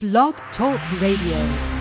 [0.00, 1.77] Blog Talk Radio.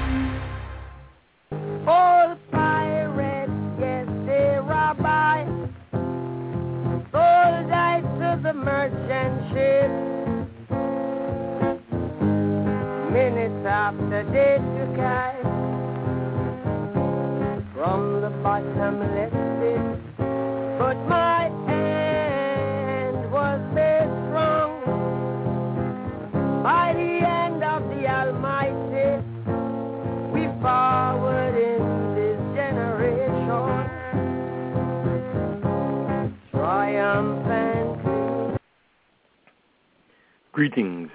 [40.57, 41.11] Greetings,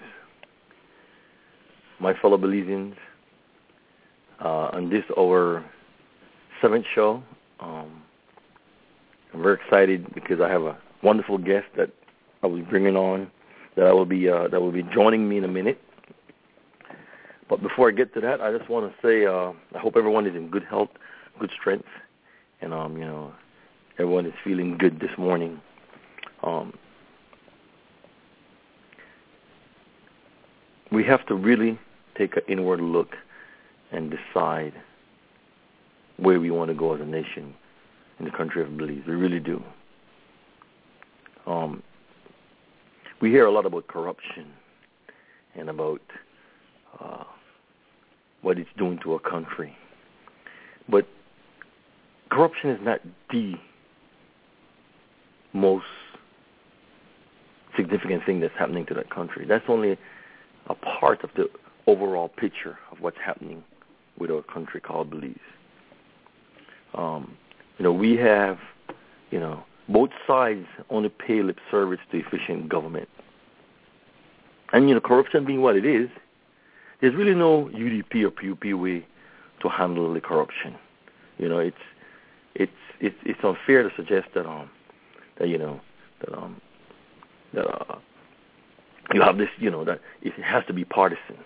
[1.99, 2.95] my fellow Belizeans.
[4.41, 5.69] Uh, on this our
[6.61, 7.21] seventh show,
[7.59, 8.05] um,
[9.35, 11.91] I'm very excited because I have a wonderful guest that
[12.45, 13.33] I will be bringing on
[13.75, 15.81] that I will be uh, that will be joining me in a minute.
[17.49, 20.25] But before I get to that, I just want to say uh, I hope everyone
[20.29, 20.91] is in good health,
[21.41, 21.89] good strength,
[22.61, 23.33] and um, you know
[23.99, 25.61] everyone is feeling good this morning.
[26.45, 26.75] Um,
[30.93, 31.79] we have to really
[32.17, 33.17] take an inward look
[33.91, 34.75] and decide
[36.19, 37.55] where we want to go as a nation
[38.19, 39.03] in the country of Belize.
[39.07, 39.63] We really do.
[41.47, 41.83] Um,
[43.21, 44.53] we hear a lot about corruption
[45.57, 46.03] and about
[47.01, 47.25] uh,
[48.43, 49.77] what it's doing to a country.
[50.89, 51.07] But
[52.31, 53.55] corruption is not the
[55.53, 55.87] most
[57.77, 59.47] significant thing that's happening to that country.
[59.47, 59.97] That's only
[60.67, 61.49] a part of the
[61.87, 63.63] overall picture of what's happening
[64.19, 65.37] with our country called Belize.
[66.95, 67.37] Um,
[67.79, 68.59] you know, we have,
[69.31, 73.09] you know, both sides only pay lip service to efficient government.
[74.73, 76.09] And, you know, corruption being what it is,
[77.01, 79.05] there's really no UDP or PUP way
[79.61, 80.77] to handle the corruption.
[81.39, 81.77] You know, it's
[82.55, 84.71] it's it's it's unfair to suggest that um
[85.39, 85.81] that you know
[86.21, 86.61] that um
[87.55, 87.97] that uh,
[89.15, 91.39] you have this you know that it has to be partisan.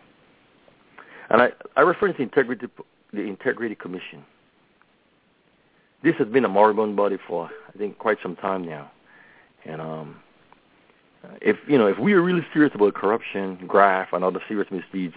[1.31, 2.67] And I I reference the integrity
[3.13, 4.25] the integrity commission.
[6.03, 8.91] This has been a moribund body for I think quite some time now,
[9.65, 10.17] and um
[11.41, 15.15] if you know if we are really serious about corruption, graft, and other serious misdeeds,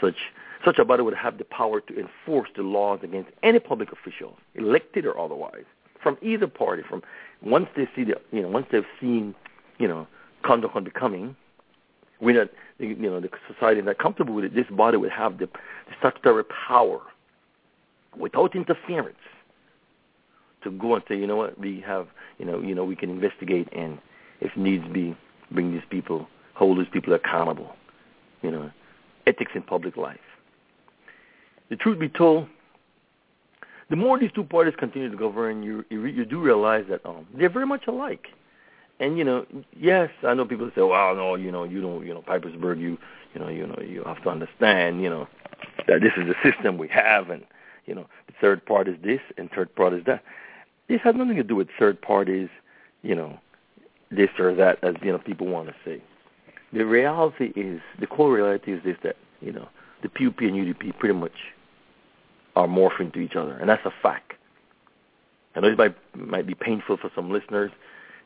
[0.00, 0.16] such
[0.64, 4.36] such a body would have the power to enforce the laws against any public official,
[4.54, 5.64] elected or otherwise,
[6.02, 6.82] from either party.
[6.88, 7.02] From
[7.42, 9.34] once they see the you know once they've seen
[9.78, 10.06] you know
[10.42, 11.36] conduct unbecoming,
[12.22, 14.54] we not you know the society is not comfortable with it.
[14.54, 17.00] This body would have the, the statutory power,
[18.16, 19.16] without interference,
[20.64, 22.06] to go and say you know what we have
[22.38, 23.98] you know you know we can investigate and
[24.40, 25.16] if needs be
[25.50, 27.74] bring these people, hold these people accountable.
[28.42, 28.70] You know,
[29.26, 30.18] ethics in public life.
[31.70, 32.48] The truth be told,
[33.88, 37.26] the more these two parties continue to govern, you you, you do realize that um,
[37.36, 38.26] they're very much alike.
[39.02, 39.44] And you know,
[39.76, 42.96] yes, I know people say, "Well, no, you know, you don't, you know, Pipersburgh, you,
[43.34, 45.26] you know, you know, you have to understand, you know,
[45.88, 47.42] that this is the system we have, and
[47.84, 50.22] you know, the third part is this, and third part is that."
[50.88, 52.48] This has nothing to do with third parties,
[53.02, 53.40] you know,
[54.12, 56.00] this or that, as you know, people want to say.
[56.72, 59.68] The reality is, the core reality is this: that you know,
[60.02, 61.52] the PUP and UDP pretty much
[62.54, 64.34] are morphing to each other, and that's a fact.
[65.56, 67.72] I know it might might be painful for some listeners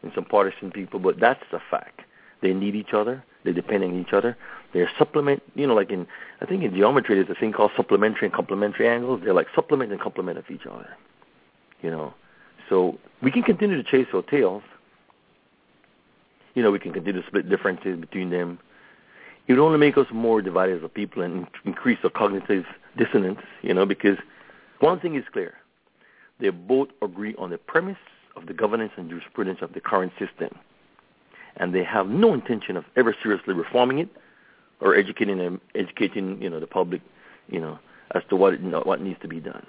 [0.02, 2.00] and some partisan people, but that's a fact.
[2.42, 3.24] They need each other.
[3.44, 4.36] They depend on each other.
[4.72, 5.42] They're supplement.
[5.54, 6.06] You know, like in
[6.40, 9.22] I think in geometry, there's a thing called supplementary and complementary angles.
[9.24, 10.90] They're like supplement and complement of each other.
[11.82, 12.14] You know,
[12.68, 14.62] so we can continue to chase our tails
[16.56, 18.58] you know, we can continue to split differences between them.
[19.46, 22.64] It would only make us more divided as a people and increase our cognitive
[22.96, 24.16] dissonance, you know, because
[24.80, 25.54] one thing is clear.
[26.40, 27.98] They both agree on the premise
[28.36, 30.50] of the governance and jurisprudence of the current system.
[31.56, 34.08] And they have no intention of ever seriously reforming it
[34.80, 37.00] or educating them, educating, you know, the public,
[37.48, 37.78] you know,
[38.14, 39.66] as to what, you know, what needs to be done.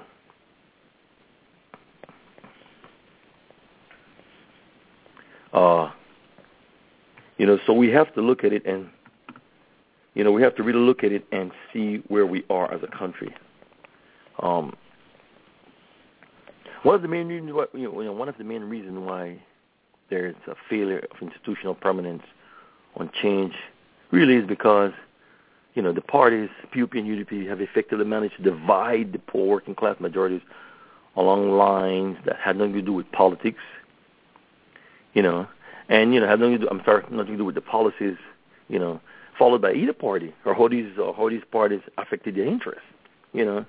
[5.53, 5.89] Uh,
[7.37, 8.89] you know, so we have to look at it and,
[10.13, 12.81] you know, we have to really look at it and see where we are as
[12.83, 13.33] a country.
[14.39, 14.75] Um,
[16.83, 19.41] one of the main reasons why, you know, one of the main reasons why
[20.09, 22.23] there's a failure of institutional permanence
[22.95, 23.53] on change
[24.11, 24.91] really is because,
[25.73, 29.75] you know, the parties, PUP and UDP, have effectively managed to divide the poor working
[29.75, 30.41] class majorities
[31.15, 33.59] along lines that had nothing to do with politics,
[35.13, 35.47] you know,
[35.89, 36.67] and you know had nothing to do.
[36.69, 38.17] I'm sorry, nothing to do with the policies,
[38.69, 39.01] you know,
[39.37, 42.83] followed by either party, or how these uh, how these parties affected their interests.
[43.33, 43.65] You know,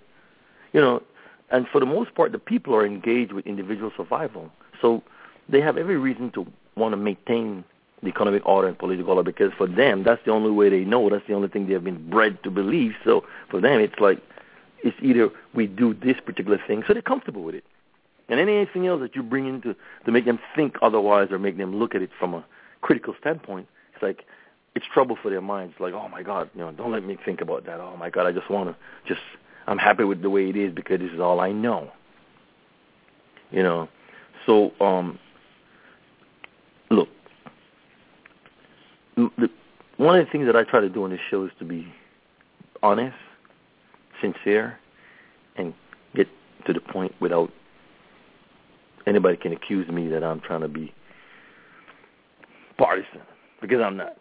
[0.73, 1.03] you know,
[1.51, 4.51] and for the most part, the people are engaged with individual survival,
[4.81, 5.03] so
[5.49, 6.47] they have every reason to
[6.77, 7.65] want to maintain
[8.03, 11.09] the economic order and political order because for them that's the only way they know.
[11.09, 12.93] That's the only thing they have been bred to believe.
[13.05, 14.23] So for them, it's like
[14.85, 17.65] it's either we do this particular thing, so they're comfortable with it,
[18.29, 19.75] and anything else that you bring into
[20.05, 22.45] to make them think otherwise or make them look at it from a
[22.81, 24.25] critical standpoint, it's like
[24.75, 25.75] it's trouble for their minds.
[25.81, 27.81] Like, oh my God, you know, don't let me think about that.
[27.81, 29.23] Oh my God, I just want to just
[29.69, 31.91] I'm happy with the way it is because this is all I know.
[33.51, 33.89] You know,
[34.47, 35.19] so um,
[36.91, 37.09] look,
[39.17, 39.51] the,
[39.99, 41.87] one of the things that I try to do on this show is to be
[42.83, 43.17] honest,
[44.21, 44.79] sincere,
[45.57, 45.75] and
[46.15, 46.29] get
[46.67, 47.51] to the point without
[49.07, 50.95] anybody can accuse me that I'm trying to be
[52.79, 53.21] partisan
[53.61, 54.17] because I'm not.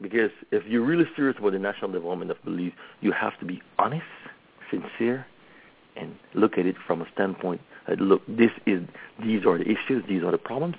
[0.00, 3.62] Because if you're really serious about the national development of Belize, you have to be
[3.78, 4.04] honest,
[4.70, 5.26] sincere,
[5.96, 8.82] and look at it from a standpoint that look, this is
[9.22, 10.76] these are the issues, these are the problems,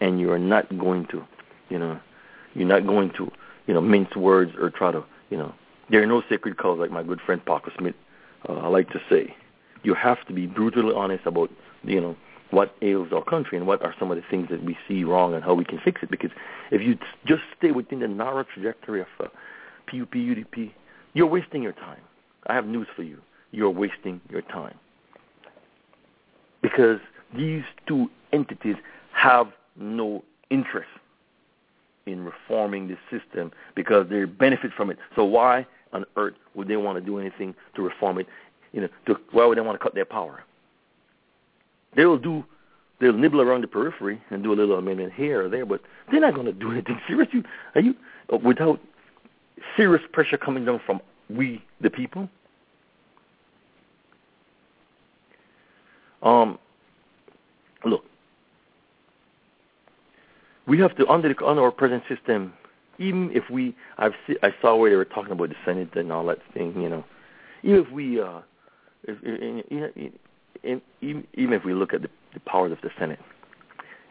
[0.00, 1.24] and you are not going to,
[1.68, 1.98] you know,
[2.54, 3.30] you're not going to,
[3.66, 5.54] you know, mince words or try to, you know,
[5.90, 7.94] there are no sacred cows like my good friend Parker Smith
[8.48, 9.34] uh, I like to say.
[9.82, 11.50] You have to be brutally honest about,
[11.82, 12.16] you know,
[12.50, 15.34] what ails our country and what are some of the things that we see wrong
[15.34, 16.10] and how we can fix it.
[16.10, 16.30] Because
[16.70, 19.28] if you just stay within the narrow trajectory of uh,
[19.86, 20.72] PUP, UDP,
[21.14, 22.00] you're wasting your time.
[22.46, 23.18] I have news for you.
[23.50, 24.76] You're wasting your time.
[26.62, 27.00] Because
[27.36, 28.76] these two entities
[29.12, 30.88] have no interest
[32.06, 34.98] in reforming the system because they benefit from it.
[35.14, 38.26] So why on earth would they want to do anything to reform it?
[38.72, 40.42] You know, to, why would they want to cut their power?
[41.96, 42.44] They'll do,
[43.00, 45.80] they'll nibble around the periphery and do a little amendment here or there, but
[46.10, 47.28] they're not going to do anything serious.
[47.32, 47.44] You,
[47.74, 47.94] are you
[48.42, 48.80] without
[49.76, 52.28] serious pressure coming down from we, the people?
[56.22, 56.58] Um,
[57.84, 58.04] look,
[60.66, 62.52] we have to under under our present system.
[63.00, 66.10] Even if we, I've see, I saw where they were talking about the Senate and
[66.10, 66.80] all that thing.
[66.80, 67.04] You know,
[67.62, 68.40] even if we, uh,
[69.04, 69.62] if, in,
[70.64, 73.20] in, in, even if we look at the, the powers of the Senate,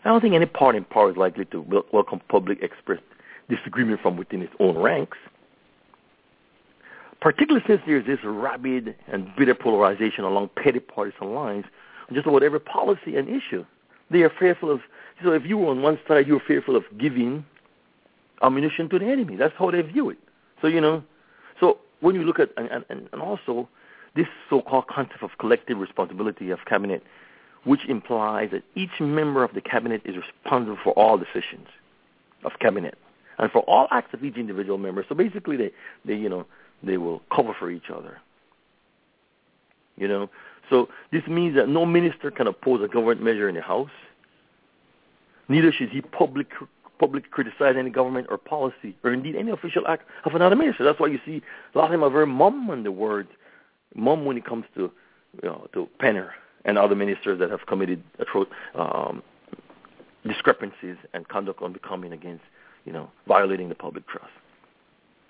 [0.06, 3.00] I don't think any party in power is likely to welcome public express
[3.50, 5.18] disagreement from within its own ranks.
[7.19, 11.65] Particularly since there's this rabid and bitter polarization along petty partisan lines,
[12.13, 13.65] just about every policy and issue.
[14.09, 14.81] They are fearful of
[15.24, 17.44] so if you were on one side, you're fearful of giving
[18.42, 19.36] ammunition to the enemy.
[19.36, 20.18] That's how they view it.
[20.62, 21.04] So you know,
[21.59, 23.68] so when you look at and, and, and also
[24.15, 27.04] this so-called concept of collective responsibility of cabinet,
[27.63, 31.68] which implies that each member of the cabinet is responsible for all decisions
[32.44, 32.98] of cabinet
[33.38, 35.06] and for all acts of each individual member.
[35.07, 35.71] So basically, they
[36.06, 36.45] they you know
[36.83, 38.19] they will cover for each other.
[39.95, 40.30] You know,
[40.69, 43.90] so this means that no minister can oppose a government measure in the House
[45.50, 46.52] Neither should he public,
[47.00, 50.84] publicly criticize any government or policy, or indeed any official act of another minister.
[50.84, 51.42] That's why you see
[51.74, 53.28] a lot of them are very mum on the word,
[53.96, 54.92] mum when it comes to,
[55.42, 56.31] you know, to Penner
[56.66, 58.04] and other ministers that have committed
[58.75, 59.24] um,
[60.28, 62.44] discrepancies and conduct unbecoming against,
[62.84, 64.31] you know, violating the public trust.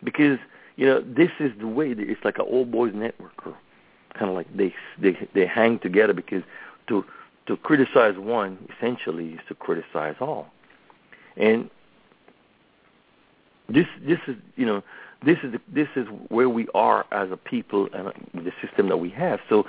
[0.04, 0.39] Because
[0.75, 1.95] you know this is the way.
[1.95, 3.57] That it's like an old boys network, or
[4.17, 6.43] kind of like they they they hang together because
[6.88, 7.05] to
[7.47, 10.47] to criticize one essentially is to criticize all.
[11.36, 11.69] And
[13.69, 14.83] this this is you know
[15.24, 19.09] this is this is where we are as a people and the system that we
[19.12, 19.39] have.
[19.50, 19.65] So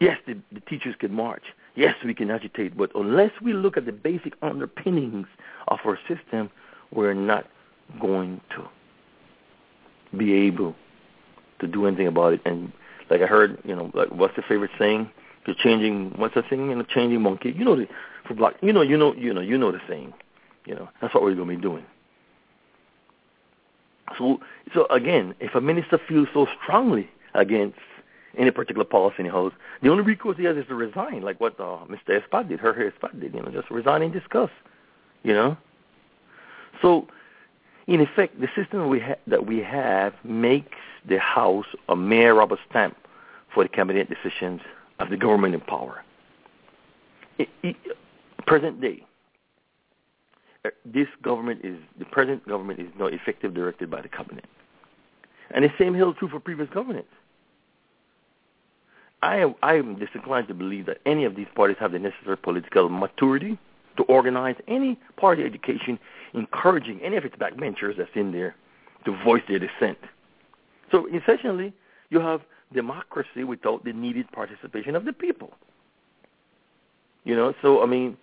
[0.00, 1.44] yes, the, the teachers can march.
[1.74, 5.26] Yes, we can agitate, but unless we look at the basic underpinnings
[5.68, 6.50] of our system,
[6.90, 7.46] we're not
[8.00, 8.66] going to
[10.16, 10.74] be able
[11.60, 12.40] to do anything about it.
[12.46, 12.72] And
[13.10, 15.10] like I heard, you know, like what's your favorite saying?
[15.46, 17.54] the changing what's the thing in the changing monkey.
[17.56, 17.88] You know the
[18.26, 18.54] for black.
[18.60, 20.12] You know you know you know you know the thing.
[20.66, 21.84] You know that's what we're going to be doing.
[24.18, 24.40] So
[24.74, 27.78] so again, if a minister feels so strongly against
[28.36, 31.40] any particular policy in the house, the only recourse he has is to resign, like
[31.40, 32.20] what uh, Mr.
[32.20, 33.32] Espat did, her Espat did.
[33.32, 34.50] You know, just resign and discuss.
[35.22, 35.56] You know.
[36.82, 37.06] So
[37.86, 40.78] in effect, the system we ha- that we have makes
[41.08, 42.96] the House a mere rubber stamp
[43.54, 44.60] for the cabinet decisions
[44.98, 46.02] of the government in power.
[47.38, 47.76] It, it,
[48.46, 49.04] present day,
[50.64, 54.46] uh, this government is the present government is not effective directed by the cabinet,
[55.50, 57.10] and the same held true for previous governments.
[59.22, 62.36] I am, I am disinclined to believe that any of these parties have the necessary
[62.36, 63.58] political maturity
[63.96, 65.98] to organize any party education,
[66.34, 68.54] encouraging any of its backbenchers that's in there
[69.04, 69.98] to voice their dissent.
[70.90, 71.72] So essentially,
[72.10, 72.40] you have
[72.72, 75.52] democracy without the needed participation of the people.
[77.24, 78.16] You know, so I mean,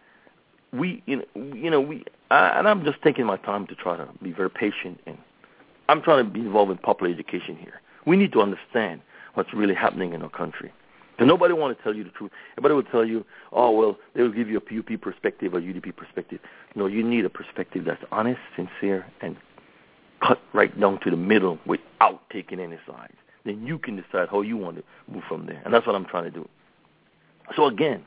[0.71, 3.97] we, you know, you know, we, I, and I'm just taking my time to try
[3.97, 5.17] to be very patient, and
[5.89, 7.81] I'm trying to be involved in popular education here.
[8.05, 9.01] We need to understand
[9.33, 10.71] what's really happening in our country.
[11.19, 12.31] And nobody want to tell you the truth.
[12.57, 15.95] Everybody will tell you, oh, well, they will give you a PUP perspective or UDP
[15.95, 16.39] perspective.
[16.75, 19.37] No, you need a perspective that's honest, sincere, and
[20.21, 23.13] cut right down to the middle without taking any sides.
[23.45, 25.61] Then you can decide how you want to move from there.
[25.65, 26.47] And that's what I'm trying to do.
[27.55, 28.03] So again,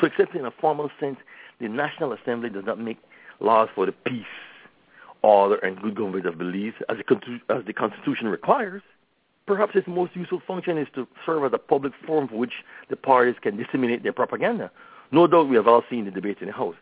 [0.00, 1.16] so except in a formal sense,
[1.58, 2.98] the National Assembly does not make
[3.40, 4.24] laws for the peace,
[5.22, 8.82] order, and good government of Belize as the, as the Constitution requires.
[9.48, 12.52] Perhaps its most useful function is to serve as a public forum for which
[12.90, 14.70] the parties can disseminate their propaganda.
[15.10, 16.74] No doubt we have all seen the debates in the House.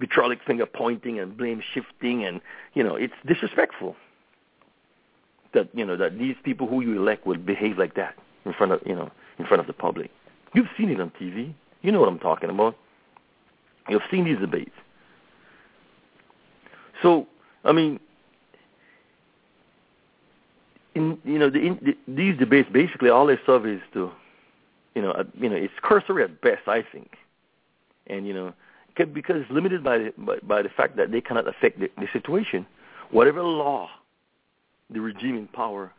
[0.00, 2.40] Vitriolic finger pointing and blame shifting and,
[2.74, 3.94] you know, it's disrespectful
[5.54, 8.72] that, you know, that these people who you elect would behave like that in front
[8.72, 10.10] of, you know, in front of the public.
[10.54, 11.54] You've seen it on TV.
[11.82, 12.76] You know what I'm talking about.
[13.88, 14.74] You've seen these debates.
[17.00, 17.28] So,
[17.64, 18.00] I mean,
[20.98, 24.10] in you know the, in, the, these debates basically all they serve is to
[24.94, 27.16] you know uh, you know it's cursory at best I think,
[28.06, 28.52] and you know
[28.96, 32.08] because it's limited by the, by, by the fact that they cannot affect the, the
[32.12, 32.66] situation.
[33.12, 33.88] Whatever law
[34.90, 35.92] the regime in power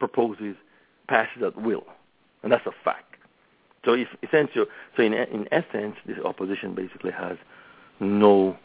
[0.00, 0.56] proposes
[1.08, 1.84] passes at will,
[2.42, 3.14] and that's a fact.
[3.84, 7.36] So if essentially, so in in essence, this opposition basically has
[8.00, 8.56] no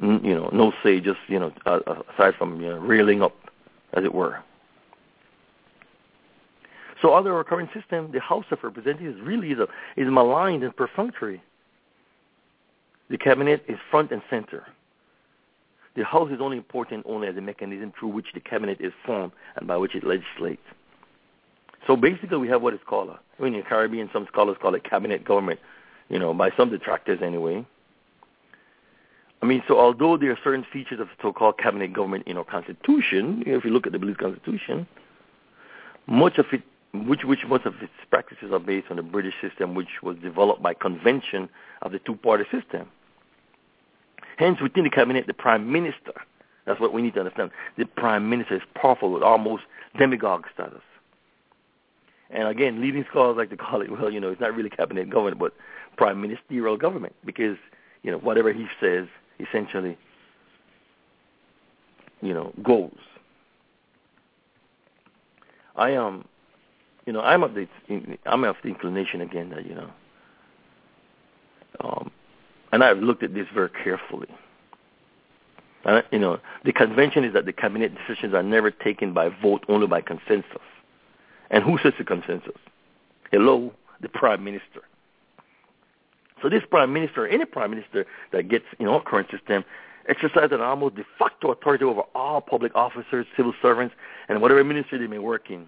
[0.00, 1.52] you know no say, just you know
[2.14, 3.34] aside from you know, reeling up
[3.92, 4.42] as it were.
[7.00, 9.66] So under our current system, the House of Representatives really is, a,
[10.00, 11.42] is maligned and perfunctory.
[13.10, 14.66] The cabinet is front and center.
[15.96, 19.32] The House is only important only as a mechanism through which the cabinet is formed
[19.56, 20.62] and by which it legislates.
[21.86, 24.56] So basically, we have what is called, a, I mean, in the Caribbean, some scholars
[24.62, 25.58] call it cabinet government,
[26.08, 27.66] you know, by some detractors anyway.
[29.42, 32.44] I mean, so although there are certain features of the so-called cabinet government in our
[32.44, 34.86] constitution, if you look at the Belize Constitution,
[36.06, 36.62] much of it,
[36.94, 40.62] which, which most of its practices are based on the British system, which was developed
[40.62, 41.48] by convention
[41.82, 42.88] of the two-party system.
[44.36, 46.12] Hence, within the cabinet, the prime minister,
[46.64, 49.64] that's what we need to understand, the prime minister is powerful with almost
[49.98, 50.82] demagogue status.
[52.30, 55.10] And again, leading scholars like to call it, well, you know, it's not really cabinet
[55.10, 55.52] government, but
[55.96, 57.56] prime ministerial government, because,
[58.04, 59.08] you know, whatever he says
[59.40, 59.96] essentially,
[62.20, 62.98] you know, goals.
[65.76, 66.24] I am, um,
[67.06, 67.66] you know, I'm of the
[68.26, 69.90] I'm of the inclination again that you know,
[71.80, 72.10] um,
[72.72, 74.28] and I've looked at this very carefully.
[76.12, 79.88] You know, the convention is that the cabinet decisions are never taken by vote, only
[79.88, 80.60] by consensus.
[81.50, 82.56] And who sets the consensus?
[83.32, 84.82] Hello, the prime minister.
[86.42, 89.64] So this prime minister, any prime minister that gets in our current system,
[90.08, 93.94] exercises an almost de facto authority over all public officers, civil servants,
[94.28, 95.66] and whatever ministry they may work in,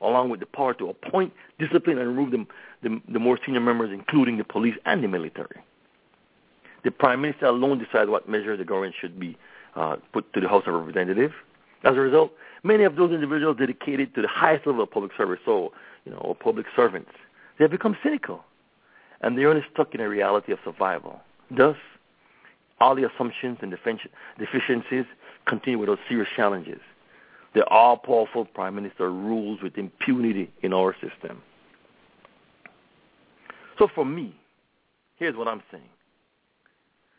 [0.00, 2.46] along with the power to appoint, discipline, and remove the,
[2.82, 5.60] the, the more senior members, including the police and the military.
[6.84, 9.36] The prime minister alone decides what measures the government should be
[9.74, 11.34] uh, put to the House of Representatives.
[11.84, 15.40] As a result, many of those individuals dedicated to the highest level of public service,
[15.44, 15.72] so
[16.04, 17.10] you know, public servants,
[17.58, 18.44] they have become cynical
[19.22, 21.20] and they're only stuck in a reality of survival.
[21.50, 21.76] Thus,
[22.80, 23.70] all the assumptions and
[24.38, 25.04] deficiencies
[25.46, 26.80] continue without serious challenges.
[27.54, 31.42] The all-powerful prime minister rules with impunity in our system.
[33.78, 34.34] So for me,
[35.16, 35.84] here's what I'm saying.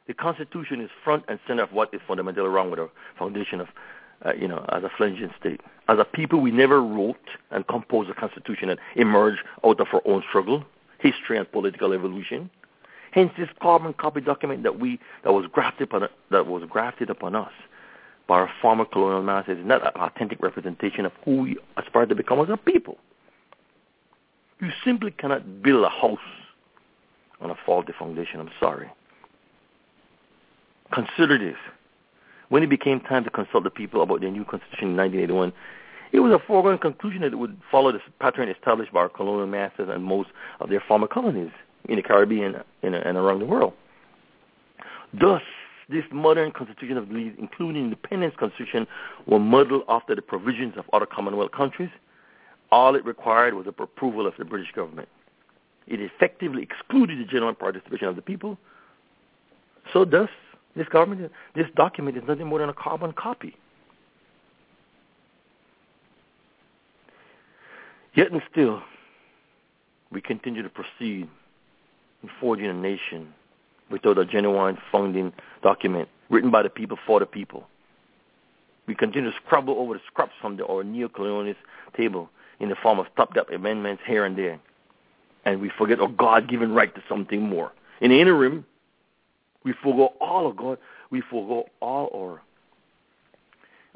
[0.08, 3.68] The Constitution is front and center of what is fundamentally wrong with our foundation of,
[4.26, 5.62] uh, you know, as a fledgling state.
[5.88, 7.16] As a people, we never wrote
[7.52, 10.66] and composed a Constitution that emerged out of our own struggle
[11.04, 12.50] history and political evolution.
[13.12, 17.36] Hence, this carbon copy document that we that was grafted upon that was grafted upon
[17.36, 17.52] us
[18.28, 22.16] by our former colonial masters is not an authentic representation of who we aspire to
[22.16, 22.98] become as a people.
[24.60, 26.18] You simply cannot build a house
[27.42, 28.40] on a faulty foundation.
[28.40, 28.90] I'm sorry.
[30.94, 31.58] Consider this.
[32.50, 35.54] When it became time to consult the people about their new constitution in 1981,
[36.14, 39.48] it was a foregone conclusion that it would follow the pattern established by our colonial
[39.48, 40.30] masters and most
[40.60, 41.50] of their former colonies
[41.90, 43.74] in the Caribbean and, around the world.
[45.12, 45.42] Thus,
[45.90, 48.86] this modern constitution of Belize, including independence constitution,
[49.26, 51.90] were modeled after the provisions of other Commonwealth countries.
[52.72, 55.10] All it required was the approval of the British government.
[55.88, 58.58] It effectively excluded the general participation of the people.
[59.92, 60.30] So thus,
[60.76, 63.58] this government, this document is nothing more than a carbon copy
[68.16, 68.82] Yet and still,
[70.12, 71.28] we continue to proceed
[72.22, 73.34] in forging a nation
[73.90, 77.68] without a genuine founding document written by the people for the people.
[78.88, 81.56] We continue to scrabble over the scraps from the our neo-colonialist
[81.96, 82.30] table
[82.60, 84.60] in the form of top-up amendments here and there.
[85.46, 87.72] And we forget our God-given right to something more.
[88.02, 88.66] In the interim,
[89.64, 90.78] we forego all of God.
[91.10, 92.42] We forego all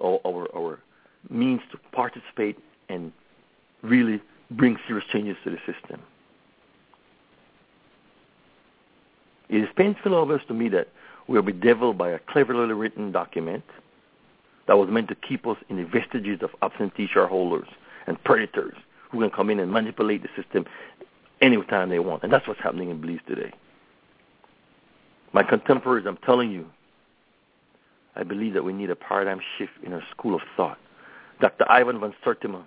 [0.01, 0.79] our, our, our, our
[1.29, 2.57] means to participate
[2.89, 3.11] and
[3.87, 6.01] really bring serious changes to the system.
[9.49, 10.89] It is painful obvious to me that
[11.27, 13.63] we are bedeviled by a cleverly written document
[14.67, 17.67] that was meant to keep us in the vestiges of absentee shareholders
[18.05, 18.75] and predators
[19.09, 20.65] who can come in and manipulate the system
[21.41, 22.23] anytime they want.
[22.23, 23.51] And that's what's happening in Belize today.
[25.33, 26.65] My contemporaries, I'm telling you,
[28.15, 30.79] I believe that we need a paradigm shift in our school of thought.
[31.39, 31.69] Dr.
[31.69, 32.63] Ivan van Sertima,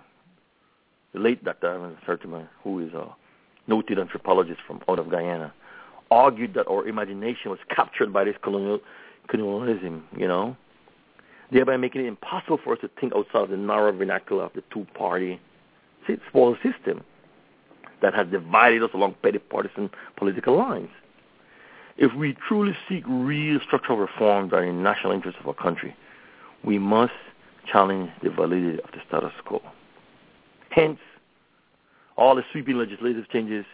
[1.13, 1.77] the late Dr.
[1.79, 3.07] Van Sertima, who is a
[3.67, 5.53] noted anthropologist from out of Guyana,
[6.09, 8.79] argued that our imagination was captured by this colonial,
[9.27, 10.55] colonialism, you know,
[11.51, 14.63] thereby making it impossible for us to think outside of the narrow vernacular of the
[14.73, 15.39] two-party
[16.27, 17.03] spoil system
[18.01, 20.89] that has divided us along petty partisan political lines.
[21.97, 25.53] If we truly seek real structural reforms that are in the national interest of our
[25.53, 25.95] country,
[26.63, 27.13] we must
[27.71, 29.61] challenge the validity of the status quo.
[30.71, 30.99] Hence,
[32.17, 33.65] all the sweeping legislative changes,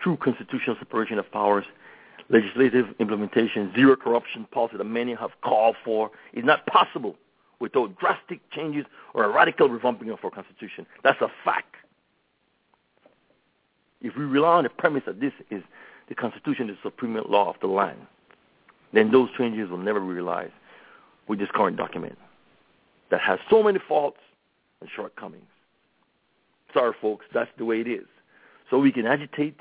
[0.00, 1.64] true constitutional separation of powers,
[2.28, 7.16] legislative implementation, zero corruption policy that many have called for is not possible
[7.58, 10.86] without drastic changes or a radical revamping of our constitution.
[11.02, 11.76] That's a fact.
[14.02, 15.62] If we rely on the premise that this is
[16.08, 17.98] the constitution the supreme law of the land,
[18.92, 20.52] then those changes will never be realized
[21.28, 22.18] with this current document
[23.10, 24.18] that has so many faults
[24.80, 25.44] and shortcomings.
[26.72, 28.06] Sorry, folks, that's the way it is.
[28.70, 29.60] So we can agitate,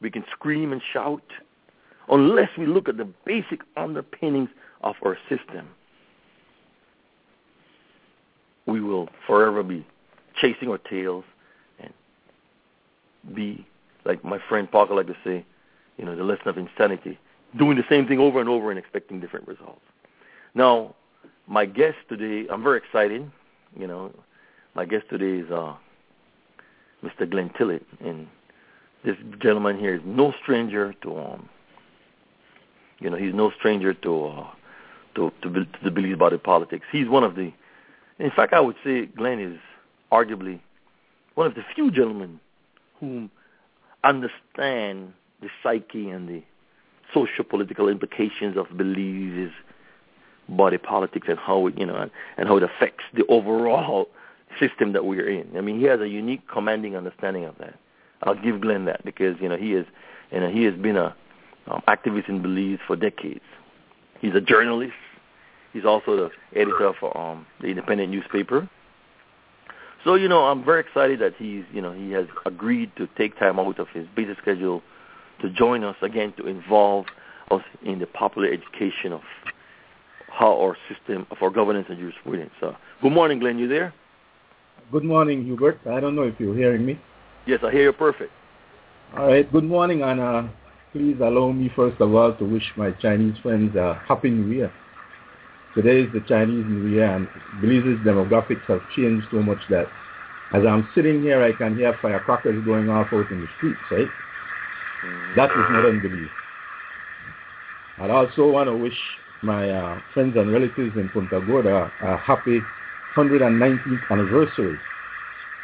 [0.00, 1.22] we can scream and shout,
[2.08, 4.48] unless we look at the basic underpinnings
[4.82, 5.68] of our system.
[8.66, 9.86] We will forever be
[10.40, 11.24] chasing our tails
[11.78, 11.92] and
[13.34, 13.66] be,
[14.04, 15.44] like my friend Parker like to say,
[15.96, 17.18] you know, the lesson of insanity,
[17.58, 19.80] doing the same thing over and over and expecting different results.
[20.54, 20.94] Now,
[21.46, 23.30] my guest today, I'm very excited.
[23.78, 24.12] You know,
[24.74, 25.74] my guest today is uh,
[27.04, 27.28] Mr.
[27.28, 28.26] Glenn Tillett, and
[29.04, 31.48] this gentleman here is no stranger to um,
[33.00, 34.46] you know, he's no stranger to uh,
[35.16, 36.86] to to, to the Belize body politics.
[36.92, 37.52] He's one of the,
[38.18, 39.58] in fact, I would say Glenn is
[40.12, 40.60] arguably
[41.34, 42.38] one of the few gentlemen
[43.00, 43.28] who
[44.04, 46.42] understand the psyche and the
[47.14, 49.52] social political implications of Belize's
[50.48, 54.08] body politics and how it, you know, and, and how it affects the overall
[54.58, 55.56] system that we're in.
[55.56, 57.78] I mean, he has a unique, commanding understanding of that.
[58.22, 59.86] I'll give Glenn that because you know he is,
[60.30, 61.14] you know, he has been a
[61.66, 63.44] um, activist in Belize for decades.
[64.20, 64.92] He's a journalist.
[65.72, 68.68] He's also the editor for um, the independent newspaper.
[70.04, 73.38] So you know, I'm very excited that he's, you know, he has agreed to take
[73.38, 74.82] time out of his busy schedule
[75.40, 77.06] to join us again to involve
[77.50, 79.22] us in the popular education of
[80.28, 82.52] how our system of our governance and jurisprudence.
[82.60, 83.58] So, good morning, Glenn.
[83.58, 83.92] You there?
[84.92, 85.78] Good morning, Hubert.
[85.88, 86.98] I don't know if you're hearing me.
[87.46, 88.32] Yes, I hear you perfect.
[89.16, 89.50] All right.
[89.52, 90.42] Good morning, and uh,
[90.90, 94.72] please allow me first of all to wish my Chinese friends a happy New Year.
[95.76, 97.28] Today is the Chinese New Year, and
[97.60, 99.86] Belize's demographics have changed so much that
[100.52, 104.08] as I'm sitting here, I can hear firecrackers going off out in the streets, right?
[105.36, 106.30] That is not unbelief.
[107.98, 108.98] I also want to wish
[109.42, 112.60] my uh, friends and relatives in Punta Gorda a happy
[113.16, 114.78] 119th anniversary.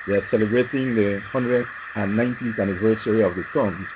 [0.07, 3.87] They are celebrating the 119th anniversary of the town.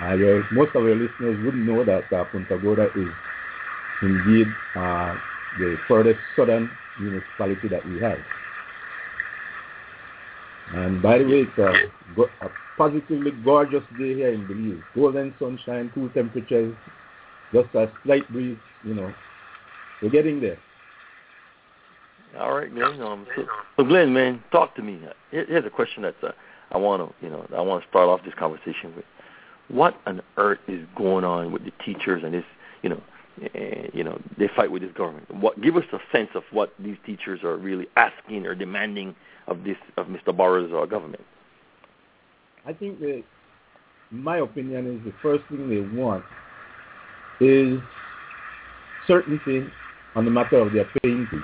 [0.00, 3.08] Uh, your, most of your listeners wouldn't know that uh, Punta Gorda is
[4.02, 5.14] indeed uh,
[5.58, 8.18] the furthest southern municipality that we have.
[10.74, 14.82] And by the way, it's a, a positively gorgeous day here in Belize.
[14.94, 16.74] Golden sunshine, cool temperatures,
[17.52, 19.12] just a slight breeze, you know.
[20.00, 20.58] We're getting there.
[22.38, 23.00] All right, Glenn.
[23.02, 23.44] Um, so,
[23.76, 25.00] so, Glenn, man, talk to me.
[25.30, 26.32] Here's a question that uh,
[26.70, 29.04] I want to, you know, I want to start off this conversation with.
[29.68, 32.44] What on earth is going on with the teachers and this,
[32.82, 33.00] you know,
[33.42, 35.32] uh, you know, they fight with this government?
[35.34, 39.14] What give us a sense of what these teachers are really asking or demanding
[39.46, 40.36] of this of Mr.
[40.36, 41.24] Barrow's uh, government?
[42.66, 43.22] I think that
[44.10, 46.24] my opinion is the first thing they want
[47.40, 47.80] is
[49.06, 49.66] certainty
[50.14, 51.38] on the matter of their paying fee.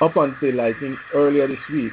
[0.00, 1.92] Up until I think earlier this week,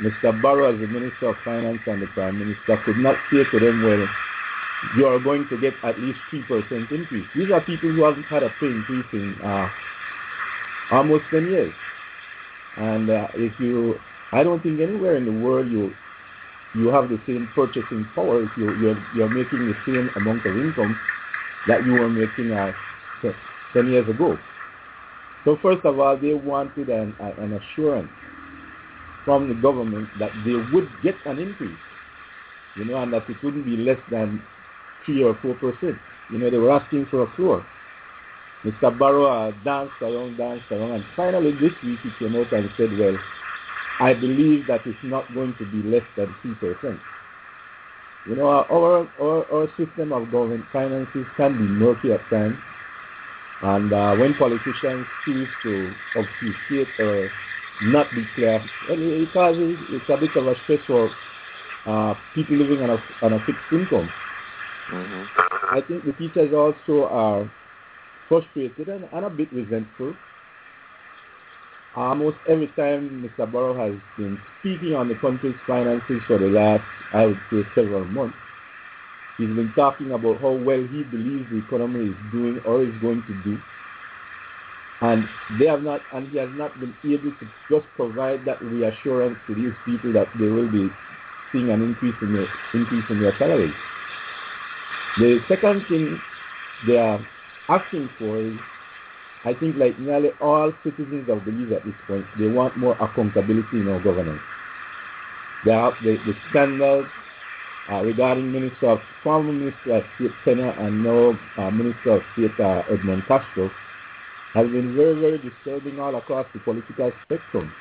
[0.00, 0.40] Mr.
[0.42, 3.82] Barrow as the Minister of Finance and the Prime Minister could not say to them,
[3.82, 4.06] well,
[4.96, 7.26] you are going to get at least 3% increase.
[7.34, 9.68] These are people who haven't had a pay increase in uh,
[10.92, 11.74] almost 10 years.
[12.76, 13.98] And uh, if you,
[14.32, 15.92] I don't think anywhere in the world you
[16.74, 20.54] you have the same purchasing power if you, you're, you're making the same amount of
[20.56, 20.98] income
[21.66, 22.72] that you were making uh,
[23.72, 24.38] 10 years ago.
[25.44, 28.10] So first of all, they wanted an, an assurance
[29.24, 31.78] from the government that they would get an increase,
[32.76, 34.42] you know, and that it wouldn't be less than
[35.04, 35.96] 3 or 4 percent.
[36.30, 37.64] You know, they were asking for a floor.
[38.64, 38.98] Mr.
[38.98, 42.90] Barrow uh, danced around, danced around, and finally this week he came out and said,
[42.98, 43.16] well,
[44.00, 46.98] I believe that it's not going to be less than 3%.
[48.26, 52.56] You know, our, our, our system of government finances can be murky at times.
[53.62, 57.30] And uh, when politicians choose to obfuscate or
[57.82, 61.10] not be clear, it causes it's a bit of a stress for
[61.86, 64.10] uh, people living on a, on a fixed income.
[64.90, 65.76] Mm-hmm.
[65.76, 67.50] I think the teachers also are
[68.28, 70.14] frustrated and, and a bit resentful
[71.98, 73.50] almost every time Mr.
[73.50, 78.04] Barrow has been speaking on the country's finances for the last, I would say, several
[78.04, 78.36] months,
[79.38, 83.22] he's been talking about how well he believes the economy is doing or is going
[83.26, 83.58] to do.
[85.00, 89.38] And they have not, and he has not been able to just provide that reassurance
[89.46, 90.92] to these people that they will be
[91.52, 93.74] seeing an increase in their, increase in their salaries.
[95.18, 96.20] The second thing
[96.86, 97.24] they are
[97.68, 98.58] asking for is
[99.44, 103.80] I think like nearly all citizens of Belize at this point, they want more accountability
[103.80, 104.42] in our governance.
[105.64, 107.06] The, the, the scandals
[107.90, 112.82] uh, regarding Minister of, former Minister of State and now uh, Minister of State uh,
[112.90, 113.70] Edmond Castro
[114.54, 117.72] has been very, very disturbing all across the political spectrum.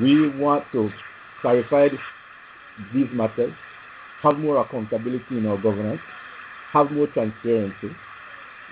[0.00, 0.90] We want to
[1.40, 1.88] clarify
[2.92, 3.52] these matters,
[4.22, 6.00] have more accountability in our governance,
[6.72, 7.94] have more transparency,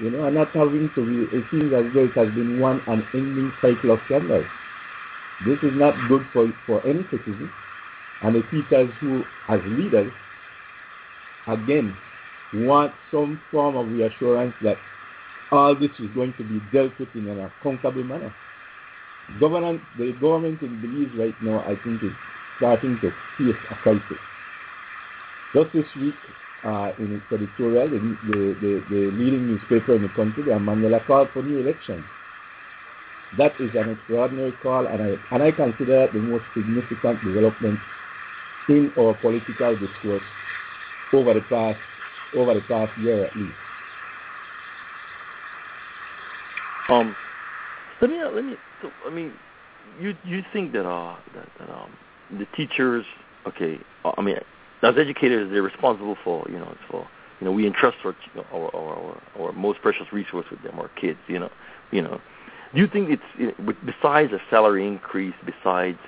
[0.01, 2.83] you know, and not having to be, it seems as though it has been one
[2.87, 4.47] unending cycle of scandals.
[5.47, 7.51] This is not good for, for any citizen.
[8.25, 10.11] And the teachers who, as leaders,
[11.47, 11.95] again,
[12.55, 14.79] want some form of reassurance that
[15.53, 18.35] all this is going to be dealt with in an accountable manner.
[19.39, 22.13] Government, the government in Belize right now, I think, is
[22.57, 24.19] starting to face a crisis.
[25.55, 26.15] Just this week,
[26.65, 31.07] uh, in its editorial, the, the, the, the, leading newspaper in the country, the Amandala
[31.07, 32.05] called for new elections.
[33.37, 37.81] That is an extraordinary call, and I, and I consider it the most significant development
[38.68, 40.22] in our political discourse
[41.12, 41.79] over the past
[42.35, 43.55] over the past year at least.
[46.88, 47.14] Um,
[48.00, 48.57] let me let me.
[48.83, 49.33] So, I mean,
[50.00, 51.90] you you think that uh that, that um
[52.38, 53.05] the teachers
[53.46, 54.37] okay I mean
[54.85, 57.09] as educators, they're responsible for you know for
[57.40, 58.14] you know we entrust our
[58.53, 61.18] our our, our most precious resource with them, our kids.
[61.27, 61.50] You know,
[61.90, 62.20] you know.
[62.74, 65.98] Do you think it's you know, besides a salary increase, besides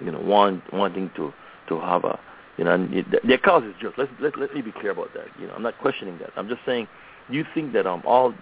[0.00, 1.32] you know want, wanting to
[1.80, 2.18] to
[2.58, 5.26] you know and their cause is just let let let me be clear about that.
[5.40, 6.30] You know, I'm not questioning that.
[6.36, 6.88] I'm just saying,
[7.28, 8.34] you think that um all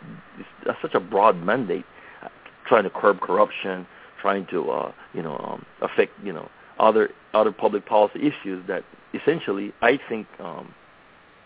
[0.66, 1.84] that's such a broad mandate,
[2.22, 2.28] uh,
[2.66, 3.86] trying to curb corruption,
[4.20, 8.84] trying to uh you know um affect you know other other public policy issues that
[9.14, 10.74] essentially, I think, um,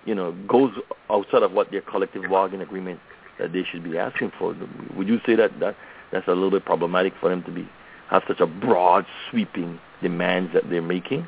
[0.04, 0.72] you know, goes
[1.10, 3.00] outside of what their collective bargaining agreement
[3.38, 4.54] that they should be asking for.
[4.96, 5.76] Would you say that, that
[6.12, 7.68] that's a little bit problematic for them to be
[8.10, 11.26] have such a broad, sweeping demands that they're making?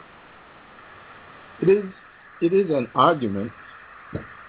[1.62, 1.84] It is.
[2.40, 3.52] It is an argument,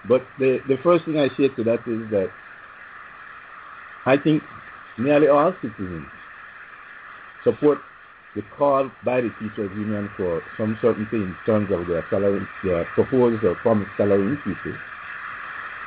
[0.06, 2.30] but the the first thing I say to that is that
[4.06, 4.42] I think
[4.98, 6.06] nearly all citizens
[7.44, 7.78] support
[8.36, 12.84] the call by the teachers union for some certainty in terms of their salary, their
[12.86, 14.76] proposed or promised salary increases.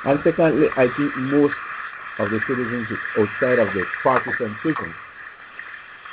[0.04, 1.54] And secondly, I think most
[2.18, 4.94] of the citizens outside of the partisan prison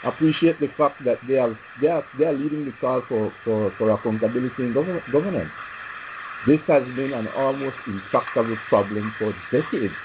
[0.04, 3.74] appreciate the fact that they are they are, they are leading the call for, for,
[3.78, 5.52] for accountability in governance.
[6.46, 9.96] This has been an almost intractable problem for decades.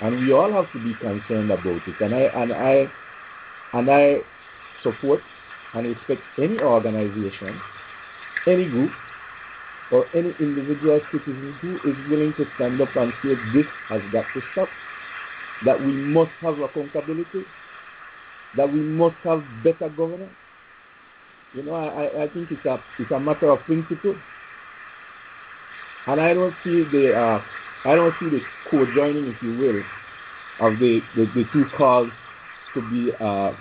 [0.00, 2.00] And we all have to be concerned about it.
[2.00, 2.92] And I and I
[3.72, 4.22] and I
[4.82, 5.22] support
[5.74, 7.60] and respect any organization,
[8.46, 8.92] any group,
[9.90, 14.32] or any individual citizen who is willing to stand up and say this has got
[14.34, 14.72] to stop,
[15.64, 17.46] that we must have accountability,
[18.56, 20.32] that we must have better governance.
[21.54, 24.16] You know, I, I think it's a, it's a matter of principle.
[26.06, 27.42] And I don't see the, uh,
[27.84, 28.40] I don't see the
[28.70, 29.82] co-joining, if you will,
[30.60, 32.10] of the, the, the two calls
[32.74, 33.52] to be uh,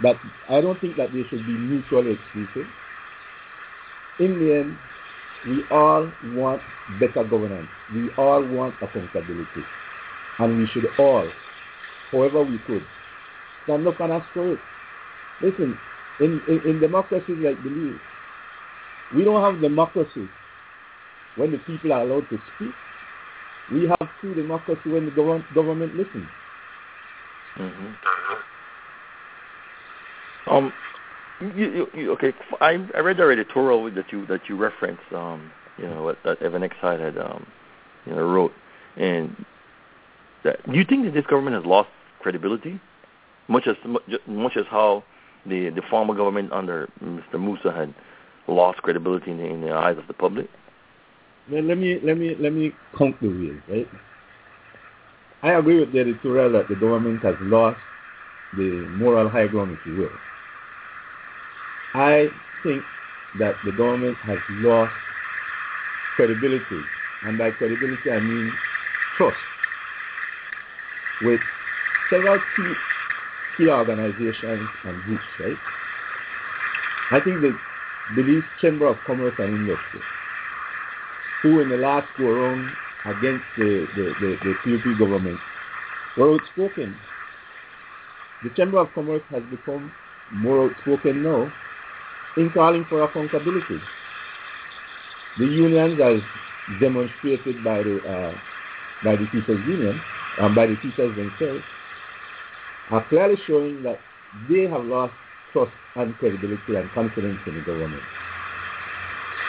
[0.00, 0.16] but
[0.48, 2.70] I don't think that they should be mutually exclusive.
[4.20, 4.78] In the end,
[5.46, 6.62] we all want
[7.00, 7.68] better governance.
[7.92, 9.64] We all want accountability.
[10.38, 11.28] And we should all,
[12.12, 12.84] however we could,
[13.68, 14.58] stand up and ask for it.
[15.42, 15.78] Listen,
[16.20, 18.00] in, in, in democracies like Belize,
[19.14, 20.28] we don't have democracy
[21.36, 22.72] when the people are allowed to speak.
[23.70, 26.26] We have true democracy when the government, government listens.
[27.58, 27.92] Mm-hmm.
[30.50, 30.72] Um,
[31.40, 35.02] you, you, you, okay, I, I read the editorial that you that you referenced.
[35.14, 37.46] Um, you know that Evan X Hyde had um,
[38.06, 38.52] you know wrote,
[38.96, 39.44] and
[40.44, 42.80] that, do you think that this government has lost credibility,
[43.48, 43.76] much as
[44.26, 45.02] much as how
[45.46, 47.40] the the former government under Mr.
[47.40, 47.94] Musa had
[48.46, 50.48] lost credibility in the, in the eyes of the public?
[51.50, 53.88] Let me let me let me the wheels, right?
[55.42, 57.80] I agree with the editorial that the government has lost
[58.56, 60.10] the moral high ground, if you will.
[61.94, 62.30] I
[62.62, 62.84] think
[63.38, 64.92] that the government has lost
[66.16, 66.82] credibility,
[67.22, 68.52] and by credibility I mean
[69.16, 69.38] trust,
[71.22, 71.40] with
[72.10, 72.74] several key,
[73.58, 75.58] key organizations and groups, right?
[77.10, 77.54] I think the
[78.14, 80.00] Belize Chamber of Commerce and Industry,
[81.42, 82.70] who in the last go around
[83.04, 85.40] against the, the, the, the PUP government
[86.16, 86.96] were outspoken.
[88.44, 89.92] The Chamber of Commerce has become
[90.32, 91.52] more outspoken now
[92.36, 93.80] in calling for accountability.
[95.38, 96.20] The unions, as
[96.80, 98.34] demonstrated by the uh,
[99.02, 100.00] by the teachers' union
[100.38, 101.62] and by the teachers themselves,
[102.90, 104.00] are clearly showing that
[104.48, 105.14] they have lost
[105.52, 108.02] trust and credibility and confidence in the government.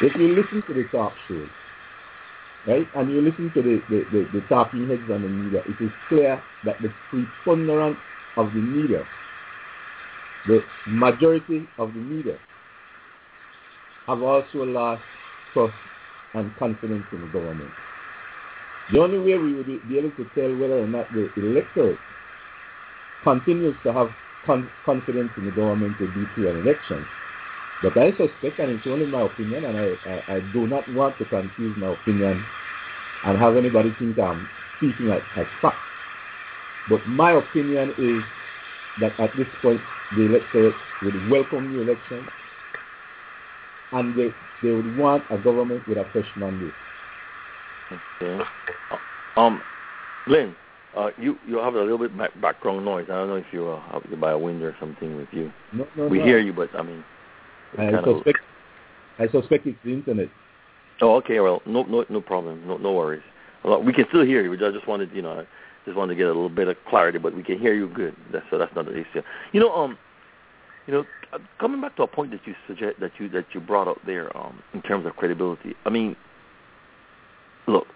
[0.01, 1.49] If you listen to the talk shows,
[2.67, 5.83] right, and you listen to the, the, the, the talking heads on the media, it
[5.83, 7.99] is clear that the preponderance
[8.37, 9.05] of the media,
[10.47, 12.37] the majority of the media,
[14.07, 15.03] have also lost
[15.53, 15.73] trust
[16.33, 17.71] and confidence in the government.
[18.91, 21.99] The only way we would be able to tell whether or not the electorate
[23.23, 24.13] continues to have
[24.45, 27.07] con- confidence in the government would be through an election.
[27.81, 31.17] But I suspect, and it's only my opinion, and I, I, I do not want
[31.19, 32.45] to confuse my opinion
[33.23, 35.79] and have anybody think I'm speaking as, as fact.
[36.87, 38.23] But my opinion is
[38.99, 42.27] that at this point, the electorate would welcome the election
[43.91, 46.75] and they, they would want a government with a fresh mandate.
[48.21, 48.43] Okay.
[49.37, 49.63] Um,
[50.27, 50.55] Glenn,
[50.97, 53.05] uh, you you have a little bit background noise.
[53.09, 55.51] I don't know if you uh, by a window or something with you.
[55.73, 56.25] No, no, we no.
[56.25, 57.03] hear you, but I mean,
[57.77, 58.39] I suspect
[59.19, 60.29] I suspect it's the internet.
[61.01, 61.39] Oh, okay.
[61.39, 62.65] Well, no, no, no problem.
[62.67, 63.23] No, no worries.
[63.63, 64.53] Well, we can still hear you.
[64.53, 65.45] I just wanted, you know,
[65.85, 68.15] just wanted to get a little bit of clarity, but we can hear you good.
[68.31, 69.21] That's so that's not the issue.
[69.51, 69.97] You know, um,
[70.87, 71.05] you know,
[71.59, 74.35] coming back to a point that you suggest that you that you brought up there,
[74.35, 75.75] um, in terms of credibility.
[75.85, 76.15] I mean,
[77.67, 77.87] look,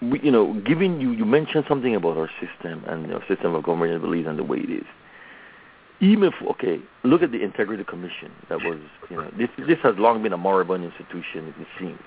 [0.00, 3.92] you know, given you you mentioned something about our system and our system of government
[3.92, 4.86] and Belize and the way it is.
[6.00, 8.30] Even if okay, look at the Integrity Commission.
[8.50, 8.78] That was
[9.08, 11.54] you know this this has long been a moribund institution.
[11.58, 12.00] It seems.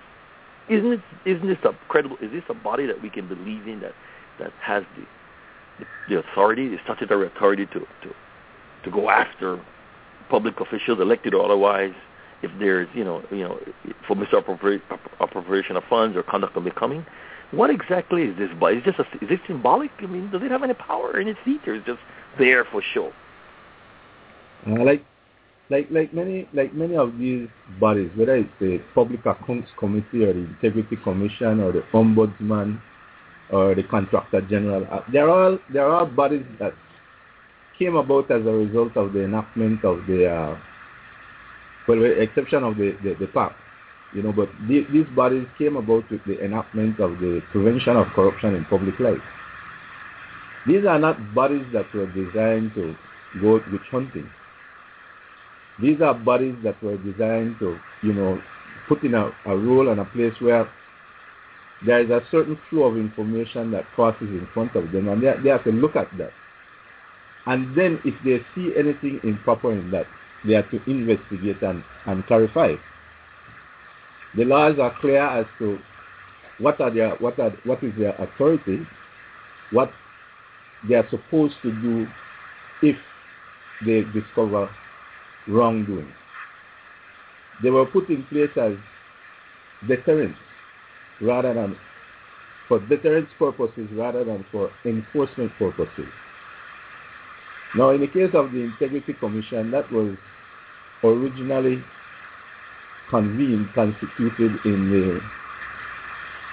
[0.69, 1.01] Isn't it?
[1.25, 2.17] Isn't this a credible?
[2.21, 3.93] Is this a body that we can believe in that
[4.39, 5.05] that has the
[5.79, 8.13] the, the authority, the statutory authority to to
[8.83, 9.59] to go after
[10.29, 11.93] public officials, elected or otherwise,
[12.43, 13.59] if there's you know you know
[14.07, 17.03] for misappropriation of funds or conduct of becoming.
[17.51, 18.49] What exactly is this?
[18.59, 18.77] Body?
[18.77, 19.91] Is a, is it symbolic?
[19.99, 21.99] I mean, does it have any power in its seat, or is it just
[22.37, 23.11] there for show?
[24.67, 25.03] Uh, like
[25.69, 27.47] like like many like many of these
[27.79, 32.79] bodies, whether it's the Public Accounts Committee or the Integrity Commission or the Ombudsman
[33.51, 36.73] or the Contractor General, uh, they're all they're all bodies that
[37.79, 40.57] came about as a result of the enactment of the, uh,
[41.87, 43.55] well, with the exception of the, the, the PAC,
[44.13, 48.07] you know, but the, these bodies came about with the enactment of the Prevention of
[48.13, 49.21] Corruption in Public Life.
[50.67, 52.95] These are not bodies that were designed to
[53.41, 54.29] go witch hunting.
[55.81, 58.41] These are bodies that were designed to, you know,
[58.87, 60.69] put in a, a role and a place where
[61.85, 65.33] there is a certain flow of information that passes in front of them, and they,
[65.43, 66.31] they have to look at that.
[67.45, 70.07] And then if they see anything improper in that,
[70.45, 72.75] they have to investigate and, and clarify.
[74.35, 75.79] The laws are clear as to
[76.59, 78.85] what are their what are what is their authority,
[79.71, 79.91] what
[80.87, 82.07] they are supposed to do
[82.81, 82.95] if
[83.85, 84.69] they discover
[85.47, 86.13] wrongdoing.
[87.63, 88.73] They were put in place as
[89.87, 90.37] deterrence
[91.21, 91.75] rather than
[92.67, 96.07] for deterrence purposes rather than for enforcement purposes.
[97.75, 100.15] Now, in the case of the Integrity Commission, that was
[101.03, 101.83] originally
[103.09, 105.21] convened, constituted in the,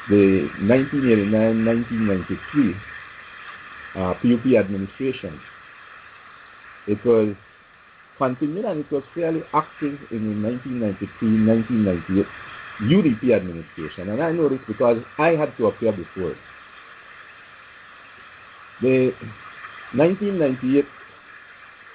[0.08, 2.80] the 1989-1993
[3.96, 5.38] uh, PUP administration.
[6.86, 7.34] It was
[8.18, 10.48] continued and it was fairly active in the
[11.22, 12.26] 1993-1998
[12.82, 14.10] UDP administration.
[14.10, 16.36] And I know this because I had to appear before.
[18.82, 19.12] The
[19.94, 20.84] 1998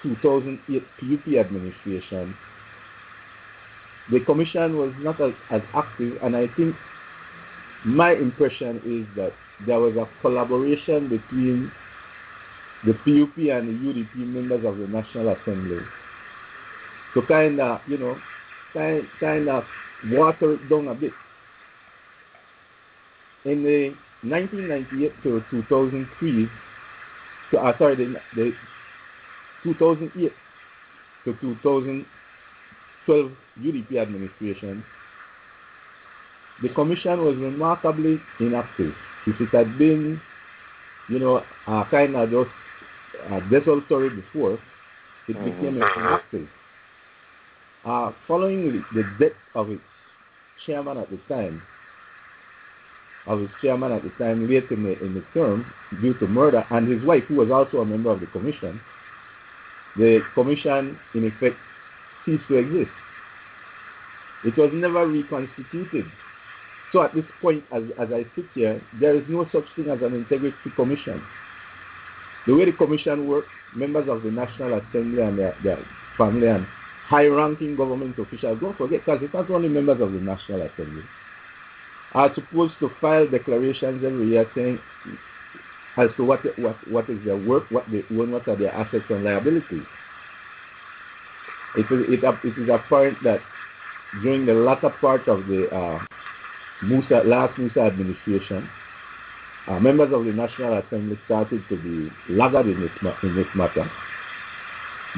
[0.03, 2.35] 2008 PUP administration,
[4.09, 6.75] the commission was not as, as active, and I think
[7.85, 9.33] my impression is that
[9.65, 11.71] there was a collaboration between
[12.85, 15.79] the PUP and the UDP members of the National Assembly
[17.13, 18.17] to kind of, you know,
[18.73, 19.63] kind, kind of
[20.09, 21.11] water it down a bit.
[23.45, 23.93] In the
[24.27, 26.49] 1998 to 2003,
[27.51, 28.51] to, uh, sorry, the, the
[29.63, 30.31] 2008
[31.25, 31.33] to
[33.05, 34.83] 2012 UDP administration,
[36.61, 38.93] the commission was remarkably inactive.
[39.27, 40.21] If it had been,
[41.09, 42.49] you know, uh, kind of just
[43.29, 44.59] uh, desultory before,
[45.27, 45.45] it mm-hmm.
[45.45, 46.47] became inactive.
[47.85, 49.81] Uh, following the death of its
[50.65, 51.61] chairman at the time,
[53.27, 55.65] of his chairman at the time late in the, in the term
[56.01, 58.79] due to murder, and his wife, who was also a member of the commission,
[59.97, 61.55] the commission, in effect,
[62.25, 62.91] ceased to exist.
[64.43, 66.05] It was never reconstituted.
[66.91, 70.01] So at this point, as, as I sit here, there is no such thing as
[70.01, 71.21] an integrity commission.
[72.47, 75.79] The way the commission works, members of the National Assembly and their, their
[76.17, 76.65] family and
[77.07, 81.03] high-ranking government officials, don't forget, because it's not only members of the National Assembly,
[82.13, 84.79] are supposed to file declarations every year saying
[85.97, 89.23] as to what what what is their work, what they what are their assets and
[89.23, 89.85] liabilities.
[91.75, 93.41] It is it, it is apparent that
[94.21, 95.99] during the latter part of the uh,
[96.83, 98.69] Musa last Musa administration,
[99.67, 103.89] uh, members of the National Assembly started to be laggard in this in this matter.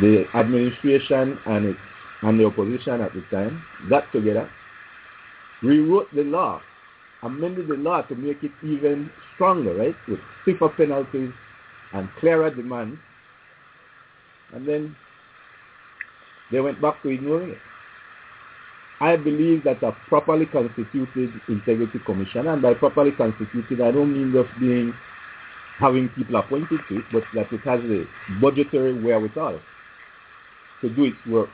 [0.01, 1.77] The administration and it,
[2.21, 4.49] and the opposition at the time got together,
[5.61, 6.61] rewrote the law
[7.23, 11.31] amended the law to make it even stronger, right, with stiffer penalties
[11.93, 12.97] and clearer demands.
[14.53, 14.95] And then
[16.53, 17.57] they went back to ignoring it.
[19.01, 24.31] I believe that a properly constituted integrity commission, and by properly constituted, I don't mean
[24.31, 24.93] just being
[25.79, 28.07] having people appointed to it, but that it has the
[28.39, 29.59] budgetary wherewithal
[30.81, 31.49] to do its work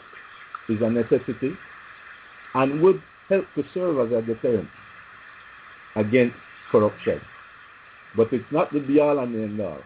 [0.68, 1.58] is a necessity
[2.56, 4.68] and would help to serve as a deterrent
[5.96, 6.36] against
[6.72, 7.22] corruption.
[8.18, 9.82] But it's not the be all and the end all.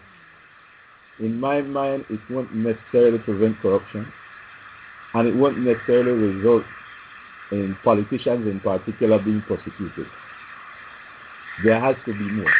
[1.20, 4.12] In my mind, it won't necessarily prevent corruption,
[5.14, 6.64] and it won't necessarily result
[7.52, 10.08] in politicians in particular being prosecuted.
[11.64, 12.54] There has to be more.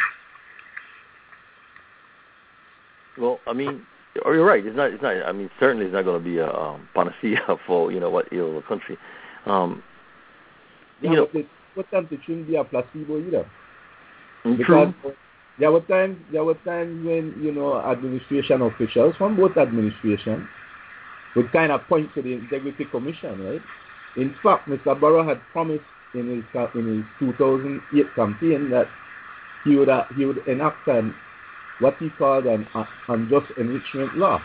[3.18, 3.84] Well, I mean,
[4.24, 4.64] oh, you're right.
[4.64, 4.92] It's not.
[4.92, 5.16] It's not.
[5.24, 8.28] I mean, certainly, it's not going to be a um, panacea for you know what
[8.32, 8.96] ill the country.
[9.46, 9.82] Um,
[11.00, 11.28] yeah, you know,
[11.74, 13.50] what times it shouldn't be a placebo either.
[14.44, 15.14] Mm, because True.
[15.58, 20.46] there were times there were times when, you know, administration officials from both administrations
[21.36, 23.62] would kind of point to the Integrity Commission, right?
[24.16, 24.98] In fact, Mr.
[25.00, 28.86] Barrow had promised in his in his 2008 campaign that
[29.64, 31.14] he would uh, he would enact an
[31.80, 34.40] what he called an uh, unjust enrichment law.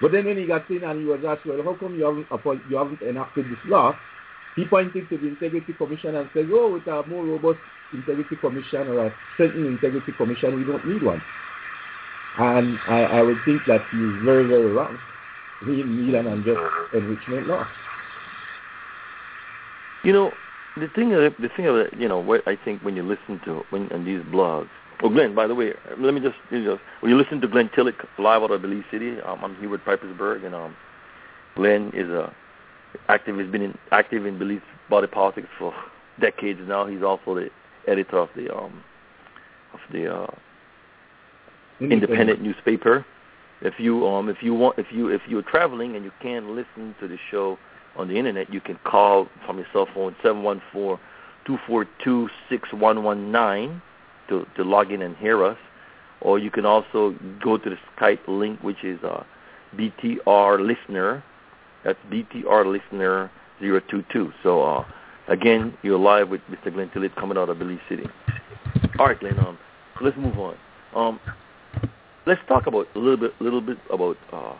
[0.00, 2.26] But then when he got in and he was asked, well, how come you haven't
[2.30, 3.96] appoint, you haven't enacted this law?
[4.56, 7.58] He pointed to the Integrity Commission and said, oh, with a more robust
[7.92, 11.22] Integrity Commission or a strengthened Integrity Commission, we don't need one.
[12.38, 14.98] And I, I would think that he is very, very wrong.
[15.66, 16.60] We need an unjust
[16.92, 17.46] enrichment.
[20.02, 20.32] You know,
[20.76, 23.40] the thing, of, the thing of it, you know, what I think when you listen
[23.44, 24.68] to when in these blogs.
[25.02, 27.68] Oh, Glenn, by the way, let me just, you know, when you listen to Glenn
[27.70, 30.76] Tillett live out of Belize City, um, I'm here with Pipersburgh, and um,
[31.56, 32.34] Glenn is a
[33.08, 33.38] active.
[33.38, 35.74] He's been in, active in Belize body politics for
[36.20, 36.86] decades now.
[36.86, 37.50] He's also the
[37.86, 38.82] editor of the um,
[39.72, 40.34] of the uh,
[41.80, 43.04] independent newspaper.
[43.60, 46.94] If you um if you want if you if you're traveling and you can't listen
[47.00, 47.58] to the show
[47.96, 51.00] on the internet, you can call from your cell phone seven one four
[51.46, 53.80] two four two six one one nine
[54.28, 55.58] to to log in and hear us,
[56.20, 59.22] or you can also go to the Skype link, which is uh,
[59.76, 61.22] BTR listener
[61.84, 63.30] that's BTR listener
[63.60, 64.32] 022.
[64.42, 64.84] So uh,
[65.28, 66.72] again, you're live with Mr.
[66.72, 68.06] Glenn Tillett coming out of Belize City.
[68.98, 69.38] All right, Glenn.
[69.38, 69.58] Um,
[70.00, 70.56] let's move on.
[70.94, 71.20] Um,
[72.26, 74.54] let's talk about a little bit, little bit about uh,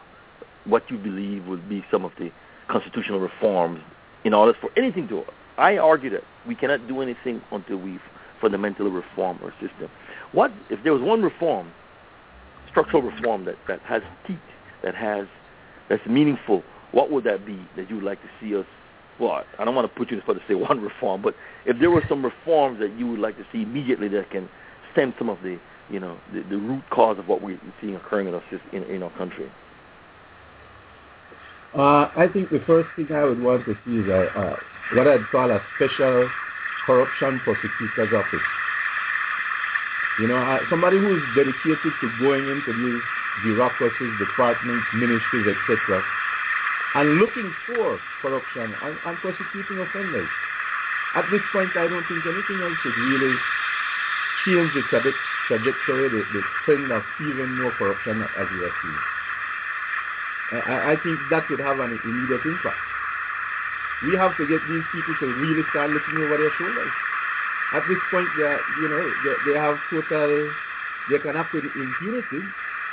[0.65, 2.31] what you believe would be some of the
[2.69, 3.81] constitutional reforms
[4.25, 5.23] in order for anything to.
[5.57, 7.99] I argue that we cannot do anything until we
[8.41, 9.89] fundamentally reform our system.
[10.33, 11.71] What if there was one reform,
[12.71, 14.39] structural reform that, that has teeth,
[14.83, 15.27] that has
[15.89, 16.63] that's meaningful?
[16.93, 18.67] What would that be that you would like to see us?
[19.21, 21.35] Well, I don't want to put you in the spot to say one reform, but
[21.67, 24.49] if there were some reforms that you would like to see immediately that can
[24.93, 25.59] stem some of the
[25.91, 29.03] you know the, the root cause of what we're seeing occurring in our in, in
[29.03, 29.51] our country.
[31.75, 34.57] Uh, I think the first thing I would want to see is a, uh,
[34.95, 36.31] what I'd call a special
[36.87, 38.47] corruption prosecutor's office.
[40.21, 43.03] You know, uh, somebody who is dedicated to going into these
[43.43, 46.05] bureaucracies, departments, ministries, etc.,
[46.95, 50.29] and looking for corruption and, and prosecuting offenders.
[51.17, 53.35] At this point, I don't think anything else should really
[54.45, 55.15] change the trajectory,
[55.49, 58.99] the, the trend of even more corruption as we are seeing.
[60.53, 62.79] I, I think that would have an immediate impact.
[64.05, 66.91] We have to get these people to really start looking over their shoulders.
[67.73, 70.51] At this point, they are, you know, they, they have total,
[71.11, 72.43] they can act with impunity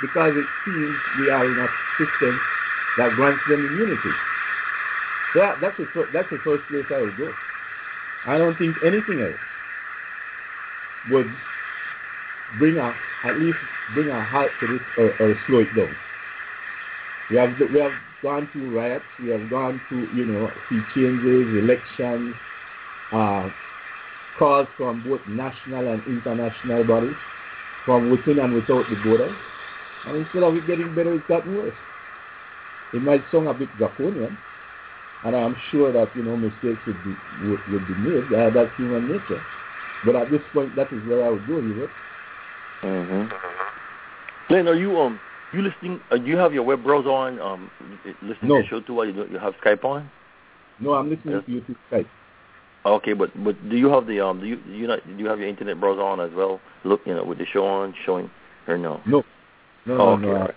[0.01, 1.67] because it seems we are in a
[1.99, 2.39] system
[2.97, 4.11] that grants them immunity.
[5.35, 7.33] That, that's, the, that's the first place I would go.
[8.25, 9.39] I don't think anything else
[11.09, 11.31] would
[12.59, 13.59] bring a, at least
[13.93, 15.95] bring a halt to this or, or slow it down.
[17.29, 19.05] We have we have gone through riots.
[19.19, 22.35] We have gone through you know sea changes, elections,
[23.11, 23.49] uh,
[24.37, 27.15] calls from both national and international bodies,
[27.85, 29.35] from within and without the borders.
[30.05, 31.75] And instead of it getting better, it's gotten worse.
[32.93, 34.37] It might sound a bit draconian,
[35.23, 38.33] and I'm sure that you know mistakes would be would, would be made.
[38.33, 39.41] Uh, that's human nature.
[40.03, 41.89] But at this point, that is where I would go, you
[42.83, 43.35] Mm-hmm.
[44.47, 45.19] Glenn, are you um
[45.53, 45.99] you listening?
[46.09, 47.39] Uh, do you have your web browser on?
[47.39, 47.71] Um,
[48.21, 48.57] listening no.
[48.57, 50.09] to the show too while you, you have Skype on?
[50.79, 51.45] No, I'm listening yes.
[51.45, 52.07] to you through Skype.
[52.85, 55.27] Okay, but but do you have the um do you do you not do you
[55.27, 56.59] have your internet browser on as well?
[56.83, 58.29] Look, you know, with the show on showing
[58.67, 59.01] or no?
[59.05, 59.23] No.
[59.85, 60.31] No, oh, okay, no.
[60.31, 60.55] All right.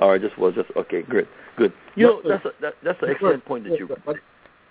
[0.00, 1.72] all right, just was just okay, good, good.
[1.96, 3.88] You know, that's a, that, that's an excellent point that you.
[4.04, 4.16] But,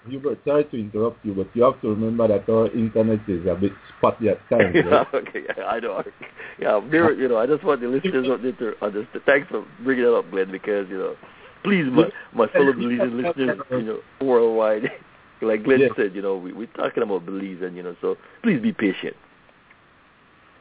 [0.07, 3.55] Hubert, sorry to interrupt you, but you have to remember that our internet is a
[3.55, 4.73] bit spotty at times.
[4.75, 5.07] yeah, right?
[5.13, 6.03] okay, yeah, I know.
[6.59, 9.23] Yeah, there, you know, I just want the listeners out there to understand.
[9.25, 11.15] Thanks for bringing that up, Glenn, because you know,
[11.63, 14.83] please, my my fellow Belizean listeners, you know, worldwide,
[15.41, 15.91] like Glenn Yes.
[15.95, 19.15] said, you know, we we're talking about Belize, and you know, so please be patient.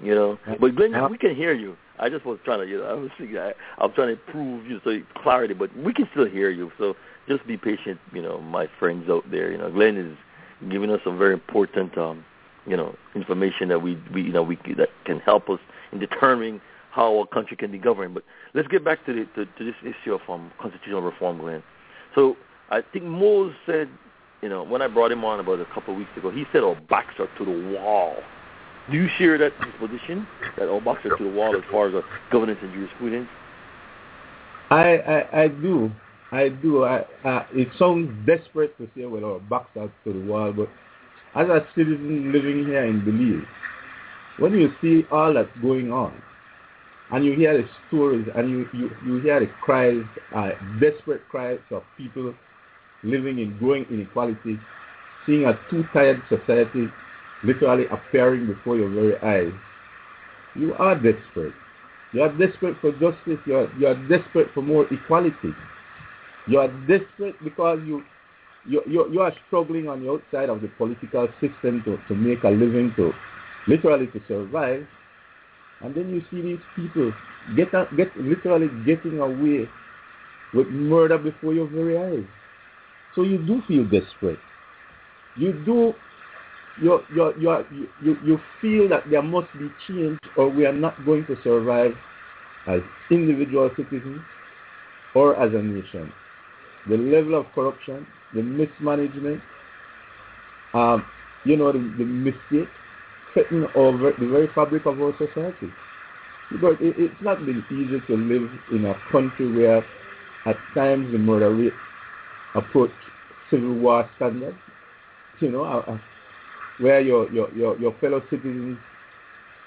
[0.03, 1.77] You know, but Glenn, we can hear you.
[1.99, 4.67] I just was trying to, you know, I was thinking, I, I'm trying to prove
[4.67, 6.73] you so clarity, but we can still hear you.
[6.79, 6.95] So
[7.29, 9.53] just be patient, you know, my friends out there.
[9.53, 10.17] You know, Glenn is
[10.71, 12.25] giving us some very important, um,
[12.67, 15.61] you know, information that we, we, you know, we that can help us
[15.93, 18.15] in determining how our country can be governed.
[18.15, 18.25] But
[18.55, 21.63] let's get back to the to, to this issue of um, constitutional reform, Glenn.
[22.15, 22.37] So
[22.71, 23.89] I think Mose said,
[24.41, 26.63] you know, when I brought him on about a couple of weeks ago, he said
[26.63, 28.17] our backs are to the wall.
[28.91, 30.27] Do you share that position
[30.59, 32.01] that backs are to the wall as far as uh,
[32.33, 33.29] governance and jurisprudence?
[34.71, 35.91] I, I, I do.
[36.33, 36.85] I do.
[36.85, 40.69] I, uh, it sounds desperate to say, well, our backs to the wall, but
[41.35, 43.47] as a citizen living here in Belize,
[44.39, 46.21] when you see all that's going on,
[47.13, 50.03] and you hear the stories, and you, you, you hear the cries,
[50.35, 52.35] uh, desperate cries of people
[53.03, 54.59] living in growing inequality,
[55.27, 56.89] seeing a too-tired society
[57.43, 59.53] literally appearing before your very eyes,
[60.55, 61.55] you are desperate.
[62.13, 63.39] You are desperate for justice.
[63.47, 65.55] You are, you are desperate for more equality.
[66.47, 68.03] You are desperate because you,
[68.67, 72.43] you, you, you are struggling on the outside of the political system to, to make
[72.45, 73.13] a living, to
[73.69, 74.87] literally to survive.
[75.83, 77.13] And then you see these people
[77.57, 79.69] get, get literally getting away
[80.53, 82.27] with murder before your very eyes.
[83.15, 84.39] So you do feel desperate.
[85.37, 85.95] You do
[86.81, 91.05] you, you, you, you, you feel that there must be change or we are not
[91.05, 91.93] going to survive
[92.67, 94.21] as individual citizens
[95.15, 96.13] or as a nation.
[96.89, 99.43] The level of corruption, the mismanagement,
[100.73, 101.05] um,
[101.45, 102.69] you know, the, the mistake
[103.33, 105.73] threaten over the very fabric of our society.
[106.61, 109.85] But it, it's not been easy to live in a country where
[110.47, 111.75] at times the murder rate
[112.55, 112.91] approach
[113.51, 114.57] civil war standards.
[115.39, 115.99] You know, uh,
[116.81, 118.79] where your, your, your, your fellow citizens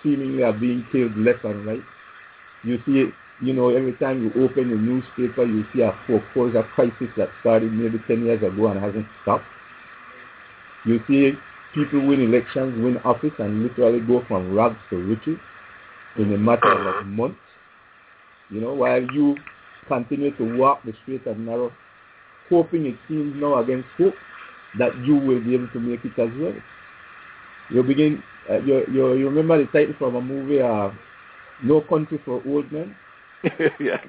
[0.02, 1.82] seemingly are being killed left and right.
[2.64, 3.10] You see,
[3.42, 7.72] you know, every time you open the newspaper, you see a foreclosure crisis that started
[7.72, 9.46] maybe 10 years ago and hasn't stopped.
[10.86, 11.34] You see
[11.74, 15.38] people win elections, win office, and literally go from rags to riches
[16.18, 17.38] in a matter of months.
[18.50, 19.36] You know, while you
[19.88, 21.72] continue to walk the straight and narrow,
[22.50, 24.14] hoping it seems now against hope
[24.78, 26.54] that you will be able to make it as well.
[27.70, 30.92] You begin, uh, you, you, you remember the title from a movie, uh,
[31.64, 32.96] No Country for Old Men?
[33.60, 33.68] yeah,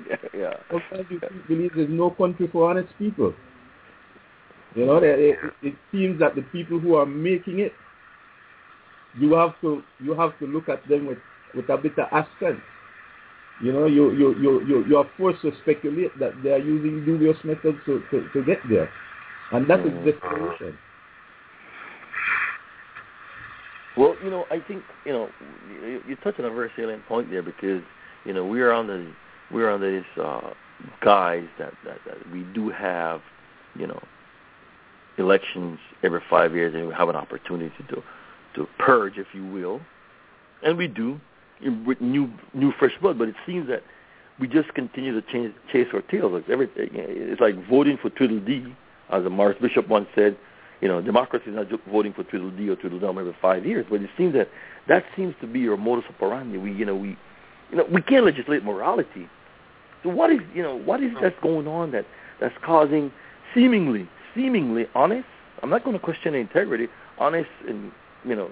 [0.09, 0.55] yeah, yeah.
[0.70, 3.34] Sometimes you believe there's no country for honest people.
[4.76, 7.72] You know, it, it seems that the people who are making it,
[9.18, 11.18] you have to you have to look at them with,
[11.55, 12.61] with a bit of aspect.
[13.62, 17.05] You know, you you you you you are forced to speculate that they are using
[17.05, 18.88] dubious methods to, to, to get there,
[19.52, 20.09] and that mm-hmm.
[20.09, 20.78] is desperation.
[23.97, 25.28] Well, you know, I think you know
[25.82, 27.82] you, you touch on a very salient point there because
[28.24, 29.12] you know we are under the
[29.53, 30.51] we are under this uh,
[31.01, 33.20] guise that, that that we do have
[33.76, 34.01] you know
[35.18, 38.03] elections every five years and we have an opportunity to
[38.57, 39.80] to purge, if you will,
[40.62, 41.20] and we do
[41.86, 43.18] with new new fresh blood.
[43.18, 43.82] But it seems that
[44.40, 46.32] we just continue to change, chase our tails.
[46.32, 48.74] Like everything, it's like voting for Tweedledee,
[49.11, 50.36] as a Maurice Bishop once said.
[50.81, 54.03] You know, democracy is not just voting for Tweedledee or Tweedledum every five years, but
[54.03, 54.49] it seems that
[54.89, 56.59] that seems to be your modus operandi.
[56.59, 57.16] We, you know, we,
[57.70, 59.29] you know, we can't legislate morality.
[60.03, 62.07] So what is, you know, what is that going on that
[62.41, 63.11] that's causing
[63.55, 65.27] seemingly, seemingly honest?
[65.62, 67.91] I'm not going to question the integrity, honest and
[68.25, 68.51] you know,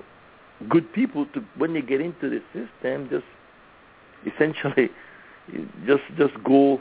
[0.69, 3.25] good people to when they get into the system, just
[4.33, 4.91] essentially,
[5.87, 6.81] just just go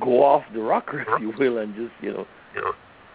[0.00, 2.26] go off the rocker, if you will, and just you know,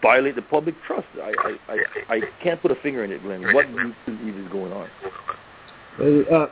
[0.02, 1.08] violate the public trust.
[1.16, 3.54] I I I, I can't put a finger in it, Glenn.
[3.54, 4.90] What do you believe is going on?
[6.00, 6.48] Uh,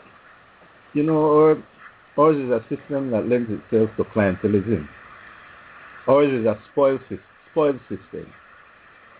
[0.94, 1.62] you know,
[2.18, 4.88] ours is a system that lends itself to clientelism.
[6.08, 7.02] Ours is a spoiled,
[7.52, 8.32] spoiled system.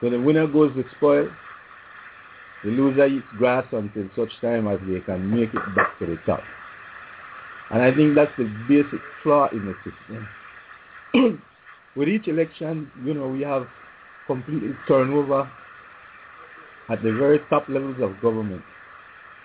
[0.02, 1.30] So the winner goes with spoil,
[2.64, 6.18] the loser eats grass until such time as they can make it back to the
[6.26, 6.42] top.
[7.72, 11.44] And I think that's the basic flaw in the system.
[11.96, 13.68] With each election, you know, we have
[14.30, 15.50] completely turnover
[16.88, 18.62] at the very top levels of government.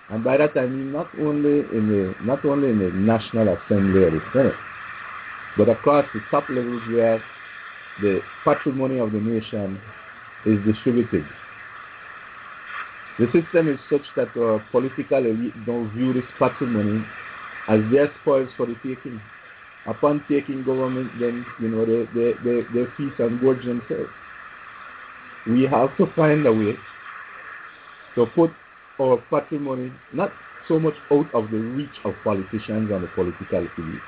[0.09, 4.03] And by that I mean not only in the not only in the National Assembly
[4.03, 4.59] or the Senate,
[5.57, 7.23] but across the top levels where
[8.01, 9.81] the patrimony of the nation
[10.45, 11.25] is distributed.
[13.17, 17.03] The system is such that our political elite don't view this patrimony
[17.67, 19.19] as their spoils for the taking.
[19.87, 24.09] Upon taking government, then, you know, they, they, they, they feast and gorge themselves.
[25.47, 26.75] We have to find a way
[28.15, 28.51] to put
[28.99, 30.31] our patrimony not
[30.67, 34.01] so much out of the reach of politicians and the political elite.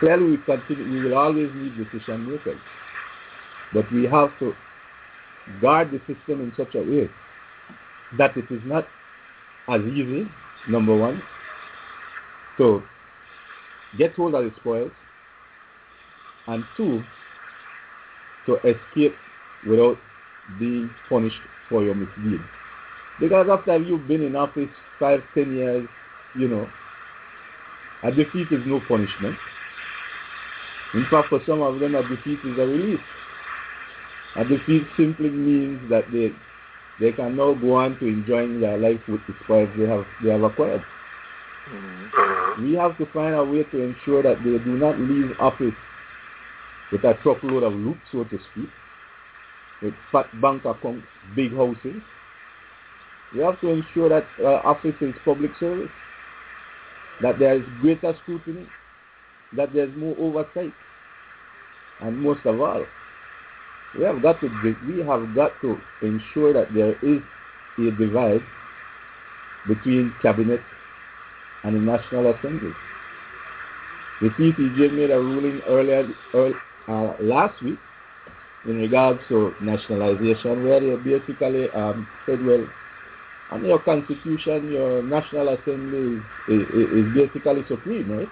[0.00, 2.60] Clearly, we, continue, we will always need decision makers.
[3.72, 4.54] But we have to
[5.60, 7.08] guard the system in such a way
[8.18, 8.86] that it is not
[9.68, 10.28] as easy,
[10.68, 11.22] number one,
[12.58, 12.82] to
[13.98, 14.90] get hold of the spoils,
[16.48, 17.02] and two,
[18.46, 19.14] to escape
[19.68, 19.98] without
[20.58, 22.40] being punished for your misdeed.
[23.20, 24.68] Because after you've been in office
[24.98, 25.88] five, ten years,
[26.34, 26.68] you know,
[28.02, 29.36] a defeat is no punishment.
[30.94, 33.00] In fact, for some of them, a defeat is a relief.
[34.36, 36.34] A defeat simply means that they
[36.98, 40.30] they can now go on to enjoying their life with the spoils they have they
[40.30, 40.84] have acquired.
[41.68, 42.64] Mm-hmm.
[42.64, 45.74] We have to find a way to ensure that they do not leave office
[46.92, 48.70] with a truckload of loot, so to speak,
[49.82, 52.02] with fat bank accounts, big houses.
[53.34, 55.90] We have to ensure that uh, office is public service,
[57.20, 58.68] that there is greater scrutiny,
[59.56, 60.74] that there is more oversight,
[62.00, 62.86] and most of all,
[63.96, 67.22] we have got to we have got to ensure that there is
[67.78, 68.42] a divide
[69.66, 70.62] between cabinet
[71.64, 72.74] and the National Assembly.
[74.20, 77.78] The CCJ made a ruling earlier, earlier uh, last week
[78.66, 82.66] in regards to nationalization, where they basically um, said, well,
[83.50, 88.30] under your constitution, your National Assembly is, is, is basically supreme, right?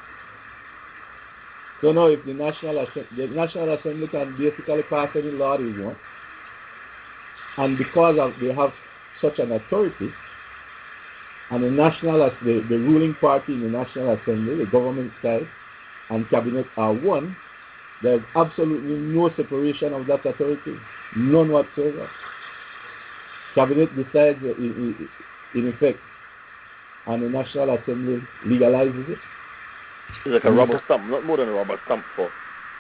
[1.81, 5.71] So now if the National, Assembly, the National Assembly can basically pass any law they
[5.71, 5.99] want,
[7.59, 8.73] and because of they have
[9.21, 10.13] such an authority,
[11.51, 15.47] and the national, the, the ruling party in the National Assembly, the government side,
[16.11, 17.37] and cabinet are one,
[18.05, 20.79] there's absolutely no separation of that authority,
[21.17, 22.09] none whatsoever.
[23.55, 25.09] Cabinet decides in,
[25.55, 25.99] in effect,
[27.07, 29.19] and the National Assembly legalizes it.
[30.27, 32.31] It's like a rubber stamp, not more than a rubber stamp for,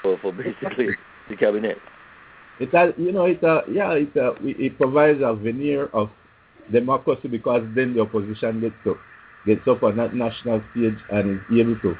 [0.02, 0.90] for, for basically
[1.30, 1.78] the cabinet.
[2.60, 6.10] It has, you know, it uh, yeah, it uh, it provides a veneer of
[6.70, 8.98] democracy because then the opposition gets to
[9.46, 11.96] gets up on that national stage and is able to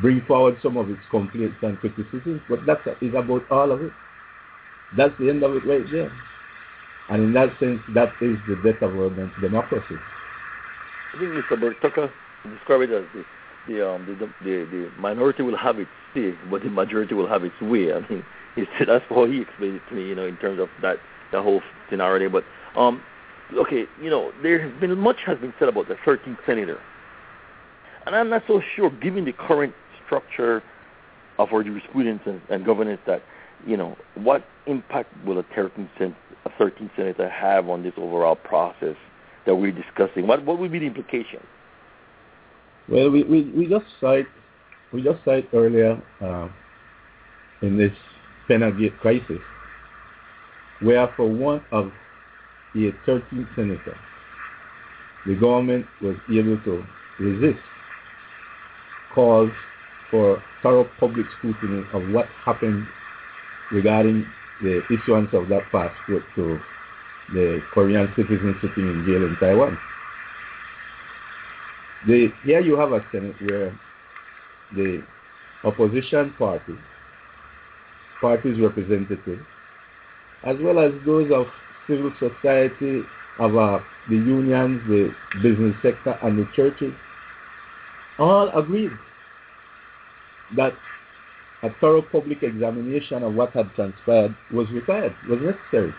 [0.00, 3.92] bring forward some of its complaints and criticisms, but that is about all of it.
[4.96, 6.10] That's the end of it right there.
[7.08, 9.10] And in that sense, that is the death of our
[9.40, 9.98] democracy.
[11.14, 11.60] I think Mr.
[11.60, 12.10] Bert Tucker
[12.48, 13.24] described it as the
[13.68, 17.44] the, um, the, the the minority will have its say, but the majority will have
[17.44, 17.92] its way.
[17.92, 18.24] I mean,
[18.56, 20.98] he said that's how he explained it to me, you know, in terms of that
[21.32, 22.28] the whole scenario.
[22.30, 22.44] But
[22.76, 23.02] um,
[23.54, 26.80] okay, you know, there has been much has been said about the 13th senator,
[28.06, 29.74] and I'm not so sure, given the current
[30.04, 30.62] structure
[31.38, 33.22] of our jurisprudence and, and governance, that
[33.66, 38.96] you know, what impact will a 13th, a 13th senator have on this overall process
[39.46, 40.26] that we're discussing?
[40.26, 41.40] What what would be the implication?
[42.88, 44.26] Well, we, we, we just cite
[44.92, 46.48] we just cite earlier uh,
[47.62, 47.92] in this
[48.48, 49.38] Pennergate crisis,
[50.80, 51.92] where for one of
[52.74, 53.96] the 13th senator,
[55.26, 56.84] the government was able to
[57.20, 57.60] resist
[59.14, 59.50] calls
[60.10, 62.86] for thorough public scrutiny of what happened
[63.72, 64.26] regarding
[64.62, 66.60] the issuance of that passport to
[67.32, 69.78] the Korean citizen sitting in jail in Taiwan.
[72.06, 73.78] The, here you have a Senate where
[74.74, 75.02] the
[75.64, 76.76] opposition party,
[78.20, 79.44] parties representatives,
[80.44, 81.46] as well as those of
[81.86, 83.04] civil society,
[83.38, 86.92] of uh, the unions, the business sector, and the churches,
[88.20, 88.92] all agreed
[90.56, 90.74] that
[91.62, 95.94] a thorough public examination of what had transpired was required, was necessary.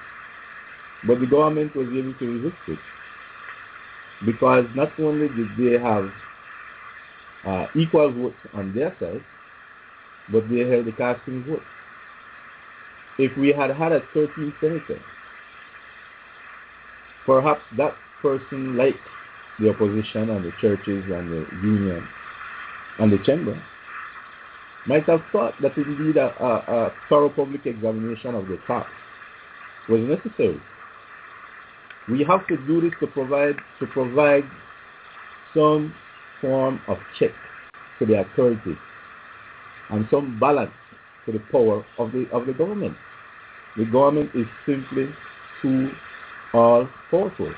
[1.07, 2.79] But the government was able to resist it.
[4.25, 6.11] Because not only did they have
[7.45, 9.23] uh, equal votes on their side,
[10.31, 11.63] but they held the casting vote.
[13.17, 14.99] If we had had a 13th senator,
[17.25, 18.95] perhaps that person, like
[19.61, 22.07] the opposition and the churches and the union
[22.99, 23.61] and the chamber,
[24.87, 28.89] might have thought that indeed a, a, a thorough public examination of the tax
[29.87, 30.59] was necessary.
[32.09, 34.43] We have to do this to provide to provide
[35.53, 35.93] some
[36.39, 37.31] form of check
[37.99, 38.77] to the authorities
[39.89, 40.71] and some balance
[41.25, 42.97] to the power of the of the government.
[43.77, 45.13] The government is simply
[45.61, 45.91] too
[46.53, 47.53] all powerful.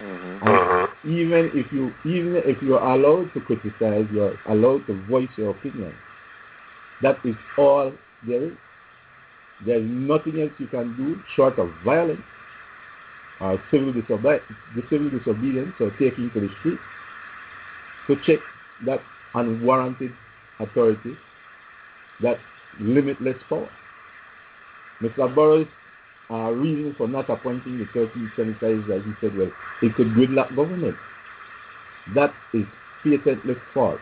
[0.00, 0.85] Mm-hmm.
[1.06, 5.28] Even if you even if you are allowed to criticize, you are allowed to voice
[5.36, 5.94] your opinion.
[7.00, 7.92] That is all
[8.26, 8.52] there is.
[9.64, 12.20] There is nothing else you can do short of violence
[13.40, 14.42] or civil, disobe-
[14.90, 16.78] civil disobedience or taking to the street
[18.06, 18.40] to check
[18.84, 19.00] that
[19.34, 20.12] unwarranted
[20.60, 21.16] authority,
[22.22, 22.38] that
[22.80, 23.68] limitless power.
[25.02, 25.34] Mr.
[25.34, 25.66] Barrow's
[26.30, 29.50] uh, reason for not appointing the 13th senators that he said, well,
[29.82, 30.96] it could gridlock government.
[32.14, 32.64] That is
[33.02, 34.00] patently false.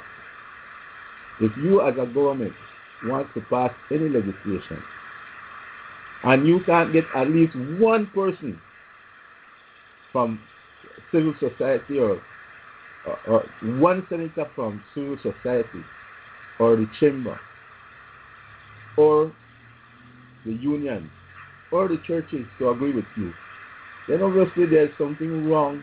[1.41, 2.55] If you as a government
[3.05, 4.83] wants to pass any legislation
[6.22, 8.59] and you can't get at least one person
[10.12, 10.41] from
[11.12, 12.22] civil society or,
[13.07, 15.85] or, or one senator from civil society
[16.59, 17.39] or the chamber
[18.97, 19.33] or
[20.47, 21.11] the union
[21.75, 23.33] or the churches to agree with you,
[24.07, 25.83] then obviously there's something wrong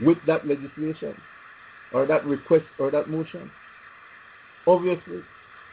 [0.00, 1.16] with that legislation
[1.92, 3.50] or that request or that motion.
[4.68, 5.24] Obviously,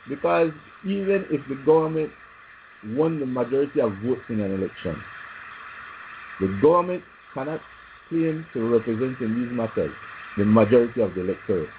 [0.09, 0.51] because
[0.83, 2.11] even if the government
[2.83, 4.99] won the majority of votes in an election,
[6.39, 7.03] the government
[7.35, 7.61] cannot
[8.09, 9.91] claim to represent in these matters
[10.37, 11.69] the majority of the electorate.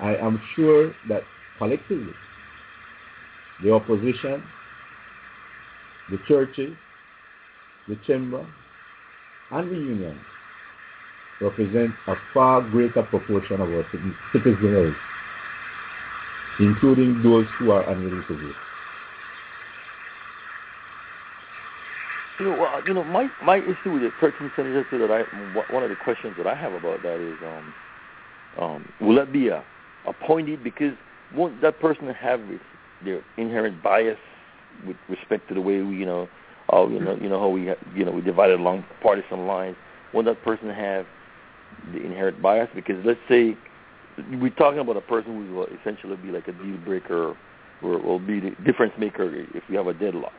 [0.00, 1.22] I am sure that
[1.58, 2.14] collectively,
[3.62, 4.42] the opposition,
[6.10, 6.72] the churches,
[7.88, 8.44] the chamber,
[9.50, 10.18] and the union
[11.40, 13.84] represent a far greater proportion of our
[14.32, 14.94] citizens,
[16.58, 18.54] including those who are unable to vote.
[22.38, 25.22] You know, well, you know, my my issue with the 13th senator too, that I
[25.72, 27.74] one of the questions that I have about that is, um,
[28.62, 29.62] um, will that be a
[30.06, 30.94] appointed because
[31.34, 32.40] won't that person have
[33.04, 34.18] their inherent bias
[34.86, 36.28] with respect to the way we, you know,
[36.70, 39.76] how you know, you know how we, you know, we divided along partisan lines?
[40.12, 41.06] Won't that person have
[41.92, 42.68] the inherent bias?
[42.74, 43.56] Because let's say
[44.40, 47.36] we're talking about a person who will essentially be like a deal breaker
[47.82, 50.32] or will be the difference maker if we have a deadlock.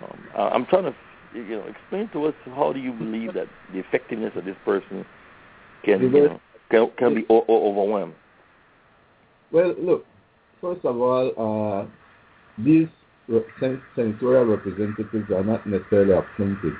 [0.00, 0.94] Um, I'm trying to
[1.34, 5.04] you know, explain to us how do you believe that the effectiveness of this person
[5.84, 8.14] can, you know, can, can be o- overwhelmed?
[9.52, 10.06] Well, look,
[10.60, 12.88] first of all, uh, these
[13.94, 16.74] senatorial representatives are not necessarily appointed.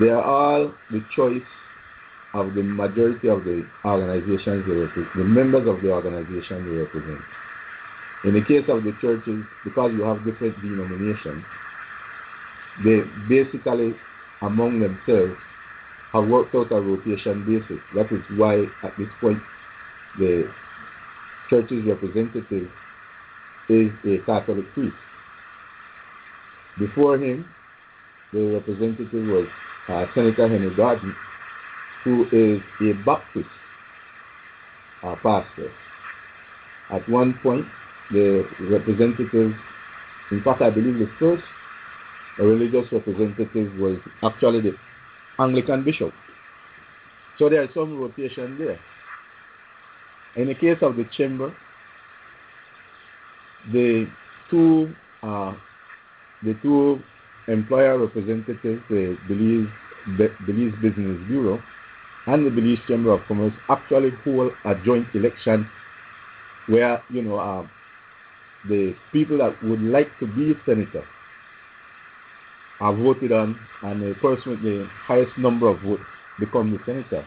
[0.00, 1.42] They are all the choice
[2.34, 7.20] of the majority of the organizations they represent, the members of the organization they represent.
[8.24, 11.44] In the case of the churches, because you have different denominations,
[12.84, 13.94] they basically
[14.40, 15.36] among themselves
[16.12, 17.82] have worked out a rotation basis.
[17.94, 19.42] That is why at this point
[20.18, 20.50] the
[21.50, 22.70] church's representative
[23.72, 24.94] is a Catholic priest.
[26.78, 27.46] Before him,
[28.32, 29.46] the representative was
[29.88, 31.14] uh, Senator Henry Gordon,
[32.04, 33.48] who is a Baptist
[35.02, 35.70] uh, pastor.
[36.90, 37.66] At one point,
[38.10, 39.52] the representative,
[40.30, 41.44] in fact, I believe the first
[42.38, 44.76] religious representative was actually the
[45.38, 46.12] Anglican bishop.
[47.38, 48.78] So there is some rotation there.
[50.36, 51.54] In the case of the chamber,
[53.70, 54.08] the
[54.50, 55.54] two uh,
[56.42, 57.00] the two
[57.48, 59.68] employer representatives, the Belize,
[60.46, 61.62] Belize Business Bureau
[62.26, 65.68] and the Belize Chamber of Commerce actually hold a joint election
[66.66, 67.66] where, you know, uh,
[68.68, 71.04] the people that would like to be senator
[72.80, 76.02] are voted on and the person with the highest number of votes
[76.38, 77.26] become the senator.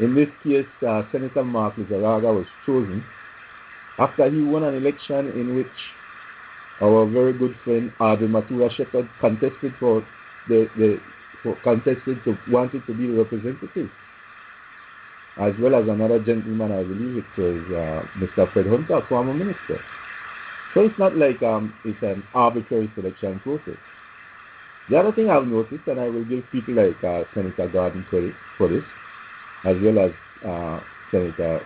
[0.00, 3.04] In this case, uh, Senator Mark Lizarraga was chosen
[3.98, 5.66] after he won an election in which
[6.80, 10.06] our very good friend Audrey Matura Shepherd contested for
[10.48, 11.00] the, the
[11.42, 13.90] for contested to wanted to be representative,
[15.40, 18.52] as well as another gentleman, I believe it was uh, Mr.
[18.52, 19.80] Fred Hunter, former minister.
[20.74, 23.76] So it's not like um, it's an arbitrary selection process.
[24.90, 28.34] The other thing I've noticed, and I will give people like uh, Senator Garden credit
[28.56, 28.84] for this,
[29.64, 30.12] as well as
[30.46, 30.80] uh,
[31.10, 31.60] Senator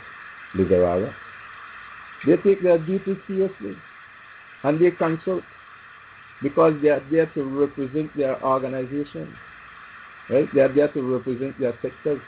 [0.56, 1.14] Lizarraga,
[2.26, 3.76] they take their duties seriously
[4.64, 5.42] and they consult
[6.42, 9.34] because they are there to represent their organization.
[10.30, 10.48] Right?
[10.54, 12.20] They are there to represent their sectors.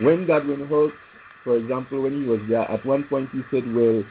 [0.00, 0.92] When Godwin Hulse,
[1.44, 4.04] for example, when he was there, at one point he said, well,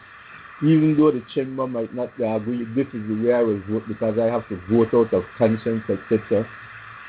[0.64, 4.18] even though the chamber might not agree, this is the way I will vote because
[4.20, 6.48] I have to vote out of conscience, etc.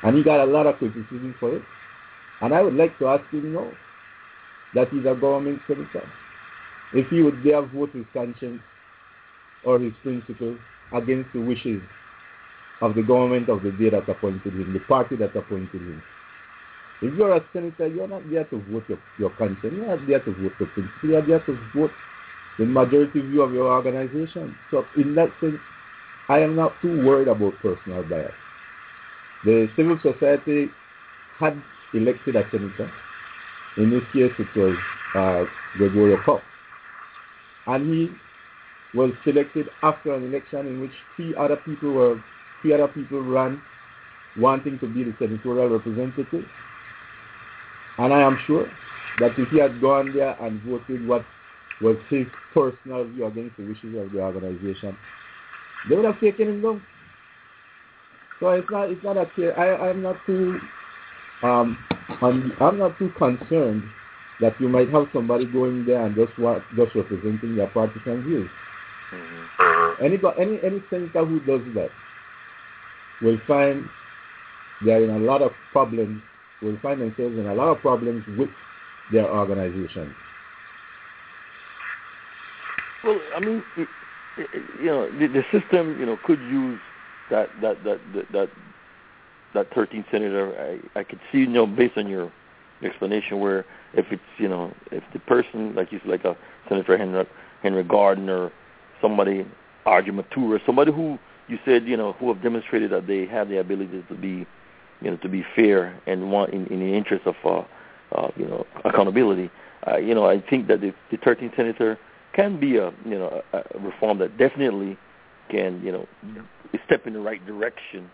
[0.03, 1.63] And he got a lot of criticism for it.
[2.41, 3.73] And I would like to ask him now
[4.75, 6.07] that he's a government senator.
[6.93, 8.61] If he would dare vote his conscience
[9.65, 10.59] or his principles
[10.93, 11.83] against the wishes
[12.81, 16.03] of the government of the day that appointed him, the party that appointed him.
[17.01, 19.75] If you're a senator, you're not there to vote your, your conscience.
[19.77, 21.03] You're not there to vote your principles.
[21.03, 21.91] You're there to vote
[22.59, 24.57] the majority view of your organization.
[24.71, 25.59] So in that sense,
[26.29, 28.33] I am not too worried about personal bias.
[29.45, 30.71] The civil society
[31.39, 31.63] had
[31.95, 32.91] elected a senator.
[33.77, 34.77] In this case, it was
[35.15, 35.45] uh,
[35.77, 36.43] Gregorio Koch.
[37.69, 38.11] And he
[38.95, 42.23] was selected after an election in which three other people were
[42.63, 43.61] three other people ran
[44.37, 46.45] wanting to be the senatorial representative.
[47.99, 48.71] And I am sure
[49.21, 51.25] that if he had gone there and voted what
[51.81, 54.97] was his personal view against the wishes of the organization,
[55.89, 56.83] they would have taken him down.
[58.41, 60.59] So it's not it's not a I I'm not too
[61.43, 61.79] um
[62.23, 63.83] I'm, I'm not too concerned
[64.41, 68.51] that you might have somebody going there and just want, just representing their partisan views.
[69.13, 70.05] Mm-hmm.
[70.05, 71.91] Any, any, any senator who does that
[73.21, 73.89] will find
[74.85, 76.23] they're in a lot of problems,
[76.63, 78.51] will find themselves in a lot of problems with
[79.13, 80.15] their organization.
[83.03, 83.89] Well, I mean, it,
[84.37, 86.79] it, you know, the, the system, you know, could use
[87.31, 88.51] that that that that that,
[89.55, 90.81] that 13th senator.
[90.95, 92.33] I I could see, you know, based on your
[92.83, 93.65] explanation, where
[93.95, 96.37] if it's you know, if the person like you like a
[96.69, 97.27] Senator Henry
[97.63, 98.53] Henry Gardner
[99.01, 99.47] somebody,
[99.87, 101.19] Matura, somebody who
[101.49, 104.47] you said, you know, who have demonstrated that they have the ability to be,
[105.01, 107.65] you know, to be fair and want in, in the interest of, uh,
[108.15, 109.51] uh, you know, accountability.
[109.87, 111.99] Uh, you know, I think that the, the 13th senator
[112.35, 114.99] can be a, you know, a, a reform that definitely
[115.51, 116.07] can, you know,
[116.85, 118.11] step in the right direction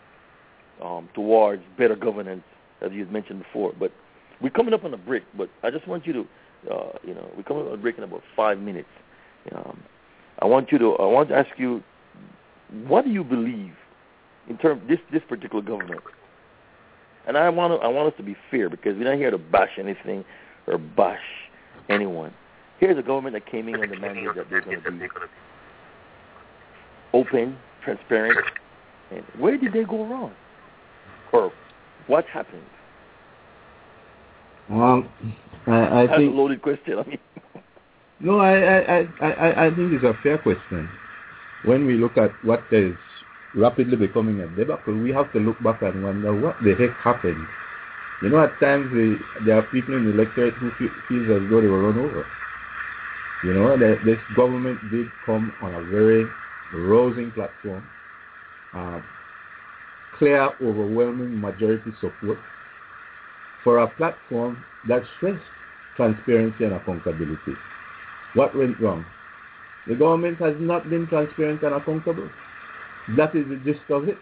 [0.83, 2.45] um, towards better governance,
[2.81, 3.73] as you mentioned before.
[3.79, 3.91] But
[4.41, 5.22] we're coming up on a break.
[5.37, 6.20] But I just want you to,
[6.72, 8.89] uh, you know, we're coming up on a break in about five minutes.
[9.55, 9.82] Um,
[10.41, 11.82] I want you to I want to ask you,
[12.87, 13.74] what do you believe
[14.49, 16.01] in terms this this particular government?
[17.26, 19.39] And I want to, I want us to be fair because we're not here to
[19.39, 20.24] bash anything
[20.66, 21.22] or bash
[21.89, 22.35] anyone.
[22.78, 25.07] Here's a government that came in on the mandate that they're going to be
[27.14, 28.39] open, transparent.
[29.11, 30.32] And where did they go wrong,
[31.32, 31.53] or
[32.07, 32.64] what happened?
[34.71, 35.09] Um,
[35.67, 36.99] I, I That's think a loaded question.
[36.99, 37.19] I mean.
[38.21, 40.89] No, I, I, I, I think it's a fair question.
[41.65, 42.95] When we look at what is
[43.55, 47.47] rapidly becoming a debacle, we have to look back and wonder what the heck happened
[48.23, 49.15] You know, at times they,
[49.47, 52.27] there are people in the electorate who feel, feels as though they were run over.
[53.45, 56.27] You know, that this government did come on a very
[56.75, 57.85] rousing platform,
[58.75, 59.01] uh,
[60.19, 62.39] clear, overwhelming majority support
[63.65, 65.43] for a platform that stressed
[65.97, 67.57] transparency and accountability.
[68.35, 69.05] What went wrong?
[69.87, 72.31] The government has not been transparent and accountable.
[73.17, 74.19] That is the gist of it.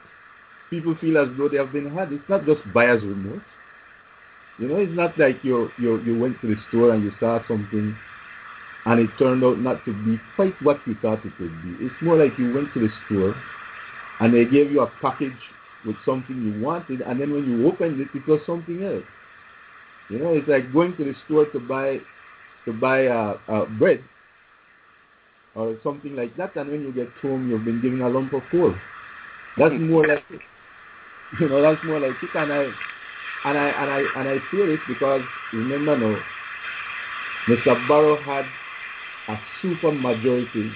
[0.71, 2.13] People feel as though they have been had.
[2.13, 3.43] It's not just buyer's remorse.
[4.59, 7.41] You know, it's not like you you you went to the store and you saw
[7.49, 7.97] something
[8.85, 11.87] and it turned out not to be quite what you thought it would be.
[11.87, 13.35] It's more like you went to the store
[14.21, 15.39] and they gave you a package
[15.87, 19.05] with something you wanted and then when you opened it it was something else.
[20.13, 22.01] You know, it's like going to the store to buy
[22.67, 24.05] to buy uh, uh, bread
[25.55, 28.43] or something like that, and when you get home, you've been given a lump of
[28.51, 28.75] coal.
[29.57, 30.43] That's more like it.
[31.39, 32.75] You know, that's more like it, and I
[33.45, 36.19] and I and I and I feel it because remember now,
[37.49, 37.75] Mr.
[37.89, 38.45] Barrow had
[39.29, 40.75] a super majority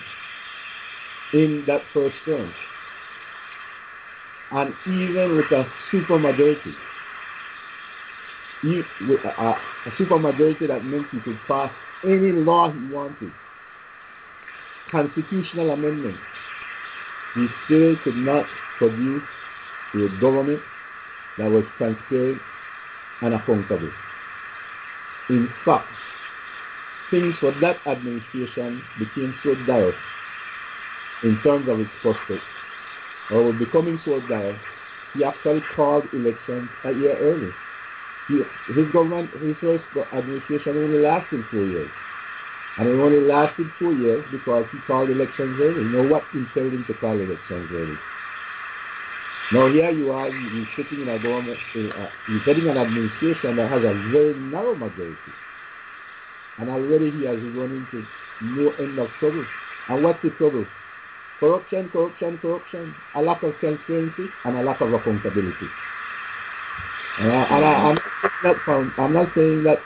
[1.35, 2.55] in that first term,
[4.53, 6.75] and even with a super majority,
[8.63, 11.73] he, with uh, uh, a, supermajority that meant he could pass
[12.05, 13.33] any law he wanted
[14.91, 16.17] constitutional amendment,
[17.35, 18.47] he still could not
[18.79, 19.23] produce
[19.95, 20.63] a government
[21.39, 22.41] that was transparent
[23.23, 23.91] and accountable.
[25.29, 25.89] In fact,
[27.11, 29.95] things for that administration became so dire
[31.23, 32.45] in terms of its prospects,
[33.31, 34.61] or were becoming so dire,
[35.15, 37.53] he actually called elections a year early.
[38.29, 41.91] His government, his first administration only lasted four years.
[42.79, 45.83] And it only lasted four years because he called elections early.
[45.83, 47.99] You know what impelled him to call elections early?
[49.53, 53.71] Now here you are, you're sitting in a government, uh, you're sitting an administration that
[53.71, 55.17] has a very narrow majority.
[56.59, 58.05] And already he has run into
[58.43, 59.47] no end of trouble.
[59.89, 60.67] And what's the trouble?
[61.39, 65.71] Corruption, corruption, corruption, a lack of transparency, and a lack of accountability.
[67.19, 67.99] And, I, and I, I'm,
[68.43, 69.83] not, I'm not saying that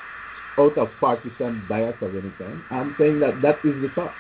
[0.58, 2.62] out of partisan bias of any kind.
[2.70, 4.16] I'm saying that that is the fact.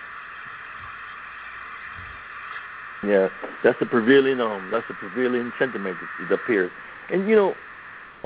[3.02, 3.28] Yeah,
[3.64, 6.70] that's the prevailing um that's the prevailing sentiment it appears.
[7.08, 7.56] And you know,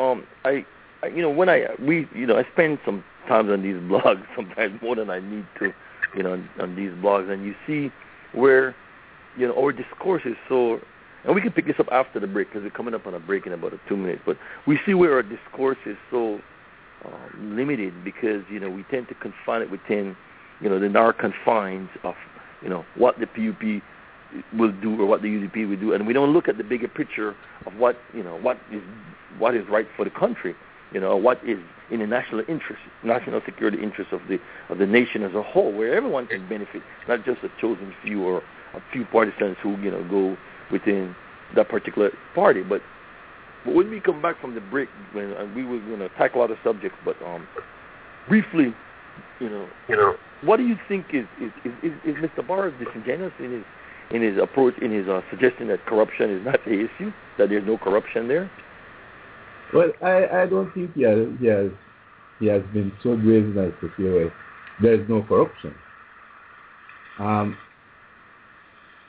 [0.02, 0.66] um I,
[1.02, 4.24] I you know when I we you know I spend some time on these blogs
[4.34, 5.72] sometimes more than I need to,
[6.16, 7.92] you know, on, on these blogs and you see
[8.32, 8.74] where
[9.36, 10.80] you know our discourse is so
[11.24, 13.20] and we can pick this up after the break because we're coming up on a
[13.20, 14.22] break in about two minutes.
[14.26, 16.40] But we see where our discourse is so
[17.04, 20.16] um, limited because you know we tend to confine it within
[20.60, 22.14] you know the narrow confines of
[22.62, 23.82] you know what the PUP
[24.58, 26.88] will do or what the UDP will do, and we don't look at the bigger
[26.88, 27.34] picture
[27.66, 28.82] of what you know what is
[29.38, 30.54] what is right for the country,
[30.92, 31.58] you know what is
[31.90, 35.72] in the national interest, national security interest of the of the nation as a whole,
[35.72, 38.42] where everyone can benefit, not just a chosen few or
[38.74, 40.36] a few partisans who you know go
[40.70, 41.14] within
[41.54, 42.80] that particular party, but
[43.64, 46.42] but when we come back from the break, when uh, we were going to tackle
[46.42, 47.48] other subjects, but um,
[48.28, 48.74] briefly,
[49.40, 51.50] you know, you know, what do you think is is
[51.82, 52.46] is, is Mr.
[52.46, 53.64] Barr disingenuous in his
[54.10, 57.66] in his approach in his uh, suggestion that corruption is not the issue, that there's
[57.66, 58.50] no corruption there?
[59.72, 61.70] Well, I I don't think he has he has
[62.40, 64.30] he has been so brazen as to say well,
[64.82, 65.74] there's no corruption.
[67.18, 67.56] Um,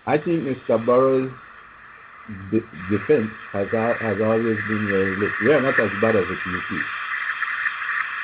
[0.07, 0.83] I think Mr.
[0.85, 1.31] Barrow's
[2.51, 6.81] de- defense has has always been very we are not as bad as the PUP,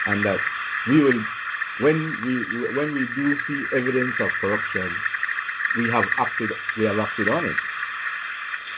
[0.07, 0.41] and that
[0.87, 1.23] we will
[1.79, 2.43] when we
[2.75, 4.95] when we do see evidence of corruption,
[5.75, 7.55] we have acted we have acted on it.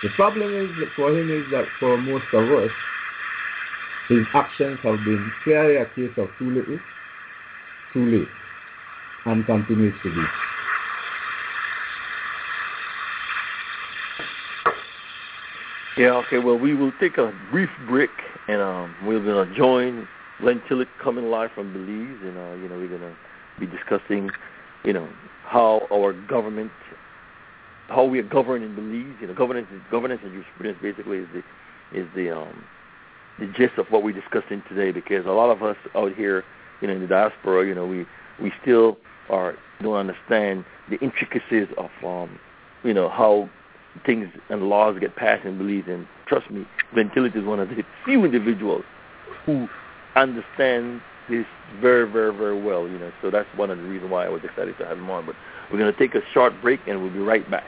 [0.02, 2.72] The problem is for him is that for most of us,
[4.08, 6.80] his actions have been clearly a case of too little,
[7.94, 8.30] too late,
[9.26, 10.24] and continues to be.
[15.96, 18.10] Yeah, okay, well, we will take a brief break,
[18.48, 20.08] and um, we're going to join
[20.42, 23.16] Glenn Tillett coming live from Belize, and, uh, you know, we're going to
[23.60, 24.32] be discussing,
[24.84, 25.08] you know,
[25.44, 26.72] how our government,
[27.90, 29.16] how we are governed in Belize.
[29.22, 31.44] You know, governance, governance and jurisprudence basically is the,
[32.00, 32.64] is the, um,
[33.38, 36.44] the gist of what we're discussing today, because a lot of us out here,
[36.82, 38.08] you know, in the diaspora, you know, we,
[38.42, 38.98] we still
[39.30, 42.40] are, don't understand the intricacies of, um,
[42.84, 43.48] you know, how
[44.06, 46.08] things and laws get passed and believed in.
[46.28, 48.84] Trust me, Glenn is one of the few individuals
[49.46, 49.68] who
[50.16, 51.46] understand this
[51.80, 52.88] very, very, very well.
[52.88, 55.10] You know, so that's one of the reasons why I was excited to have him
[55.10, 55.26] on.
[55.26, 55.36] But
[55.72, 57.66] we're going to take a short break, and we'll be right back.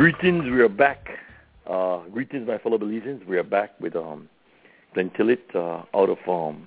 [0.00, 0.44] Greetings.
[0.44, 1.10] We are back.
[1.66, 3.22] Uh, greetings, my fellow Belizeans.
[3.26, 4.30] We are back with um,
[4.94, 6.66] Glenn Tillett uh, out of um,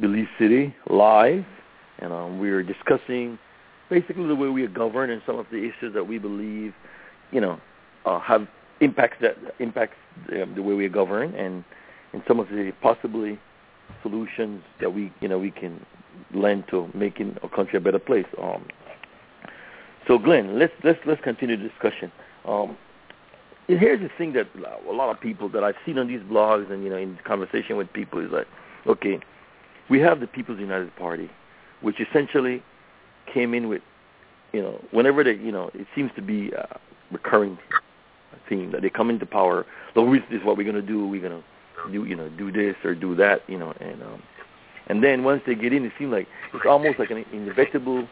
[0.00, 1.44] Belize City live,
[2.00, 3.38] and um, we are discussing
[3.90, 6.74] basically the way we are governed and some of the issues that we believe,
[7.30, 7.60] you know,
[8.06, 8.48] uh, have
[8.80, 9.94] impacts that impacts
[10.32, 11.62] um, the way we are governed, and
[12.12, 13.38] and some of the possibly
[14.02, 15.86] solutions that we you know we can
[16.34, 18.26] lend to making our country a better place.
[18.42, 18.66] Um,
[20.08, 22.10] so, Glenn, let's let's let's continue the discussion.
[22.46, 22.76] Um,
[23.68, 24.48] here's the thing that
[24.88, 27.76] a lot of people that I've seen on these blogs and you know in conversation
[27.76, 28.46] with people is like,
[28.86, 29.20] okay,
[29.88, 31.30] we have the People's United Party,
[31.80, 32.62] which essentially
[33.32, 33.82] came in with,
[34.52, 36.78] you know, whenever they, you know, it seems to be a
[37.10, 37.58] recurring
[38.48, 39.66] theme that they come into power.
[39.94, 41.06] Look, this is what we're going to do.
[41.06, 44.22] We're going to do, you know, do this or do that, you know, and um,
[44.88, 48.08] and then once they get in, it seems like it's almost like an inevitable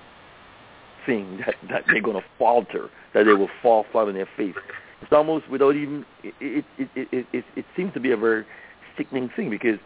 [1.07, 4.55] thing that, that they're going to falter, that they will fall flat on their face.
[5.03, 8.45] It's almost without even it it, it it it it seems to be a very
[8.97, 9.79] sickening thing because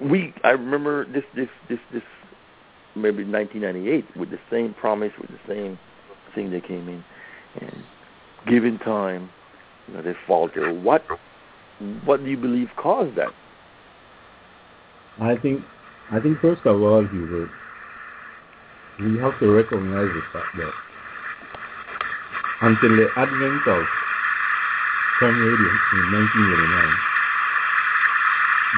[0.00, 2.02] we I remember this this this this
[2.96, 5.78] maybe 1998 with the same promise with the same
[6.34, 7.04] thing they came in.
[7.60, 7.84] And
[8.48, 9.30] given time
[9.86, 10.72] you know they falter.
[10.72, 11.04] What
[12.04, 13.32] what do you believe caused that?
[15.20, 15.62] I think
[16.10, 17.50] I think first of all Hubert
[19.00, 20.70] we have to recognize the fact that
[22.62, 23.82] until the advent of
[25.18, 26.94] Prime Radio in 1989,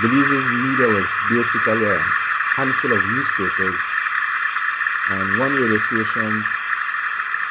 [0.01, 2.01] Belize's media was basically a
[2.57, 3.77] handful of newspapers
[5.12, 6.45] and one radio station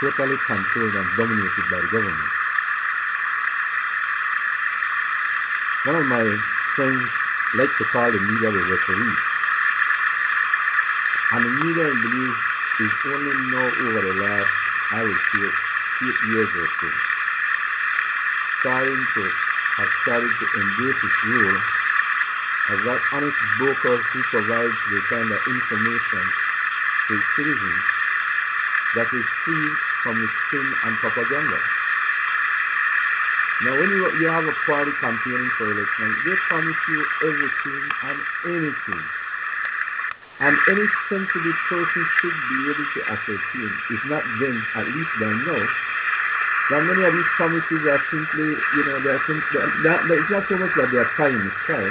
[0.01, 2.31] totally controlled and dominated by the government.
[5.85, 6.25] One of my
[6.75, 7.05] friends
[7.53, 9.17] liked to call the media the referee.
[11.29, 14.53] And the media in Belize is only now over the last,
[14.91, 15.47] I would say,
[16.03, 16.91] eight years or so,
[18.59, 19.33] starting to
[19.77, 21.63] have started to embrace its role.
[22.69, 26.33] As that honest broker who provides the kind of information
[27.09, 27.85] to citizens
[28.95, 31.61] that is free from the spin and propaganda.
[33.61, 38.25] Now, when you, you have a party campaigning for election, they promise you everything and
[38.45, 39.09] anything
[40.41, 45.31] and any sensible person should be able to ascertain, if not then, at least by
[45.31, 45.63] now,
[46.71, 50.57] that many of these promises are simply, you know, they are simply, it's not so
[50.57, 51.85] much that they are pie in the sky,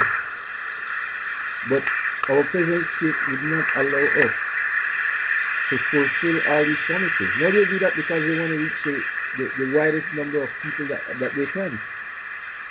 [1.69, 1.83] but
[2.29, 4.33] our present state would not allow us
[5.71, 7.29] to fulfill all these promises.
[7.41, 8.95] Now they do that because they want to reach the,
[9.37, 11.79] the, the widest number of people that, that they can.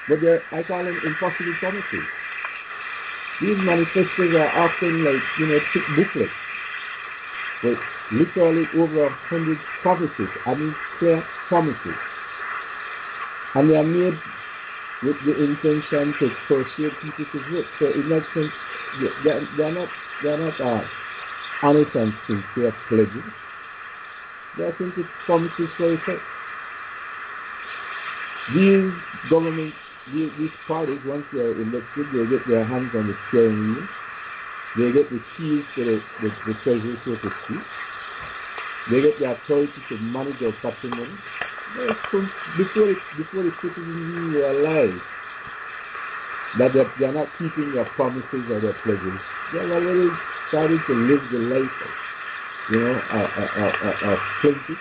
[0.09, 2.07] But they're, I call them impossible promises.
[3.41, 6.33] These manifestos are often like, you know, thick booklets
[7.63, 7.79] with
[8.13, 11.97] literally over a hundred prophecies, I mean clear promises.
[13.55, 14.21] And they are made
[15.03, 17.67] with the intention to persuade people to vote.
[17.79, 18.53] So in that sense,
[19.25, 19.91] they are, they are not,
[20.23, 20.85] they are not uh,
[21.63, 23.25] honest and sincere pledges.
[24.57, 26.23] They are simply promises for effect.
[28.55, 28.93] These
[29.31, 29.75] government
[30.13, 33.89] these, parties, once they are elected, they get their hands on the steering.
[34.77, 37.63] They get the keys to the, the, the treasury, so to speak.
[38.91, 41.17] They get the authority to manage their patrimony.
[42.57, 45.01] Before, before the citizens realize
[46.59, 49.21] that they're, they're not keeping their promises or their pledges,
[49.53, 50.11] they're already
[50.49, 54.79] starting to live the life of, you know, of, of, of plenty.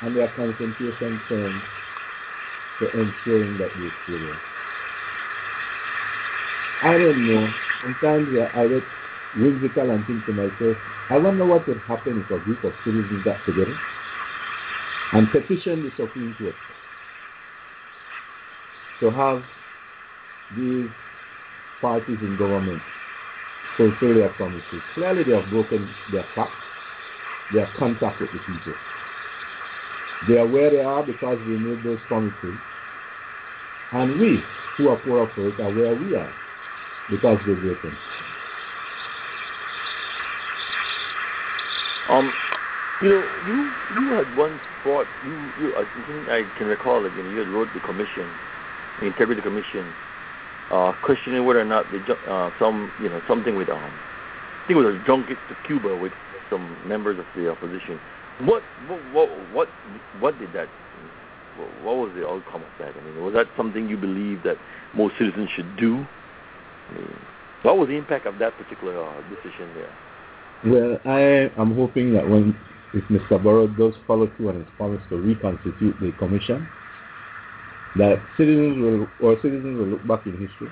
[0.00, 1.62] And their concentration turns
[2.78, 4.40] to ensuring that we experience.
[6.82, 7.52] I don't know.
[7.82, 8.84] Sometimes I get
[9.36, 10.76] whimsical and think to myself,
[11.10, 13.74] I wonder what would happen if a group of citizens got together
[15.12, 16.54] and petitioned the Supreme Court
[19.00, 19.42] to have
[20.56, 20.90] these
[21.80, 22.82] parties in government
[23.76, 24.82] fulfill their promises.
[24.94, 26.52] Clearly they have broken their pact,
[27.52, 28.74] their contact with the people.
[30.26, 32.54] They are where they are because we made those promises.
[33.92, 34.44] And we,
[34.76, 36.32] who are poor for it, are where we are
[37.10, 37.96] because break them.
[42.08, 42.32] Um,
[43.00, 43.70] you know, you
[44.00, 47.30] you had once brought you you I I can recall again.
[47.30, 48.28] You had wrote the commission,
[48.98, 49.92] the integrity commission,
[50.70, 54.78] uh, questioning whether or not the uh, some you know something with um, I think
[54.80, 56.12] it was a junket to Cuba with
[56.50, 58.00] some members of the opposition.
[58.40, 59.68] What what what
[60.20, 60.68] what, did that?
[61.82, 62.94] What was the outcome of that?
[62.94, 64.56] I mean, was that something you believe that
[64.94, 66.06] most citizens should do?
[66.90, 67.16] I mean,
[67.62, 70.72] what was the impact of that particular uh, decision there?
[70.72, 72.54] Well, I am hoping that when
[72.94, 73.42] if Mr.
[73.42, 76.68] Barrow does follow through on his promise to reconstitute the commission,
[77.96, 80.70] that citizens will or citizens will look back in history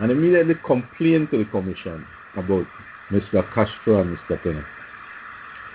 [0.00, 2.04] and immediately complain to the commission
[2.36, 2.66] about
[3.12, 3.48] Mr.
[3.54, 4.42] Castro and Mr.
[4.42, 4.64] Pena.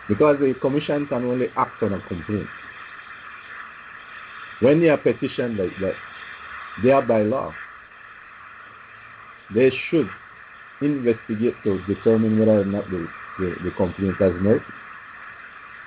[0.08, 2.48] Because the commission can only act on a complaint.
[4.60, 5.96] When they are petitioned like that,
[6.82, 7.54] they are by law.
[9.54, 10.10] They should
[10.82, 13.08] investigate to determine whether or not the,
[13.40, 14.64] the, the complaint has merit.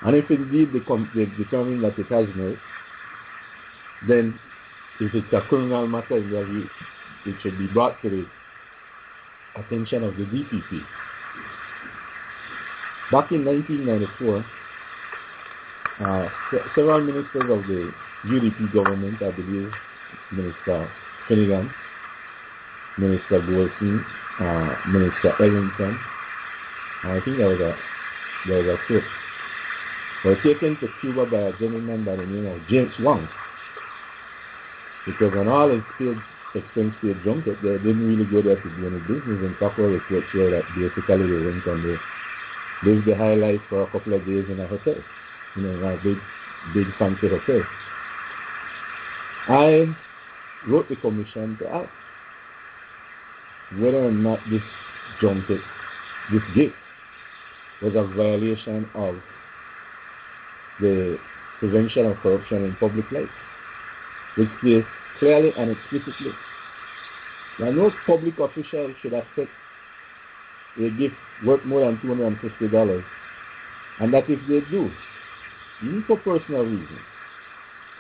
[0.03, 2.59] And if indeed they, com- they determine that it has merit,
[4.07, 4.39] then
[4.99, 8.27] if it's a criminal matter, it should be brought to the
[9.61, 10.85] attention of the DPP.
[13.11, 14.45] Back in 1994,
[16.01, 16.29] uh,
[16.77, 17.93] several ministers of the
[18.27, 19.73] UDP government, I believe,
[20.31, 20.89] Minister
[21.29, 21.71] Finnegan,
[22.99, 24.05] Minister Goldstein,
[24.39, 25.99] uh, Minister Elrington,
[27.03, 27.77] I think there was a
[28.47, 29.05] there was a trip,
[30.25, 33.29] were taken to Cuba by a gentleman by the name of James Wong.
[35.07, 36.19] Because on all his field
[36.55, 39.43] expense paid junket, they didn't really go there to do any business.
[39.43, 41.99] In fact, all reports show that basically they went on the
[42.83, 44.97] lived the high life for a couple of days in a hotel,
[45.57, 46.19] you know, in a big,
[46.75, 47.63] big fancy hotel.
[49.49, 49.97] I
[50.69, 51.91] wrote the commission to ask
[53.77, 54.63] whether or not this
[55.21, 55.61] junket,
[56.33, 56.75] this gift,
[57.83, 59.17] was a violation of
[60.81, 61.19] the
[61.61, 63.29] Prevention of Corruption in Public Life,
[64.37, 64.85] which says
[65.19, 66.35] clearly and explicitly
[67.59, 69.51] that no public official should accept
[70.79, 71.15] a gift
[71.45, 73.05] worth more than $250
[74.01, 74.91] and that if they do,
[75.83, 77.01] even for personal reasons,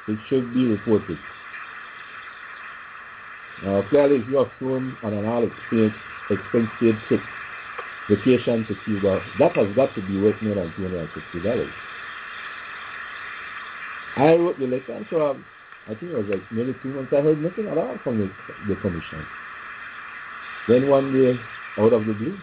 [0.08, 1.18] it should be reported.
[3.62, 5.94] Now, clearly, if you are flown on an all expense,
[6.30, 7.20] expense paid trip
[8.08, 11.70] vacation to Cuba, that has got to be worth more than $250.
[14.16, 15.38] I wrote the letter, and so
[15.86, 18.30] I think it was like nearly two months, I heard nothing at all from the,
[18.68, 19.26] the commission.
[20.66, 21.38] Then one day,
[21.78, 22.38] out of the blue,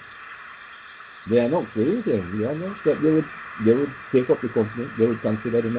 [1.29, 3.29] they are didn't say, they announced that they would,
[3.65, 5.69] they would take up the complaint, they would consider the.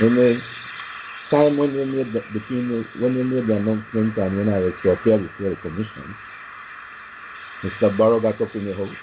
[0.00, 0.42] In the
[1.30, 4.60] time when they made the, between the, when they made the announcement and when I
[4.60, 6.16] was to appear before the commission,
[7.64, 7.96] Mr.
[7.96, 8.96] Barrow got up in the house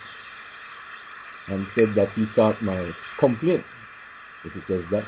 [1.49, 3.65] and said that he thought my complaint,
[4.45, 5.05] if it was that,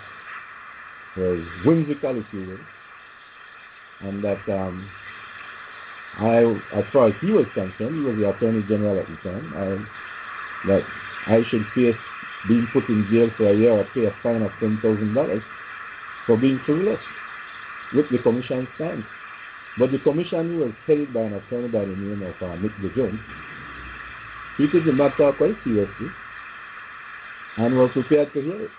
[1.17, 2.81] was whimsical, if you will,
[4.09, 4.89] and that um,
[6.19, 6.43] I,
[6.77, 10.67] as far as he was concerned, he was the Attorney General at the time, I,
[10.67, 10.85] that
[11.27, 11.97] I should face
[12.47, 15.43] being put in jail for a year or pay a fine of $10,000
[16.25, 17.01] for being frivolous
[17.93, 19.05] with the commission stand.
[19.77, 23.19] But the commission was headed by an attorney by the name of uh, Nick Jones.
[24.57, 26.11] He took the matter quite seriously
[27.57, 28.71] and was prepared to hear it.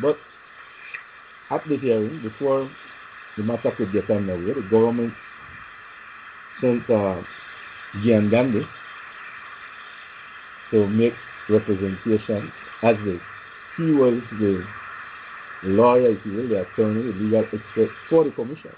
[0.00, 0.18] But
[1.50, 2.70] at the hearing, before
[3.38, 5.14] the could get underway, the government
[6.60, 7.22] sent uh,
[8.02, 8.68] Gian Gandhi
[10.72, 11.14] to make
[11.48, 12.52] representation
[12.82, 13.20] as the
[13.76, 14.64] he was the
[15.62, 18.72] lawyer, if you will, the attorney, the legal expert for the commission.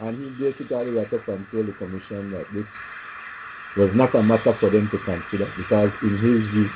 [0.00, 2.64] And he basically up and told the commission that this
[3.76, 6.70] was not a matter for them to consider because in his view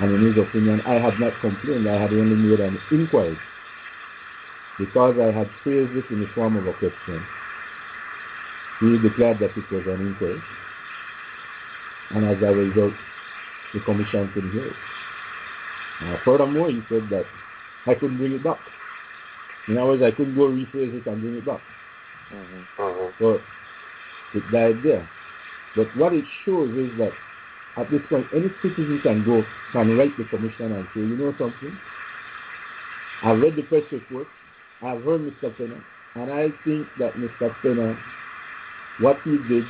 [0.00, 3.38] and in his opinion, I had not complained, I had only made an inquiry
[4.78, 7.26] because I had phrased it in the form of a question.
[8.80, 10.42] He declared that it was an inquiry
[12.10, 12.94] and as a result,
[13.74, 14.76] the commission couldn't hear it.
[16.02, 17.24] Uh, furthermore, he said that
[17.86, 18.58] I couldn't bring it back.
[19.66, 21.60] In other words, I couldn't go rephrase it and bring it back.
[22.32, 23.06] Mm-hmm.
[23.18, 23.40] So
[24.34, 25.08] it died there.
[25.76, 27.12] But what it shows is that
[27.76, 31.34] at this point, any citizen can go, can write the commission and say, you know
[31.38, 31.78] something?
[33.22, 34.26] I've read the press report.
[34.82, 35.56] I've heard Mr.
[35.56, 35.80] Pena.
[36.14, 37.54] And I think that Mr.
[37.62, 37.98] Pena,
[39.00, 39.64] what he did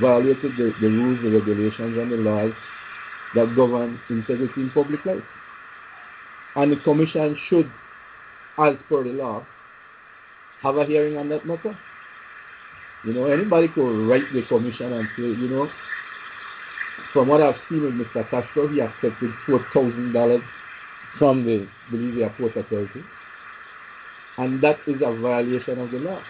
[0.00, 2.52] violated the, the rules, the regulations, and the laws
[3.34, 5.22] that govern integrity in public life.
[6.56, 7.70] And the commission should,
[8.58, 9.46] as per the law,
[10.62, 11.76] have a hearing on that matter.
[13.04, 15.70] You know, anybody could write the commission and say, you know,
[17.12, 18.28] from what I've seen with Mr.
[18.30, 20.42] Castro, he accepted $4,000
[21.18, 23.02] from the Bolivia Port Authority.
[24.40, 26.22] And that is a violation of the law.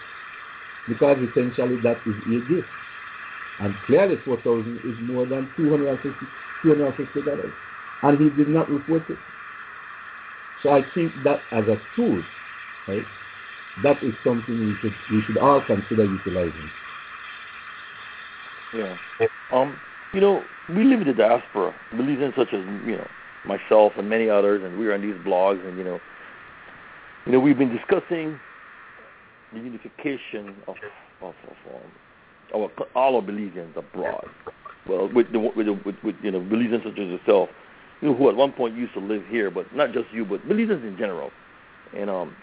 [0.87, 2.67] Because essentially that is a gift.
[3.61, 6.13] And clearly 4000 is more than $250,
[6.65, 7.53] $250.
[8.03, 9.17] And he did not report it.
[10.61, 12.21] So I think that as a tool,
[12.87, 13.05] right,
[13.83, 16.69] that is something we should we should all consider utilizing.
[18.73, 18.95] Yeah.
[19.51, 19.77] Um,
[20.13, 21.73] you know, we live in the diaspora.
[21.95, 23.07] Belizeans such as you know
[23.45, 25.99] myself and many others, and we're on these blogs, and you know,
[27.25, 28.39] you know, we've been discussing
[29.53, 30.75] the unification of
[31.21, 34.27] of, of um, our all our Belizeans abroad.
[34.87, 37.49] Well, with the with, the, with, with you know Belizeans such as yourself,
[38.01, 40.41] you know, who at one point used to live here, but not just you, but
[40.47, 41.31] Belizeans in general,
[41.95, 42.35] and um,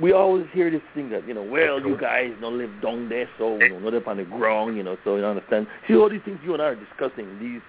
[0.00, 3.28] we always hear this thing that you know, well, you guys don't live down there,
[3.36, 5.66] so you know, not up on the ground, you know, so you understand.
[5.86, 7.38] See all these things you and I are discussing.
[7.38, 7.60] These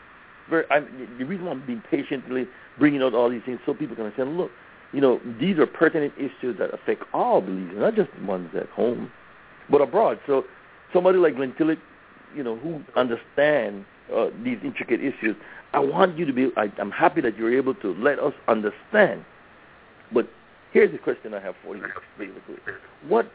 [0.49, 2.47] very, I, the reason I'm being patiently
[2.77, 4.37] bringing out all these things so people can understand.
[4.37, 4.51] Look,
[4.91, 9.11] you know, these are pertinent issues that affect all Belizeans, not just ones at home,
[9.69, 10.19] but abroad.
[10.25, 10.45] So
[10.93, 11.77] somebody like Glenn Tillett,
[12.35, 13.85] you know, who understands
[14.15, 15.35] uh, these intricate issues,
[15.73, 16.51] I want you to be.
[16.57, 19.23] I, I'm happy that you're able to let us understand.
[20.11, 20.27] But
[20.71, 21.83] here's the question I have for you,
[22.17, 22.55] basically:
[23.07, 23.31] What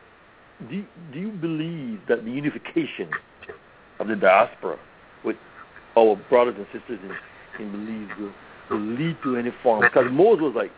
[0.69, 3.09] do do you believe that the unification
[4.01, 4.79] of the diaspora
[5.25, 5.37] with
[5.97, 8.33] our brothers and sisters in in Belize will,
[8.71, 9.83] will lead to any form?
[9.83, 10.73] Because Moses was like,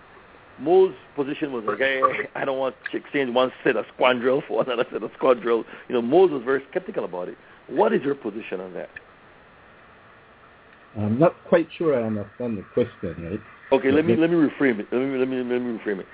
[0.58, 2.00] Mo's position was like, hey,
[2.34, 5.64] I don't want to exchange one set of squandrel for another set of squandrel.
[5.88, 7.36] You know, Moses was very skeptical about it.
[7.68, 8.88] What is your position on that?
[10.96, 13.40] I'm not quite sure I understand the question, right?
[13.72, 14.86] Okay, let me let me reframe it.
[14.90, 16.06] Let me let me let me reframe it.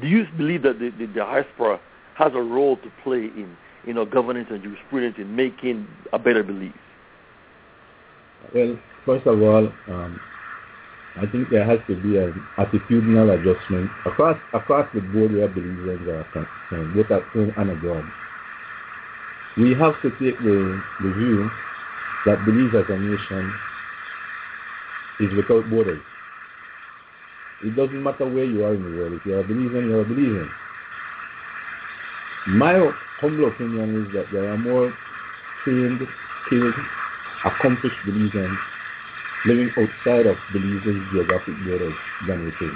[0.00, 1.78] Do you believe that the, the diaspora
[2.16, 3.56] has a role to play in
[3.86, 6.72] you know governance and jurisprudence in making a better Belize?
[8.54, 10.20] Well, first of all, um,
[11.16, 16.08] I think there has to be an attitudinal adjustment across across the board where Belizeans
[16.08, 18.04] are concerned, both at home and abroad.
[19.56, 21.48] We have to take the, the view
[22.26, 23.54] that Belize as a nation
[25.20, 26.02] is without borders.
[27.62, 29.12] It doesn't matter where you are in the world.
[29.12, 30.48] If you're a Belizean, you're a Belizean.
[32.48, 32.74] My
[33.20, 34.92] humble opinion is that there are more
[35.62, 36.00] trained,
[36.46, 36.74] skilled,
[37.44, 38.58] accomplished Belizeans
[39.44, 41.94] living outside of Belize's geographic borders
[42.26, 42.72] than we think.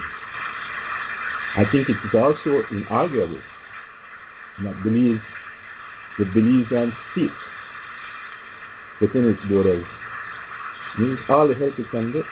[1.57, 3.41] I think it is also inarguable
[4.63, 5.21] that Belize,
[6.19, 7.33] the Belizean state
[9.01, 9.85] within its borders
[10.99, 12.25] needs all the help it can get.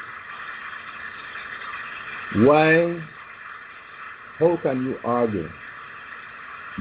[2.34, 3.02] Why,
[4.38, 5.48] how can you argue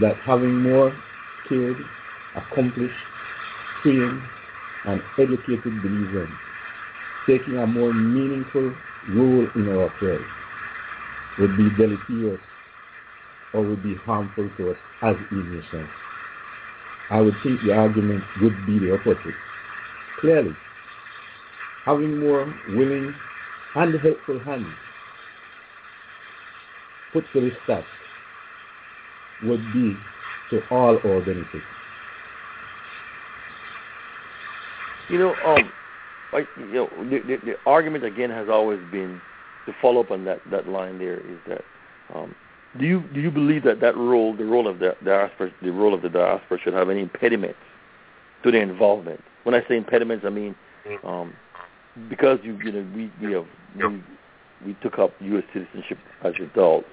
[0.01, 0.93] that having more
[1.45, 1.77] skilled,
[2.35, 2.93] accomplished,
[3.81, 4.21] trained,
[4.85, 6.35] and educated Belizeans
[7.27, 8.73] taking a more meaningful
[9.09, 10.25] role in our affairs
[11.39, 12.39] would be deleterious
[13.53, 15.89] or would be harmful to us as a.
[17.09, 19.35] I would think the argument would be the opposite.
[20.19, 20.55] Clearly,
[21.85, 23.13] having more willing
[23.75, 24.73] and helpful hands
[27.13, 27.87] put to this task
[29.43, 29.97] would be
[30.49, 31.61] to all our benefit.
[35.09, 35.71] You know, um,
[36.33, 39.21] like you know, the, the, the argument again has always been
[39.65, 40.99] to follow up on that that line.
[40.99, 41.61] There is that
[42.13, 42.35] um,
[42.79, 45.93] do you do you believe that that role, the role of the diaspora, the role
[45.93, 47.59] of the diaspora, should have any impediments
[48.43, 49.21] to their involvement?
[49.43, 50.55] When I say impediments, I mean
[51.03, 51.33] um,
[52.09, 53.45] because you you know we we have
[53.77, 54.03] we,
[54.65, 55.43] we took up U.S.
[55.53, 56.87] citizenship as adults.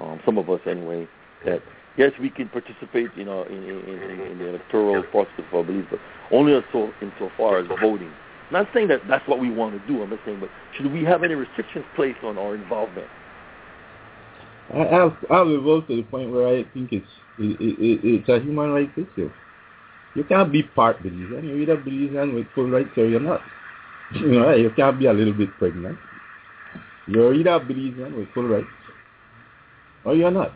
[0.00, 1.06] Um, some of us anyway.
[1.44, 1.62] That
[1.96, 5.84] yes, we can participate, you know, in, in, in, in the electoral process for Belize,
[5.90, 6.00] but
[6.32, 8.12] only so insofar as voting.
[8.50, 10.02] Not saying that that's what we want to do.
[10.02, 13.08] I'm not saying, but should we have any restrictions placed on our involvement?
[14.72, 17.06] I, I'll, I'll evolve to the point where I think it's
[17.38, 19.30] it, it, it's a human rights issue.
[20.14, 21.42] You can't be part Belizean.
[21.42, 23.40] You're either Belizean with full rights or you're not.
[24.14, 25.98] You know, you can't be a little bit pregnant.
[27.08, 28.66] You're either Belizean with full rights
[30.04, 30.52] or you're not.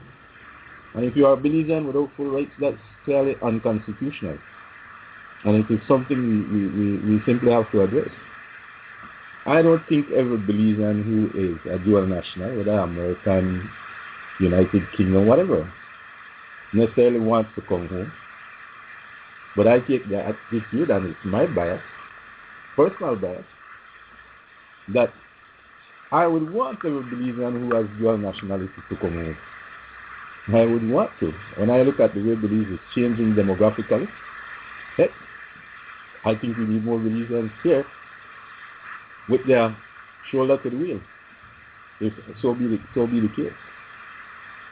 [0.95, 4.39] And if you are Belizean without full rights, that's clearly unconstitutional.
[5.45, 8.09] And it is something we, we, we simply have to address.
[9.47, 13.71] I don't think every Belizean who is a dual national, whether American,
[14.41, 15.71] United Kingdom, whatever,
[16.73, 18.13] necessarily wants to come home.
[19.57, 21.83] But I take the attitude, and it's my bias,
[22.77, 23.45] personal bias,
[24.93, 25.13] that
[26.13, 29.39] I would want every Belizean who has dual nationality to come home.
[30.55, 31.33] I would want to.
[31.57, 34.09] When I look at the way Belize is changing demographically,
[36.25, 37.85] I think we need more Belizeans here
[39.29, 39.77] with their
[40.31, 41.01] shoulder to the wheel,
[42.01, 42.13] if
[42.43, 43.53] so be the, so be the case.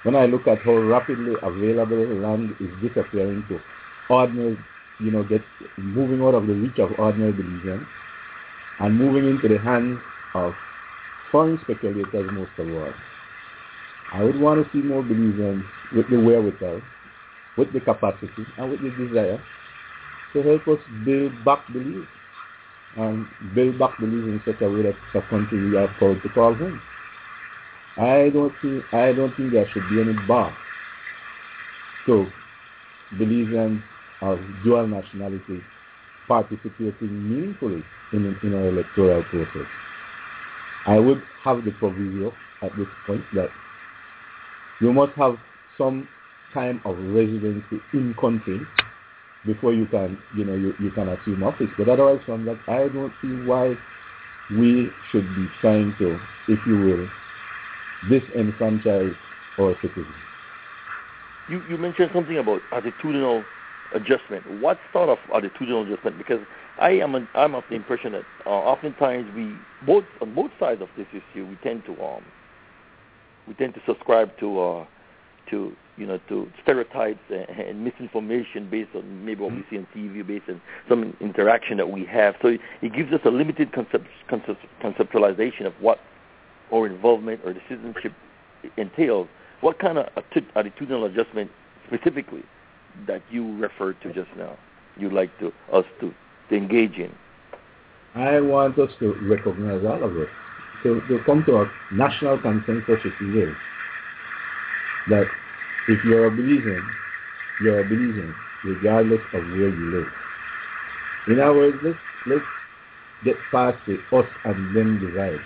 [0.03, 3.61] When I look at how rapidly available land is disappearing to
[4.09, 4.59] ordinary,
[5.01, 5.43] you know, get
[5.79, 7.87] moving out of the reach of ordinary Belizeans
[8.81, 9.99] and moving into the hands
[10.35, 10.55] of
[11.33, 12.95] foreign speculators most of all.
[14.13, 15.65] I would want to see more Belizeans
[15.95, 16.83] with the wherewithal,
[17.57, 19.41] with the capacity, and with the desire
[20.37, 22.07] to help us build back Belize
[22.97, 26.23] and build back Belize in such a way that it's a country we are proud
[26.23, 26.81] to call home.
[27.97, 30.55] I don't think I don't think there should be any bar
[32.07, 32.27] to
[33.15, 33.83] Belizeans
[34.21, 35.63] of dual nationality
[36.29, 37.83] participating meaningfully
[38.13, 39.67] in, in our electoral process.
[40.87, 43.49] I would have the proviso at this point that
[44.81, 45.37] you must have
[45.79, 46.09] some
[46.53, 48.67] time of residency in country
[49.47, 51.71] before you can, you know, you, you can assume office.
[51.79, 53.79] But otherwise from that, I don't see why
[54.51, 56.19] we should be trying to,
[56.49, 57.09] if you will,
[58.11, 59.17] disenfranchise
[59.59, 60.07] our citizens.
[61.49, 63.45] You, you mentioned something about attitudinal
[63.95, 64.45] adjustment.
[64.61, 66.19] What sort of attitudinal adjustment?
[66.19, 66.41] Because
[66.79, 69.55] I am I'm of the impression that uh, oftentimes we
[69.87, 72.23] both on both sides of this issue we tend to um
[73.49, 74.87] we tend to subscribe to uh
[75.51, 79.75] to you know to stereotypes and, and misinformation based on maybe what we mm-hmm.
[79.75, 82.35] see on TV, based on some interaction that we have.
[82.43, 85.99] So it, it gives us a limited concept, concept conceptualization of what
[86.73, 88.13] our involvement or citizenship
[88.77, 89.29] entails.
[89.61, 91.51] What kind of attitudinal adjustment
[91.87, 92.43] specifically
[93.07, 94.57] that you referred to just now?
[94.99, 96.13] You'd like to us to,
[96.51, 97.13] to engage in?
[98.15, 100.29] I want us to recognize all of it,
[100.83, 103.55] to, to come to a national consensus, if you will,
[105.11, 105.27] that
[105.89, 106.83] if you're a Belizean,
[107.63, 108.35] you're a Belizean,
[108.65, 110.07] regardless of where you live.
[111.29, 112.45] In other words, let's, let's
[113.25, 115.41] get past the us and them divide.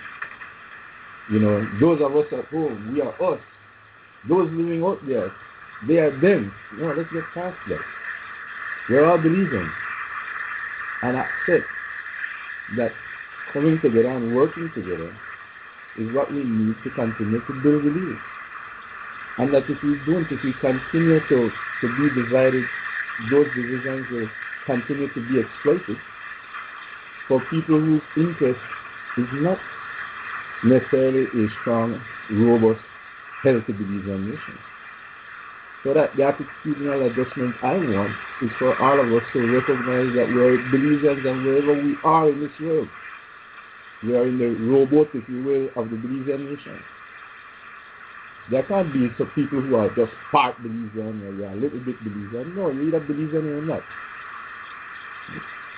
[1.31, 3.39] You know, those of us at home, we are us.
[4.27, 5.31] Those living out there,
[5.87, 6.53] they are them.
[6.77, 7.79] No, let's get past that.
[8.89, 9.71] We're all Belizeans.
[11.03, 11.65] And accept
[12.77, 12.91] that
[13.53, 15.15] coming together and working together
[15.97, 18.19] is what we need to continue to build Belize.
[19.41, 21.51] And that if we don't, if we continue to,
[21.81, 22.63] to be divided,
[23.31, 24.29] those divisions will
[24.67, 25.97] continue to be exploited
[27.27, 28.59] for people whose interest
[29.17, 29.59] is not
[30.63, 31.99] necessarily a strong,
[32.29, 32.81] robust,
[33.41, 34.57] healthy Belizean nation.
[35.83, 40.29] So that the attitudinal adjustment I want is for all of us to recognize that
[40.29, 42.89] we're Belizeans and wherever we are in this world,
[44.03, 46.79] we are in the rowboat, if you will, of the Belizean nation.
[48.51, 51.95] There can't be some people who are just part Belizean or you're a little bit
[52.03, 52.53] Belizean.
[52.53, 53.81] No, you're either Belizean or not.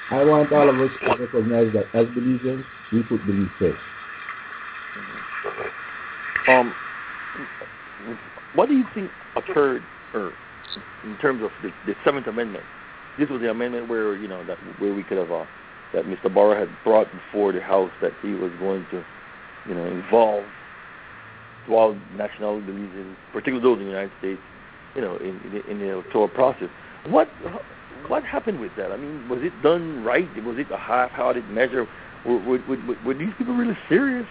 [0.10, 3.80] I want all of us to recognize that as Belizeans, we put Belize first.
[6.48, 6.74] Um,
[8.56, 9.84] what do you think occurred,
[10.14, 10.34] or
[11.04, 12.64] in terms of the, the Seventh Amendment?
[13.20, 15.45] This was the amendment where you know that where we could have uh,
[15.94, 16.34] that Mr.
[16.34, 19.06] Barrow had brought before the House that he was going to,
[19.68, 20.44] you know, involve
[21.69, 24.41] all national Belizeans, particularly those in the United States,
[24.95, 26.69] you know, in, in, in the electoral process.
[27.07, 27.30] What
[28.07, 28.91] what happened with that?
[28.91, 30.27] I mean, was it done right?
[30.44, 31.88] Was it a half-hearted measure?
[32.26, 34.27] Were, were, were, were these people really serious?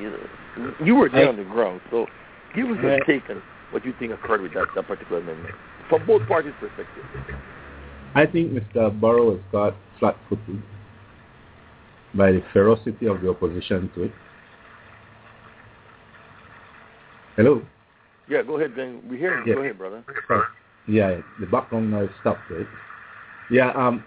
[0.00, 2.06] You know, you were there on the ground, so
[2.54, 5.54] give us a take on what you think occurred with that, that particular amendment
[5.88, 7.04] from both parties' perspective.
[8.14, 8.98] I think Mr.
[9.00, 10.62] Barrow has got flat-footed
[12.14, 14.12] by the ferocity of the opposition to it.
[17.36, 17.62] Hello?
[18.28, 19.00] Yeah, go ahead, Ben.
[19.08, 19.46] We hear you.
[19.46, 19.54] Yeah.
[19.54, 20.04] Go ahead, brother.
[20.86, 22.68] Yeah, the background noise stopped, right?
[23.50, 24.04] Yeah, um,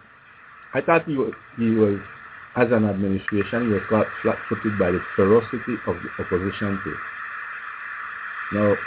[0.74, 2.00] I thought he was, he was,
[2.56, 6.98] as an administration, he was caught flat-footed by the ferocity of the opposition to it.
[8.52, 8.78] Now,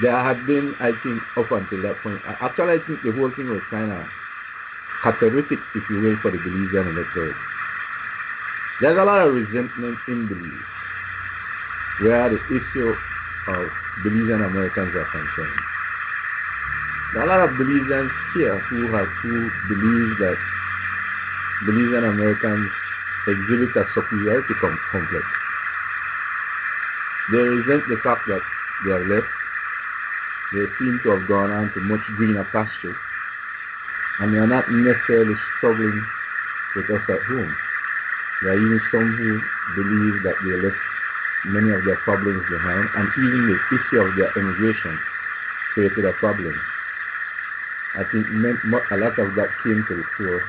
[0.00, 3.48] there had been, I think, up until that point, actually I think the whole thing
[3.50, 4.06] was kind of
[5.02, 7.36] cathartic, if you will, for the Belizean electorate.
[8.80, 10.62] There's a lot of resentment in Belize,
[12.00, 12.94] where the issue
[13.48, 13.68] of
[14.04, 15.60] Belizean Americans are concerned.
[17.12, 20.36] There are a lot of Belizeans here who have who believe that
[21.66, 22.70] Belizean Americans
[23.26, 25.24] exhibit a superiority com- complex.
[27.30, 28.42] They resent the fact that
[28.84, 29.26] they have left.
[30.52, 32.96] They seem to have gone on to much greener pastures.
[34.20, 36.04] And they are not necessarily struggling
[36.76, 37.56] with us at home.
[38.42, 39.40] There are even some who
[39.82, 40.76] believe that they are left
[41.44, 44.98] many of their problems behind, and even the issue of their immigration
[45.74, 46.60] created a problem.
[47.94, 50.42] I think a lot of that came to the fore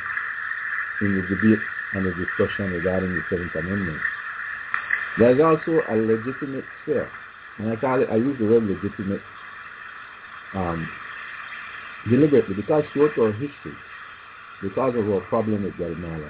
[1.02, 1.60] in the debate
[1.94, 4.00] and the discussion regarding the Seventh Amendment.
[5.18, 7.10] There's also a legitimate fear,
[7.60, 9.22] and I call it, I use the word legitimate
[10.54, 10.90] um,
[12.10, 13.76] deliberately because throughout our history,
[14.62, 16.30] because of our problem with Guatemala,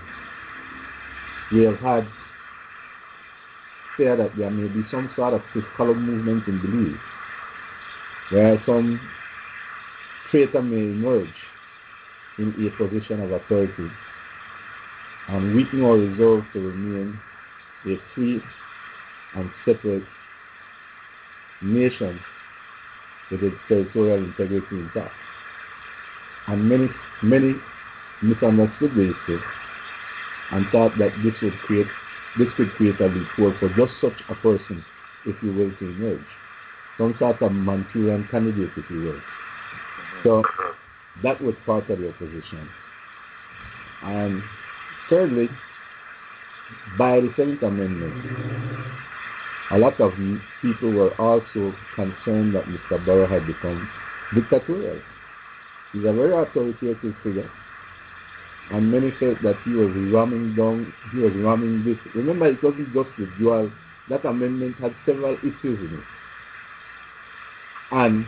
[1.52, 2.08] we have had
[3.98, 7.00] fear that there may be some sort of fiscal movement in Belize,
[8.30, 9.00] where some
[10.32, 11.28] traitor may emerge
[12.38, 13.92] in a position of authority
[15.30, 17.18] and we can all resolve to remain
[17.86, 18.44] a free
[19.36, 20.04] and separate
[21.62, 22.20] nation
[23.32, 25.14] with its territorial integrity intact.
[26.48, 27.62] And many, many
[28.22, 29.42] misunderstood the issue
[30.52, 31.88] and thought that this would create,
[32.38, 34.84] this could create a loophole for just such a person,
[35.26, 36.26] if you will, to emerge.
[36.98, 39.22] Some sort of Manchurian candidate, if you will.
[40.24, 40.44] So
[41.22, 42.70] that was part of the opposition.
[44.04, 44.44] And
[45.10, 45.50] thirdly,
[46.98, 48.16] by the Seventh Amendment,
[49.72, 50.14] a lot of
[50.62, 53.04] people were also concerned that Mr.
[53.06, 53.90] Barrow had become
[54.34, 55.00] dictatorial.
[55.92, 57.50] He's a very authoritative figure.
[58.72, 61.98] And many felt that he was ramming down, he was ramming this.
[62.16, 63.72] Remember, it wasn't just the dual,
[64.10, 66.04] that amendment had several issues in it.
[67.92, 68.26] And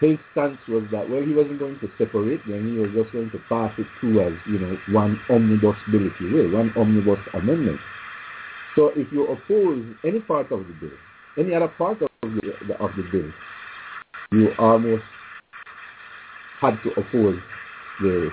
[0.00, 3.30] his stance was that, well, he wasn't going to separate them, he was just going
[3.30, 7.18] to pass it through as, you know, one omnibus bill, if you will, one omnibus
[7.34, 7.80] amendment.
[8.76, 10.96] So if you oppose any part of the bill,
[11.38, 13.32] any other part of the, of the bill,
[14.32, 15.04] you almost
[16.60, 17.40] had to oppose
[18.00, 18.32] the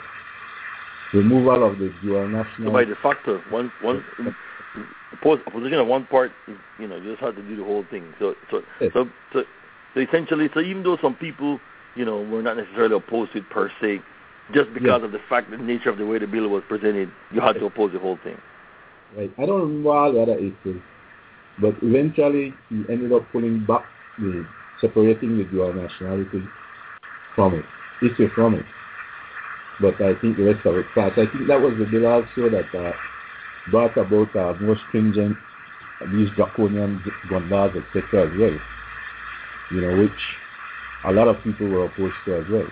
[1.14, 2.68] removal of the dual national.
[2.68, 4.04] So by de facto, one one
[5.48, 6.32] opposition of one part,
[6.80, 8.14] you know, you just had to do the whole thing.
[8.20, 8.92] So so Yes.
[8.94, 9.44] so, so
[9.94, 11.60] so essentially, so even though some people,
[11.96, 14.02] you know, were not necessarily opposed to it per se,
[14.54, 15.06] just because Yes.
[15.06, 17.66] of the fact, the nature of the way the bill was presented, you had to
[17.66, 18.38] oppose the whole thing.
[19.16, 19.32] Right.
[19.38, 20.82] I don't remember all the other issues,
[21.60, 23.86] but eventually he ended up pulling back
[24.18, 24.46] the
[24.82, 26.44] separating the dual nationality
[27.36, 27.66] from it,
[28.02, 28.66] issue from it.
[29.80, 31.18] But I think the rest of it passed.
[31.18, 32.94] I think that was the bill also that uh,
[33.72, 35.36] brought about uh, more stringent,
[36.02, 38.28] uh, these draconian gun laws, etc.
[38.32, 38.58] as well.
[39.72, 40.12] You know, which
[41.06, 42.68] a lot of people were opposed to as well.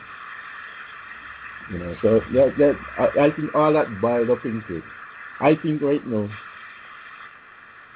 [1.71, 4.83] You know, so that, that I, I think all that boiled up into it.
[5.39, 6.29] I think right now,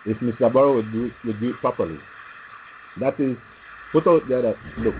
[0.05, 0.51] if Mr.
[0.51, 1.99] Barrow would do it, would do it properly,
[2.99, 3.37] that is,
[3.91, 4.95] put out there that, look,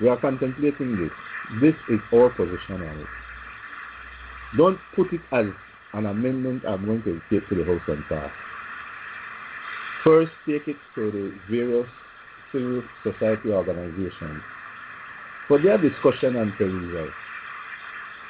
[0.00, 1.10] we are contemplating this.
[1.60, 3.06] This is our position on it.
[4.56, 5.46] Don't put it as
[5.92, 8.30] an amendment I'm going to take to the House and pass.
[10.04, 11.86] First, take it to the various
[12.52, 14.42] civil society organizations
[15.46, 17.10] for their discussion and perusal.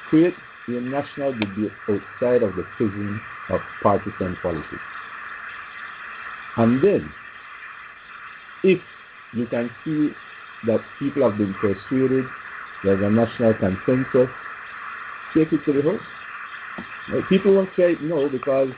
[0.09, 0.35] Create
[0.67, 4.81] a national debate outside of the prison of partisan politics.
[6.57, 7.11] And then,
[8.63, 8.81] if
[9.33, 10.11] you can see
[10.67, 12.25] that people have been persuaded,
[12.83, 14.29] there's a national consensus,
[15.33, 17.23] take it to the House.
[17.29, 18.69] People won't say no because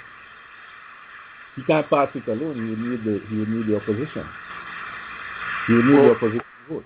[1.56, 2.56] he can't pass it alone.
[2.56, 4.26] He would need the, he would need the opposition.
[5.68, 6.86] He would need the opposition vote.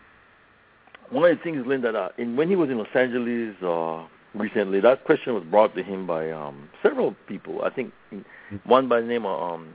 [1.10, 4.06] One of the things, Linda, that uh, in, when he was in Los Angeles uh,
[4.34, 7.62] recently, that question was brought to him by um, several people.
[7.64, 7.94] I think
[8.66, 9.70] one by the name of um,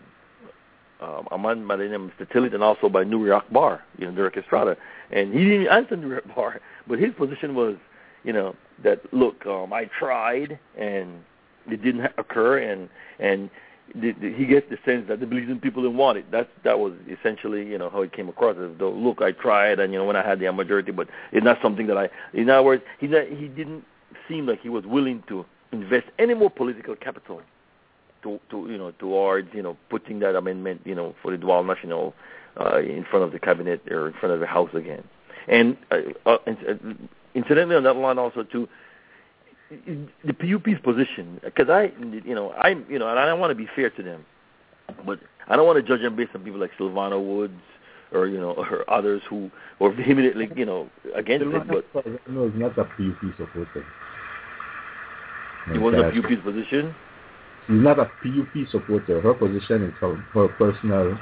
[1.30, 2.30] a man by the name of Mr.
[2.30, 4.76] Tillett and also by Nuri Akbar, you know, Derek Estrada.
[5.10, 7.76] And he didn't answer Nuri Akbar, but his position was,
[8.24, 11.22] you know, that look, um, I tried and
[11.70, 12.88] it didn't occur, and
[13.18, 13.50] and
[13.94, 16.30] the, the, he gets the sense that the Belizean people didn't want it.
[16.30, 18.56] That that was essentially, you know, how it came across.
[18.56, 21.44] As though, look, I tried, and you know, when I had the majority, but it's
[21.44, 22.08] not something that I.
[22.32, 23.84] In other words, he he didn't
[24.28, 27.40] seem like he was willing to invest any more political capital
[28.22, 31.62] to to you know towards you know putting that amendment you know for the dual
[31.64, 32.14] national
[32.60, 35.04] uh, in front of the cabinet or in front of the house again.
[35.48, 35.96] And uh,
[36.26, 36.74] uh, uh,
[37.34, 38.68] incidentally, on that line also too,
[39.70, 41.92] the PUP's position because I
[42.24, 44.24] you know I you know and I don't want to be fair to them,
[45.06, 45.18] but
[45.48, 47.60] I don't want to judge them based on people like Silvana Woods
[48.12, 52.60] or you know or others who were vehemently you know against it, but no, he's
[52.60, 53.84] not a PUP supporter.
[55.74, 56.12] it was a.
[56.12, 56.94] PUP's position.
[57.66, 59.20] She's not a PUP supporter.
[59.20, 61.18] Her position is her, her personal.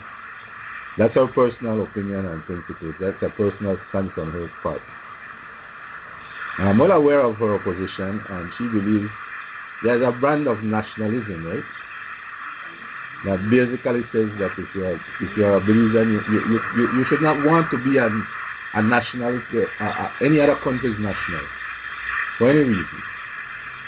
[0.98, 2.94] That's her personal opinion and principles.
[3.00, 4.82] That's a personal stance on her part.
[6.58, 9.08] I'm well aware of her opposition, and she believes
[9.82, 11.64] there's a brand of nationalism, right?
[13.24, 17.22] That basically says that if you're if you're a Belizean, you, you, you, you should
[17.22, 18.26] not want to be an,
[18.74, 21.46] a nationalist, uh, uh, any other country's national,
[22.38, 23.02] for any reason.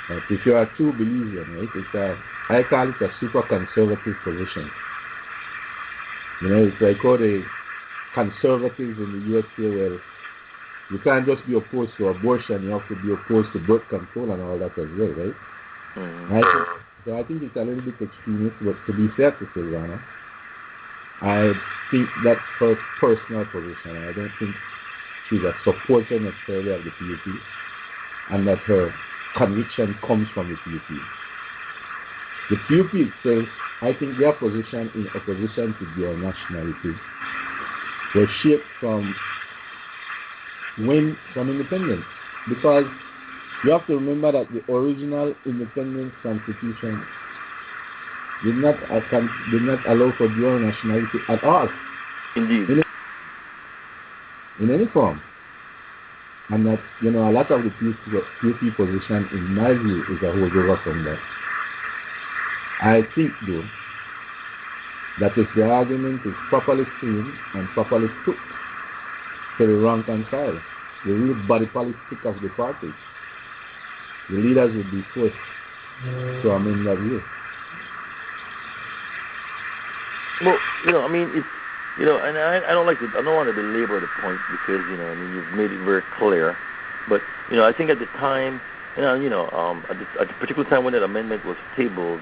[0.09, 2.19] But if you are a true Belizean, right, it's a,
[2.55, 4.71] I call it a super conservative position.
[6.41, 7.45] You know, it's like all the
[8.15, 10.01] conservatives in the USA where
[10.91, 14.33] you can't just be opposed to abortion, you have to be opposed to birth control
[14.33, 15.37] and all that as well, right?
[15.97, 16.31] Mm.
[16.31, 16.69] I think,
[17.05, 20.01] so I think it's a little bit extremist, but to be fair to Silvana,
[21.23, 21.53] I
[21.91, 24.09] think that's her personal position.
[24.09, 24.55] I don't think
[25.31, 27.35] she's a supporter necessarily of the PUP.
[28.31, 28.95] and that her
[29.37, 30.99] conviction comes from the PUP.
[32.51, 33.49] The PUP itself,
[33.83, 36.99] I think their position in opposition to their nationality
[38.15, 39.15] was shaped from
[40.79, 42.05] when from independence
[42.49, 42.85] because
[43.65, 47.05] you have to remember that the original independence constitution
[48.45, 48.77] did not
[49.51, 51.69] did not allow for dual nationality at all.
[52.37, 52.71] Indeed.
[52.71, 52.83] In,
[54.61, 55.21] in any form.
[56.51, 60.27] And that, you know, a lot of the PUP position, in my view, is a
[60.27, 61.19] holdover from that.
[62.83, 63.65] I think, though,
[65.21, 68.37] that if the argument is properly framed and properly put
[69.59, 70.61] to the rank and file,
[71.05, 72.93] the real body politic of the party,
[74.31, 75.35] the leaders would be forced
[76.43, 77.23] to amend that view.
[80.45, 81.47] Well, you know, I mean, it's
[81.99, 84.41] you know, and I, I don't like to, I don't want to belabor the point
[84.51, 86.57] because you know, I mean, you've made it very clear.
[87.09, 88.61] But you know, I think at the time,
[88.97, 91.57] you know, you know, um, at, the, at the particular time when that amendment was
[91.77, 92.21] tabled,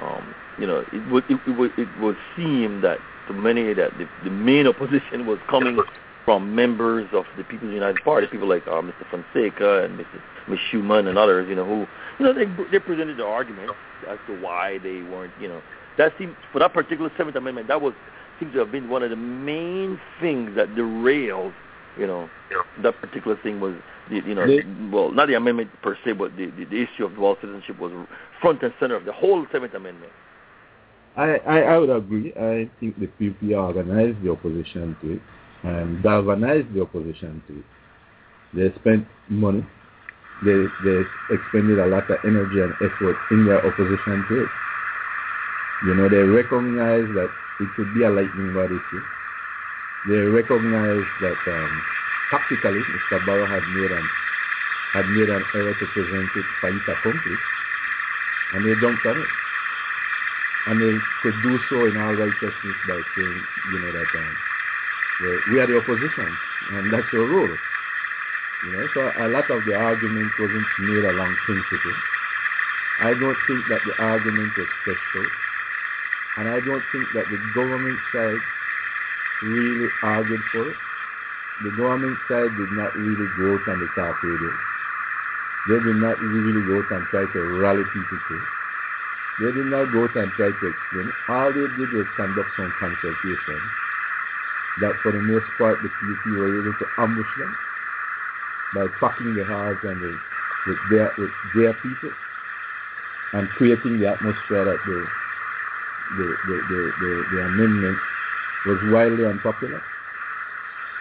[0.00, 3.90] um, you know, it would it, it would it would seem that to many that
[3.98, 5.78] the, the main opposition was coming
[6.24, 9.04] from members of the People's United Party, people like uh, Mr.
[9.10, 10.20] Fonseca and Mr.
[10.48, 10.58] Ms.
[10.70, 11.86] Schuman and others, you know, who,
[12.18, 13.70] you know, they they presented the argument
[14.08, 15.62] as to why they weren't, you know,
[15.96, 17.94] that seemed for that particular Seventh Amendment that was
[18.38, 21.52] seems to have been one of the main things that derailed,
[21.98, 22.28] you know,
[22.82, 23.74] that particular thing was,
[24.08, 24.62] the, you know, the,
[24.92, 27.92] well, not the amendment per se, but the, the, the issue of dual citizenship was
[28.40, 30.12] front and center of the whole Seventh Amendment.
[31.16, 32.32] I, I, I would agree.
[32.34, 35.22] I think the PUP organized the opposition to it
[35.64, 37.64] and galvanized the opposition to it.
[38.54, 39.66] They spent money.
[40.44, 44.48] They, they expended a lot of energy and effort in their opposition to it.
[45.86, 47.28] You know, they recognized that
[47.60, 49.02] it could be a lightning rod issue.
[50.08, 51.82] They recognized that um,
[52.30, 53.24] tactically Mr.
[53.26, 54.08] Barrow had made an
[54.92, 57.36] had made an error to present it fait accompli,
[58.54, 59.28] and they jumped on it.
[60.66, 64.36] And they could do so in all righteousness by saying, you know, that um,
[65.50, 66.36] we are the opposition,
[66.72, 67.56] and that's your role.
[68.64, 71.94] You know, so a lot of the argument wasn't made along principle.
[73.00, 74.66] I don't think that the argument was
[75.16, 75.26] out.
[76.38, 78.40] And I don't think that the government side
[79.42, 80.76] really argued for it.
[81.62, 84.52] The government side did not really go out on the top radio.
[85.68, 88.40] They did not really go out and try to rally people to.
[89.40, 91.12] They did not go out and try to explain.
[91.28, 93.58] All they did was conduct some consultation
[94.80, 97.56] that for the most part the PUP were able to ambush them
[98.74, 100.16] by packing the halls and the,
[100.66, 102.10] with, their, with their people
[103.32, 105.02] and creating the atmosphere that they
[106.16, 107.98] the, the, the, the, the amendment
[108.64, 109.82] was widely unpopular.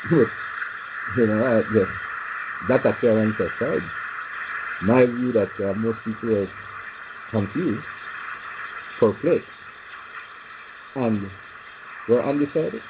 [1.15, 1.87] you know, uh, the,
[2.67, 3.81] that appearance aside,
[4.83, 6.49] my view that uh, most people are
[7.31, 7.85] confused,
[8.99, 9.47] perplexed,
[10.95, 11.29] and
[12.09, 12.81] were undecided.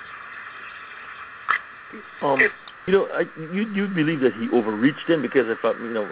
[2.22, 2.40] Um,
[2.86, 5.22] you know, I, you you believe that he overreached him?
[5.22, 6.10] Because if I, you know,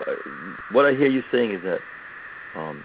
[0.72, 1.80] what I hear you saying is that
[2.56, 2.84] um,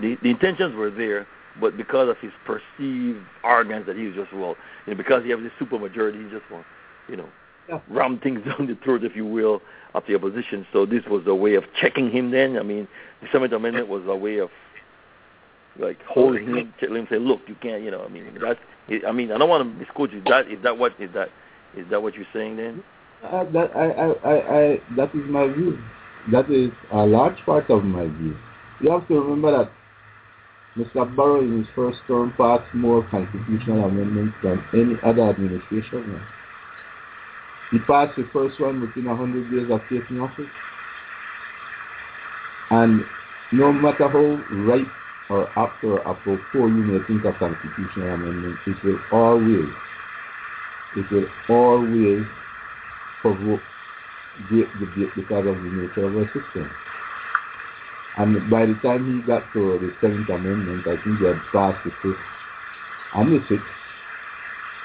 [0.00, 1.26] the the intentions were there,
[1.60, 4.56] but because of his perceived arrogance that he was just well,
[4.86, 6.66] you know, because he has this super majority, he just want,
[7.08, 7.28] you know,
[7.74, 7.80] yeah.
[7.88, 9.60] ram things down the throat, if you will,
[9.94, 10.66] of the opposition.
[10.72, 12.30] So this was a way of checking him.
[12.30, 12.88] Then, I mean,
[13.20, 14.50] the Seventh Amendment was a way of
[15.78, 18.58] like holding him, telling him, say, look, you can't, you know, I mean, that's,
[19.06, 20.22] I mean, I don't want to misquote you.
[20.26, 21.28] That is that what is that
[21.76, 22.82] is that what you're saying then?
[23.22, 25.78] Uh, that I, I, I, I, that is my view.
[26.32, 28.36] That is a large part of my view.
[28.80, 29.70] You have to remember that
[30.76, 31.16] Mr.
[31.16, 36.20] Barrow in his first term passed more constitutional amendments than any other administration.
[37.70, 40.46] He passed the first one within 100 days of taking office.
[42.70, 43.04] And
[43.52, 44.88] no matter how right
[45.28, 49.68] or after or apropos you may think of constitutional amendments, it will always,
[50.96, 52.26] it will always
[53.20, 53.62] provoke
[54.48, 56.70] debate because of the nature of our system.
[58.16, 61.84] And by the time he got to the Seventh Amendment, I think he had passed
[61.84, 62.18] the Fifth
[63.14, 63.66] and the Sixth.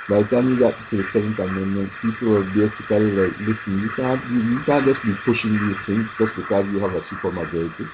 [0.09, 3.89] By the time he got to the Seventh Amendment, people were basically like, listen, you
[3.95, 7.88] can't, you, you can't just be pushing these things just because you have a supermajority.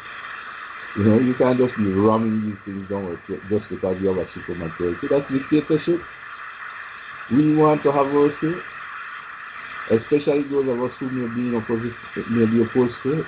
[0.95, 4.25] You know, you can't just be ramming these things down just because you have a
[4.31, 5.07] supermajority.
[5.07, 6.03] That's dictatorship.
[7.29, 8.55] We want to have our say,
[9.91, 11.93] especially those of us who may be in opposition,
[12.27, 13.27] may be opposed to it.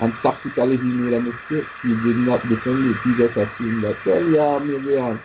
[0.00, 1.68] And tactically he made a mistake.
[1.82, 2.96] He did not defend it.
[3.04, 5.22] He just assumed that, well, yeah, maybe um,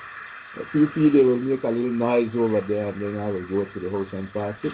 [0.64, 3.80] PUP they will make a little noise over there and then I will go to
[3.80, 4.74] the house and pass it.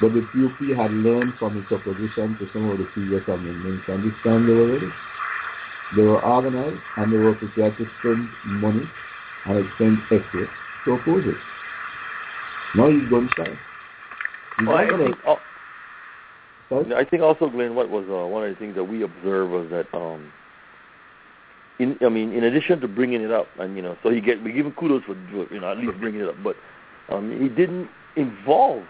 [0.00, 4.04] But the PUP had learned from its opposition to some of the previous amendments, and
[4.04, 4.92] this time they were ready.
[5.94, 8.90] They were organized, and they were prepared to spend money
[9.46, 10.50] and expend effort
[10.84, 11.36] to oppose it.
[12.74, 13.56] Now he's going shy.
[14.66, 15.18] Well, I think,
[16.92, 19.70] I think also, Glenn, what was uh, one of the things that we observed was
[19.70, 20.32] that, um,
[21.78, 24.42] in I mean, in addition to bringing it up, and you know, so he get
[24.42, 25.14] we give him kudos for
[25.52, 26.56] you know at least bringing it up, but
[27.08, 28.84] um, he didn't involve,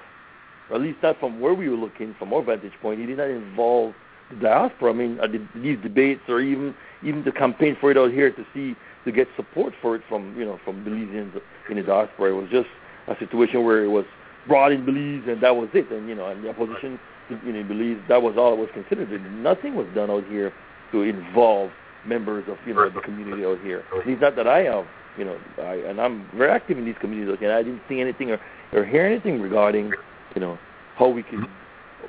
[0.73, 3.31] at least not from where we were looking, from our vantage point, he did not
[3.31, 3.95] involve
[4.31, 4.93] the diaspora.
[4.93, 8.31] I mean, uh, the, these debates or even even the campaign for it out here
[8.31, 11.41] to see to get support for it from you know from Belizeans
[11.71, 12.31] in the diaspora.
[12.31, 12.69] It was just
[13.09, 14.05] a situation where it was
[14.47, 16.99] brought in Belize and that was it, and you know, and the opposition
[17.45, 19.09] you know Belize that was all it was considered.
[19.33, 20.53] Nothing was done out here
[20.93, 21.71] to involve
[22.07, 23.85] members of you know the community out here.
[23.93, 24.87] And it's not that I have
[25.19, 27.51] you know I and I'm very active in these communities here.
[27.51, 28.41] And I didn't see anything or,
[28.73, 29.93] or hear anything regarding
[30.35, 30.59] you know
[30.97, 31.47] how we can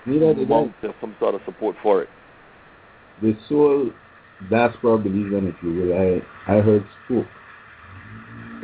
[0.06, 0.50] Neither did I.
[0.50, 2.10] mount some sort of support for it.
[3.22, 3.90] the sole
[4.50, 7.26] diaspora Belizean, if you will, I, I heard spoke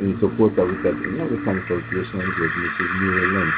[0.00, 3.00] in support of it at you know, the consultations with Mrs.
[3.00, 3.52] Mary Lynn,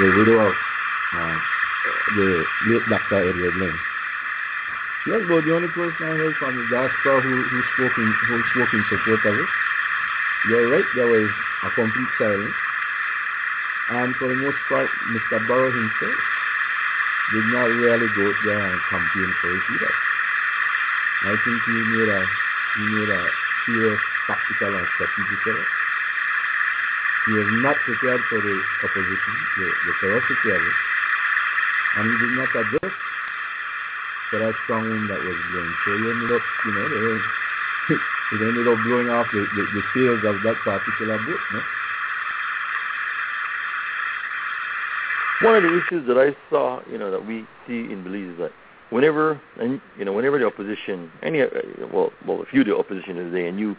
[0.00, 0.52] the widow of
[1.18, 1.36] uh,
[2.16, 3.28] the late Dr.
[3.28, 3.74] Edward Lynn.
[5.06, 8.38] Yes, but the only person I heard from the diaspora who, who spoke in who
[8.54, 9.50] spoke in support of it.
[10.48, 11.30] You're right, there was
[11.66, 12.54] a complete silence.
[13.90, 15.42] And for the most part, Mr.
[15.48, 16.18] Barrow himself
[17.34, 19.94] did not really go out there and campaign for it either.
[21.26, 22.20] I think he made a
[22.78, 23.22] he made a
[23.66, 25.66] serious tactical and strategic error.
[27.26, 28.56] He was not prepared for the
[28.86, 30.78] opposition, the, the ferocity of it,
[31.98, 32.96] and he did not adjust
[34.32, 35.76] for that strong wind that was blowing.
[35.84, 37.94] So he ended up, you know, they,
[38.32, 41.62] it ended up blowing off the, the, the sails of that particular boat, no?
[45.42, 48.38] One of the issues that I saw, you know, that we see in Belize is
[48.38, 48.52] that
[48.90, 51.48] whenever, and you know, whenever the opposition, any, uh,
[51.92, 53.76] well, well, if you the opposition is there, and you,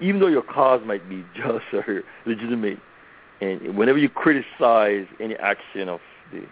[0.00, 2.78] even though your cause might be just or legitimate,
[3.40, 6.00] and whenever you criticize any action of
[6.30, 6.44] the,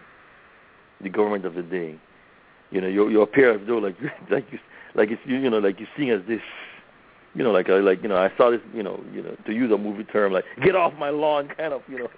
[1.01, 1.97] the government of the day,
[2.71, 3.95] you know, you you appear as though like
[4.29, 4.59] like you
[4.95, 6.41] like it's you you know like you're seen as this,
[7.35, 9.53] you know, like uh, like you know, I saw this, you know, you know, to
[9.53, 12.09] use a movie term, like get off my lawn, kind of, you know.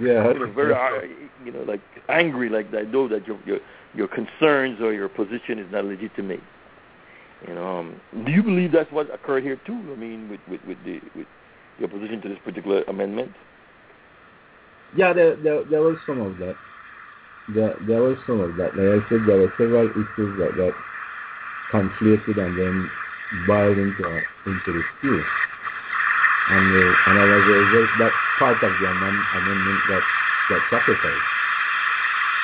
[0.00, 0.28] Yeah.
[0.32, 1.10] you know, very,
[1.44, 2.92] you know, like angry, like that.
[2.92, 3.58] Know that your your
[3.94, 6.40] your concerns or your position is not legitimate.
[7.46, 9.74] You know, um, do you believe that's what occurred here too?
[9.92, 11.26] I mean, with with with the with
[11.78, 13.32] the opposition to this particular amendment.
[14.96, 16.54] Yeah, there, there, there was some of that.
[17.54, 18.76] There, there was some of that.
[18.76, 20.74] Like I said, there were several issues that got
[21.72, 22.90] conflated and then
[23.46, 24.04] boiled into,
[24.46, 25.22] into the stew.
[26.50, 30.02] And, uh, and as that part of the amend, amendment got,
[30.48, 31.28] got sacrificed.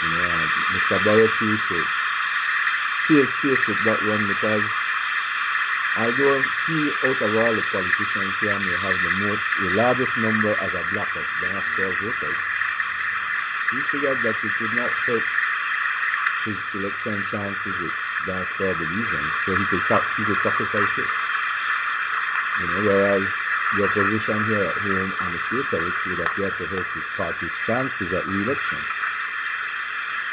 [0.03, 1.29] You know, Mr.
[1.41, 1.83] Chose to
[3.09, 4.63] save face with that one because
[5.99, 10.53] although he, out of all the politicians here, may have the most, the largest number
[10.55, 12.39] as a black of diaspora voters,
[13.71, 15.25] he figured that it would not hurt
[16.45, 17.93] his election chances with
[18.27, 19.83] diaspora Belizeans, so he could,
[20.17, 21.11] he could sacrifice it.
[22.61, 23.23] You know, whereas
[23.79, 25.41] your position here at home and the
[25.77, 28.81] of it would appear to hurt his party's chances at re-election.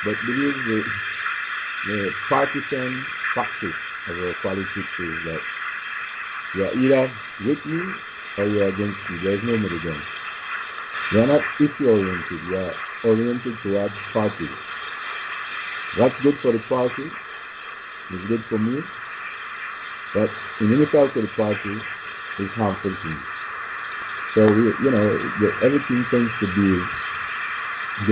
[0.05, 0.83] But believe the,
[1.85, 3.75] the partisan practice
[4.07, 5.41] of our politics is that
[6.53, 7.95] you are either with me
[8.37, 9.19] or you are against me.
[9.23, 10.03] There is no middle ground.
[11.11, 12.47] You are not issue oriented.
[12.49, 12.75] We are
[13.05, 14.49] oriented towards party.
[15.97, 17.09] That's good for the party
[18.11, 18.83] it's good for me.
[20.13, 20.29] But
[20.61, 21.81] in insult to the party
[22.39, 23.17] is harmful to me.
[24.35, 25.07] So we, you know,
[25.61, 26.85] everything tends to be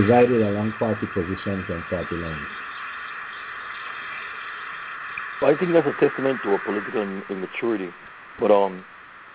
[0.02, 2.48] divided along party positions and party lines.
[5.42, 7.92] I think that's a testament to a political immaturity.
[8.40, 8.84] But um,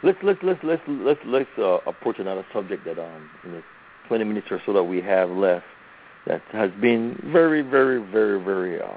[0.03, 3.63] let's let's let's let's let's let's uh, approach another subject that um in the
[4.09, 5.65] 20 minutes or so that we have left
[6.27, 8.89] that has been very very very very uh,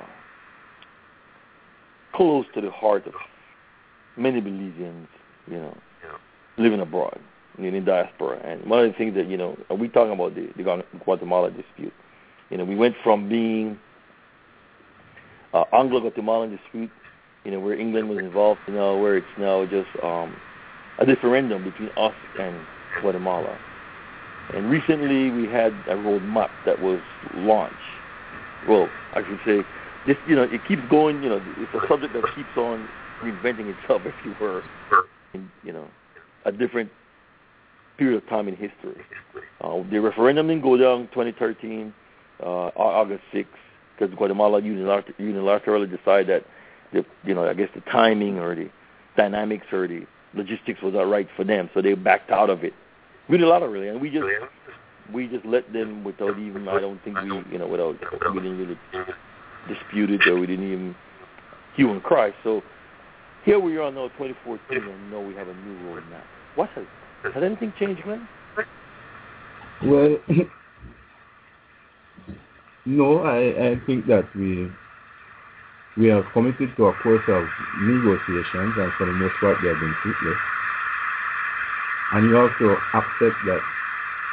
[2.13, 3.13] close to the heart of
[4.17, 5.07] many Belizeans,
[5.47, 5.77] you know,
[6.57, 7.19] living abroad
[7.57, 8.39] in the diaspora.
[8.43, 11.93] And one of the things that you know, we talking about the, the Guatemala dispute.
[12.49, 13.79] You know, we went from being
[15.53, 16.91] uh, Anglo-Guatemalan dispute
[17.43, 20.35] you know, where England was involved, you know, where it's now just um,
[20.99, 22.55] a referendum between us and
[23.01, 23.57] Guatemala.
[24.53, 26.99] And recently we had a roadmap that was
[27.35, 27.76] launched.
[28.68, 29.63] Well, I should say,
[30.05, 32.88] this, you know, it keeps going, you know, it's a subject that keeps on
[33.22, 34.63] reinventing itself, if you were,
[35.34, 35.88] in, you know,
[36.45, 36.91] a different
[37.97, 39.01] period of time in history.
[39.61, 41.93] Uh, the referendum didn't go down 2013.
[42.41, 42.45] uh,
[42.76, 43.45] August 6th,
[43.97, 46.45] because Guatemala unilaterally decided that,
[46.91, 48.69] the, you know, I guess the timing or the
[49.15, 52.73] dynamics or the logistics was not right for them, so they backed out of it
[53.30, 54.26] unilaterally, and we just
[55.14, 57.98] we just let them without even I don't think we you know without
[58.34, 58.77] we didn't really
[59.68, 60.95] dispute it or we didn't even
[61.76, 62.34] hue and cry.
[62.43, 62.61] So
[63.45, 66.23] here we are now, 2014, and know we have a new roadmap.
[66.56, 66.85] What has
[67.34, 68.27] has anything changed, Glenn?
[69.84, 70.18] Well,
[72.85, 74.69] no, I, I think that we
[75.98, 77.43] we are committed to a course of
[77.80, 80.38] negotiations, and for the most part, they have been fruitless.
[82.13, 83.61] And you also to accept that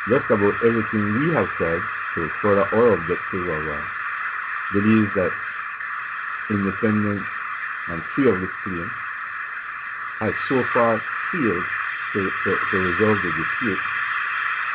[0.09, 1.81] just about everything we have said
[2.15, 3.81] to further our objective of uh,
[4.73, 5.31] believe that
[6.51, 7.23] independence
[7.89, 8.91] and free of this claim
[10.19, 11.01] has so far
[11.31, 11.65] failed
[12.15, 13.79] to, to, to resolve the dispute.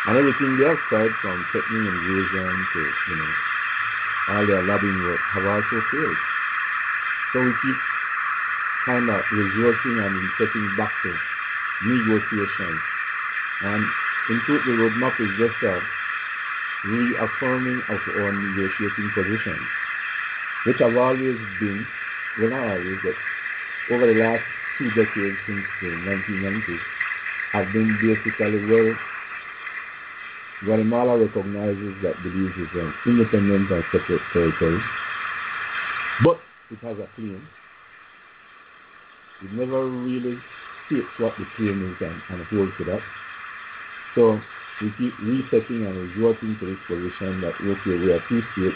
[0.08, 3.34] And everything they have tried from threatening invasion to, you know,
[4.30, 6.18] all their lobbying work have also failed.
[7.34, 7.78] So we keep
[8.86, 11.33] kind of resorting and getting back to
[11.82, 12.80] negotiations.
[13.62, 13.86] And
[14.30, 15.82] in truth, the roadmap is just a
[16.86, 19.68] reaffirming of our negotiating positions,
[20.66, 21.88] which have always been,
[22.40, 23.16] well not always, but
[23.94, 24.44] over the last
[24.78, 26.80] two decades since the 1990s,
[27.54, 28.96] have been basically well
[30.64, 34.82] Guatemala recognizes that Belize is an independent and separate territory,
[36.24, 36.40] but
[36.72, 37.46] it has a claim.
[39.44, 40.40] It never really
[40.88, 41.46] states what the
[41.84, 43.02] is and, and holds to that.
[44.16, 44.42] So
[44.82, 48.14] we keep resetting and resorting to this position that, okay, we
[48.56, 48.76] two.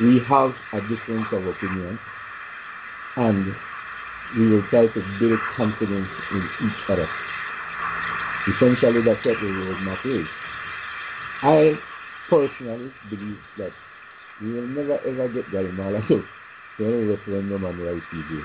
[0.00, 1.98] We have a difference of opinion
[3.16, 3.54] and
[4.36, 7.08] we will try to build confidence in each other.
[8.48, 10.26] Essentially, that's what the roadmap is.
[11.42, 11.78] I
[12.28, 13.72] personally believe that
[14.42, 16.24] we will never ever get Guatemala to
[16.80, 18.44] any referendum on the ICJ.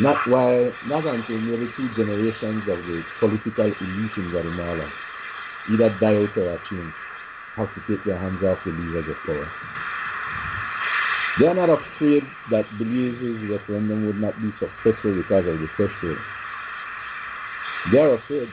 [0.00, 4.90] Not while, not until maybe two generations of the political elite in Guatemala
[5.70, 6.92] either die out or change,
[7.56, 9.50] have to take their hands off the levers of power.
[11.38, 16.18] They are not afraid that Belize's referendum would not be successful because of the threshold.
[17.92, 18.48] They are afraid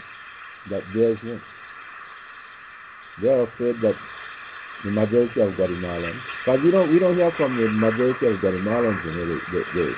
[0.69, 1.41] that theirs won't.
[3.21, 3.95] They are afraid that
[4.83, 9.03] the majority of Guatemalans, because we don't, we don't hear from the majority of Guatemalans,
[9.05, 9.95] know, the, the, the,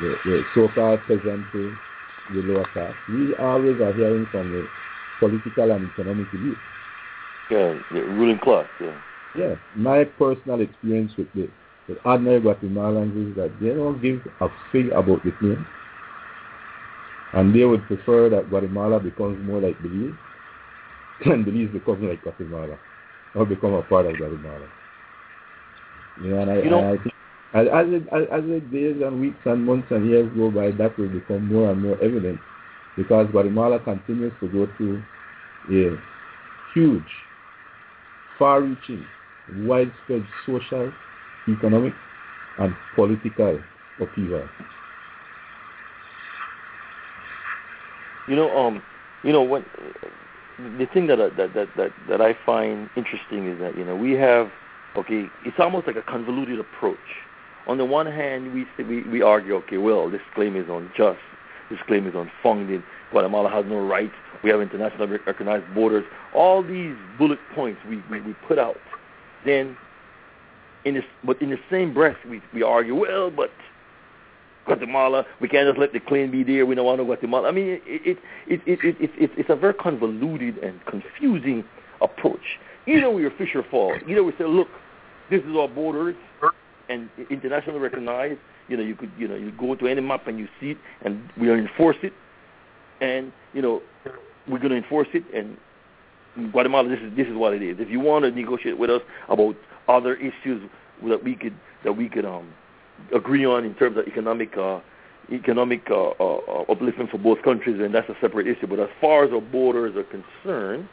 [0.00, 1.76] the, the so-called peasantry,
[2.30, 2.94] the lower class.
[3.08, 4.68] We always are hearing from the
[5.18, 6.58] political and economic elite.
[7.50, 8.92] Yeah, the ruling class, yeah.
[9.34, 11.48] Yeah, my personal experience with the
[11.88, 15.66] with ordinary Guatemalans is that they don't give a fig about the claim.
[17.32, 20.14] And they would prefer that Guatemala becomes more like Belize
[21.24, 22.76] and Belize becomes like Guatemala
[23.34, 24.66] or become a part of Guatemala.
[26.20, 27.14] You know, and I, You know- and I think
[27.54, 30.98] as, as, it, as, as days and weeks and months and years go by, that
[30.98, 32.38] will become more and more evident
[32.96, 35.02] because Guatemala continues to go through
[35.70, 35.96] a
[36.74, 37.02] huge,
[38.38, 39.04] far-reaching,
[39.60, 40.92] widespread social,
[41.48, 41.94] economic,
[42.58, 43.60] and political
[44.00, 44.46] upheaval.
[48.28, 48.82] You know, um,
[49.22, 49.64] you know what?
[50.58, 54.12] The thing that that that that that I find interesting is that you know we
[54.12, 54.50] have
[54.96, 56.98] okay, it's almost like a convoluted approach.
[57.68, 61.20] On the one hand, we we we argue, okay, well, this claim is unjust,
[61.70, 62.82] this claim is unfounded.
[63.10, 64.14] Guatemala has no rights.
[64.42, 66.04] We have internationally recognized borders.
[66.34, 68.80] All these bullet points we we, we put out.
[69.44, 69.76] Then,
[70.84, 73.50] in this, but in the same breath, we we argue, well, but
[74.64, 75.26] Guatemala.
[75.40, 76.64] We can't just let the claim be there.
[76.64, 77.48] We don't want no Guatemala.
[77.48, 81.64] I mean, it it it it, it, it, it it's a very convoluted and confusing
[82.00, 82.58] approach.
[82.86, 83.94] Either we are fish or fall.
[84.08, 84.68] Either we say, look,
[85.28, 86.16] this is our borders
[86.88, 88.40] and internationally recognized.
[88.68, 90.78] You know, you could you know you go to any map and you see it,
[91.02, 92.12] and we are enforce it,
[93.00, 93.82] and you know
[94.48, 95.24] we're going to enforce it.
[95.34, 95.56] And
[96.52, 97.76] Guatemala, this is this is what it is.
[97.78, 99.56] If you want to negotiate with us about
[99.88, 100.68] other issues
[101.06, 101.54] that we could
[101.84, 102.52] that we could um
[103.14, 104.80] agree on in terms of economic uh,
[105.32, 108.66] economic uh, uh, upliftment for both countries, and that's a separate issue.
[108.66, 110.88] But as far as our borders are concerned,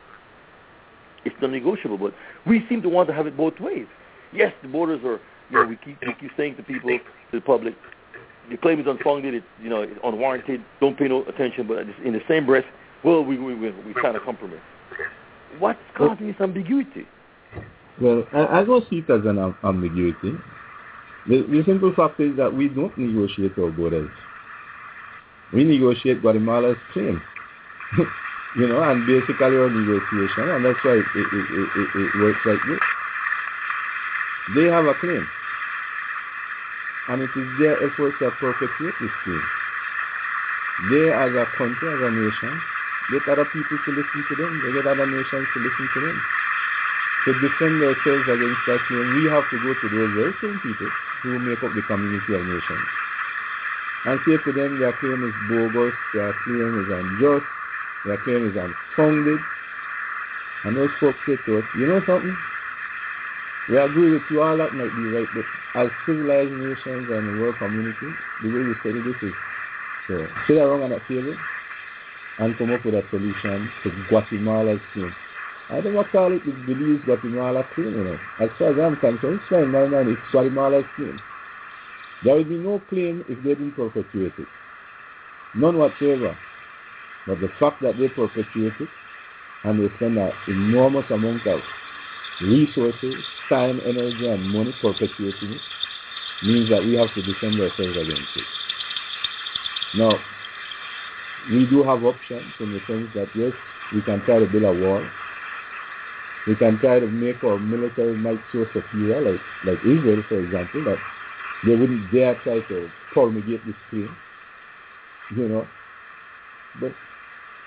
[1.24, 1.98] it's non-negotiable.
[1.98, 2.14] But
[2.46, 3.88] we seem to want to have it both ways.
[4.34, 5.20] Yes, the borders are.
[5.50, 7.00] You know, we keep we keep saying to people, to
[7.32, 7.76] the public,
[8.50, 9.34] the claim is unfounded.
[9.34, 10.64] It's you know it's unwarranted.
[10.80, 11.68] Don't pay no attention.
[11.68, 12.66] But in the same breath,
[13.04, 14.60] well, we we we, we sign a compromise.
[15.60, 17.08] What's causing this ambiguity?
[18.02, 20.34] Well, I, I don't see it as an ambiguity.
[21.28, 24.12] The, the simple fact is that we don't negotiate our borders.
[25.54, 27.22] We negotiate Guatemala's claim.
[28.58, 32.40] you know, and basically our negotiation, and that's why it, it, it, it, it works
[32.46, 32.80] like this.
[34.54, 35.26] They have a claim.
[37.08, 39.42] And it is their effort to perpetuate this claim.
[40.90, 42.62] They as a country, as a nation,
[43.12, 44.62] get other people to listen to them.
[44.62, 46.22] They get other nations to listen to them.
[47.26, 50.90] To defend ourselves against that claim, we have to go to those very same people
[51.24, 52.86] who make up the community of nations.
[54.06, 57.46] And say to them their claim is bogus, their claim is unjust,
[58.06, 59.40] their claim is unfounded.
[60.66, 62.38] And those folks say to us, you know something?
[63.68, 67.42] We agree with you, all that might be right, but as civilized nations and the
[67.42, 68.14] world community,
[68.44, 69.34] the way you study this is
[70.08, 71.36] so sit around on that table
[72.38, 75.16] and come up with a solution to Guatemala's claim.
[75.72, 78.20] I don't want to call it the Belize Guatemala claim, you know.
[78.40, 81.20] As far as I'm concerned, it's fine, my man, it's Guatemala's claim.
[82.24, 84.48] There will be no claim if they didn't perpetuate it.
[85.56, 86.38] None whatsoever.
[87.26, 88.90] But the fact that they perpetuate it
[89.64, 91.62] and they spend an enormous amount of
[92.42, 93.16] resources,
[93.50, 95.62] time, energy, and money perpetuating it
[96.44, 98.44] means that we have to defend ourselves against it.
[99.96, 100.12] Now,
[101.50, 103.54] we do have options in the sense that yes,
[103.94, 105.06] we can try to build a wall.
[106.48, 110.84] We can try to make our military might so superior, like, like Israel, for example,
[110.86, 111.00] that
[111.66, 114.16] they wouldn't dare try to promulgate this claim,
[115.32, 115.68] you know.
[116.80, 116.94] But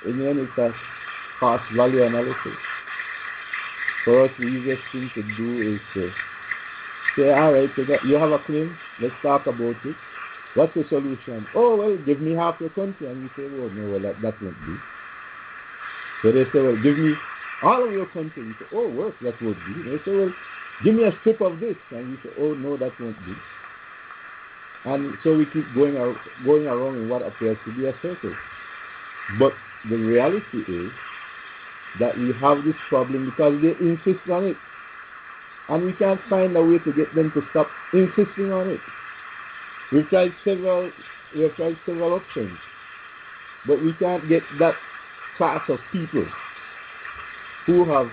[0.07, 0.73] in the end, it's a
[1.41, 2.55] cost value analysis.
[4.09, 6.11] For us, the easiest thing to do is to
[7.15, 7.69] say, all right,
[8.07, 9.97] you have a claim, let's talk about it.
[10.55, 11.47] What's the solution?
[11.55, 13.07] Oh, well, give me half your country.
[13.07, 14.77] And you say, well, no, well, that, that won't be.
[16.23, 17.13] So they say, well, give me
[17.63, 18.45] all of your country.
[18.45, 19.83] You say, oh, work, that won't be.
[19.91, 20.33] They say, well,
[20.83, 21.77] give me a strip of this.
[21.91, 23.35] And you say, oh, no, that won't be.
[24.87, 25.97] And so we keep going,
[26.47, 28.35] going around in what appears to be a circle.
[29.39, 29.53] But
[29.91, 30.93] the reality is
[31.99, 34.57] that we have this problem because they insist on it.
[35.69, 38.81] And we can't find a way to get them to stop insisting on it.
[39.93, 40.91] We've tried several
[41.35, 42.59] we have tried several options.
[43.67, 44.77] But we can't get that
[45.37, 46.27] class of people
[47.67, 48.11] who have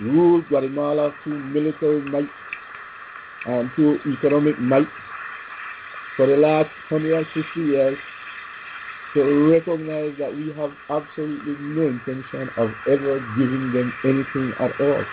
[0.00, 2.30] ruled Guatemala through military might
[3.46, 4.88] and through economic might
[6.16, 7.98] for the last 150 years
[9.14, 15.04] to recognize that we have absolutely no intention of ever giving them anything at all.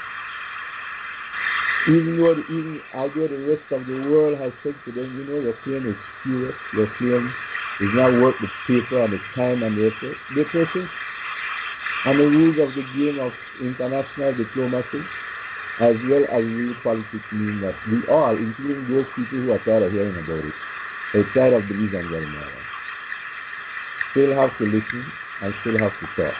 [1.88, 5.24] Even though the, even although the rest of the world has said to them, you
[5.26, 7.34] know, your claim is spurious, your claim
[7.80, 10.90] is not worth the paper and the time and the effort, they.
[12.06, 15.04] And the rules of the game of international diplomacy,
[15.80, 19.84] as well as real politics, mean that we all, including those people who are tired
[19.84, 20.54] of hearing about it,
[21.16, 22.59] outside of Belize and Guatemala,
[24.12, 25.12] still have to listen
[25.42, 26.36] and still have to talk.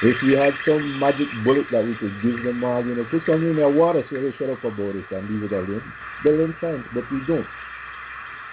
[0.00, 3.26] If we had some magic bullet that we could give them all, you know, put
[3.26, 5.92] some in their water so they shut up about it and leave it alone,
[6.22, 7.48] they'll learn science, but we don't.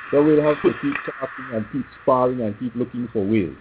[0.09, 3.55] So we'll have to keep talking and keep sparring and keep looking for ways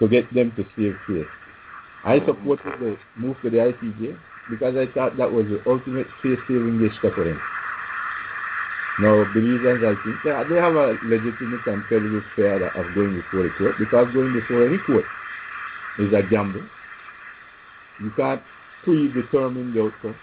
[0.00, 1.28] to get them to save face.
[2.04, 4.16] I supported the move to the ICJ
[4.50, 7.40] because I thought that was the ultimate face-saving gesture for them.
[8.98, 13.44] Now, Belizeans, I think, they they have a legitimate and credible fear of going before
[13.44, 15.06] the court because going before any court
[15.98, 16.62] is a gamble.
[18.00, 18.42] You can't
[18.84, 20.16] predetermine the outcome.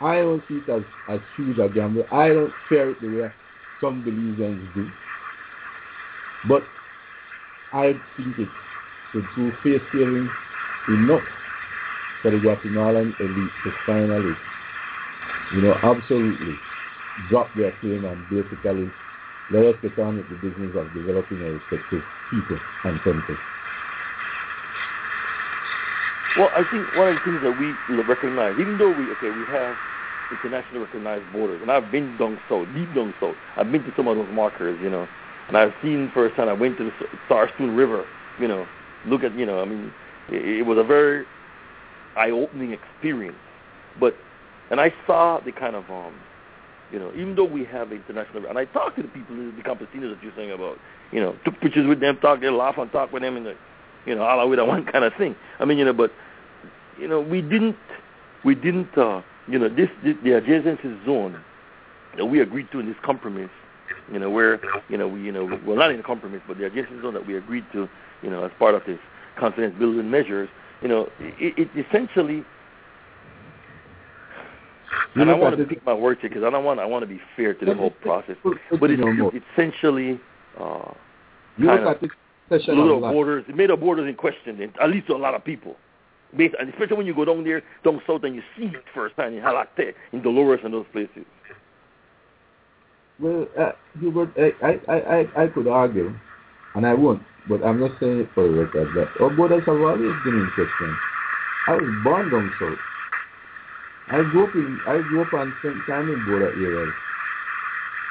[0.00, 2.04] I don't see it as, as huge a gamble.
[2.10, 3.32] I don't fear it the way
[3.80, 4.90] some Belizeans do.
[6.48, 6.64] But
[7.72, 8.48] I think it
[9.12, 10.28] should go face saving
[10.88, 11.24] enough
[12.22, 14.34] for the Guatemalan elite to finally,
[15.54, 16.58] you know, absolutely
[17.28, 18.90] drop their claim and basically
[19.50, 23.38] let us get on with the business of developing our respective people and countries.
[26.36, 29.44] Well, I think one of the things that we recognize, even though we okay, we
[29.52, 29.76] have
[30.30, 33.34] internationally recognized borders, and I've been down south, deep down south.
[33.56, 35.08] I've been to some of those markers, you know,
[35.48, 36.50] and I've seen firsthand.
[36.50, 36.92] I went to the
[37.28, 38.04] Sarstoon River,
[38.38, 38.66] you know,
[39.06, 39.92] look at, you know, I mean,
[40.30, 41.24] it, it was a very
[42.16, 43.36] eye-opening experience.
[43.98, 44.14] But,
[44.70, 46.14] and I saw the kind of, um,
[46.92, 50.14] you know, even though we have international, and I talked to the people, the campesinos
[50.14, 50.78] that you're saying about,
[51.12, 53.54] you know, took pictures with them, talked, they laugh and talk with them, and the,
[54.06, 55.36] you know, all with that one kind of thing.
[55.60, 56.10] I mean, you know, but
[56.98, 57.76] you know, we didn't,
[58.44, 61.38] we didn't, uh, you know, this, this the adjacency zone
[62.16, 63.50] that we agreed to in this compromise,
[64.10, 66.64] you know, where, you know, we, you know, well, not in the compromise, but the
[66.64, 67.88] adjacency zone that we agreed to,
[68.22, 68.98] you know, as part of this
[69.38, 70.48] confidence building measures,
[70.80, 72.44] you know, it, it essentially.
[75.14, 77.02] You and I want to pick my words here because I don't want I want
[77.02, 80.20] to be fair to the whole process, but- but but you it's essentially
[80.60, 80.92] uh,
[81.58, 82.10] kind of at this
[82.48, 83.44] session little borders.
[83.48, 85.76] It made our borders in question, at least to a lot of people.
[86.36, 89.34] Based, and especially when you go down there, down south, and you see it firsthand
[89.34, 91.24] in Jalacte, in Dolores, and those places.
[93.18, 96.14] Well, uh, Hubert, I, I, I, I could argue,
[96.74, 99.80] and I won't, but I'm not saying it for the record, that our borders have
[99.80, 100.96] always been in question.
[101.66, 102.78] I was born down south.
[104.10, 106.94] I grew up in, I grew up and spent time in border areas.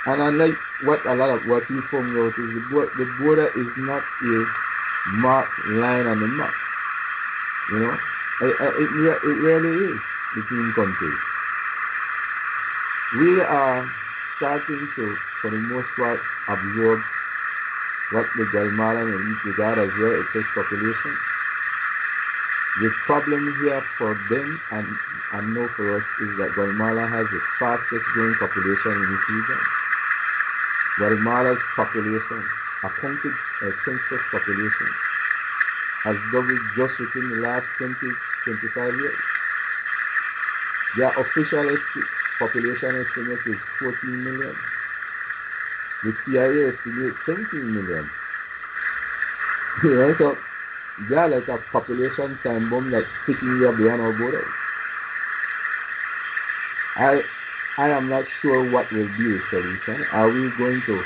[0.05, 3.47] And unlike what a lot of what we found out is the, border, the border
[3.59, 4.45] is not a
[5.17, 6.53] marked line on the map.
[7.71, 7.97] You know,
[8.41, 8.89] I, I, it,
[9.23, 9.99] it really is
[10.35, 11.19] between countries.
[13.17, 13.89] We are
[14.37, 17.01] starting to, for the most part, absorb
[18.11, 21.17] what the Guatemalan and East regard as their excess population.
[22.79, 24.87] The problem here for them and,
[25.33, 29.57] and no for us is that Guatemala has the fastest growing population in this region.
[30.99, 32.45] Guatemala's population,
[32.83, 33.33] accounted
[33.63, 34.89] uh, census population,
[36.03, 37.95] has doubled just within the last 20,
[38.45, 39.19] 25 years.
[40.97, 41.77] Their official
[42.37, 44.55] population estimate is 14 million.
[46.03, 48.09] The CIA estimates 17 million.
[49.83, 50.37] Know,
[51.15, 54.47] are like a population time bomb that's sticking there beyond our borders.
[56.95, 57.21] I
[57.77, 60.03] I am not sure what will be the solution.
[60.11, 61.03] Are we going to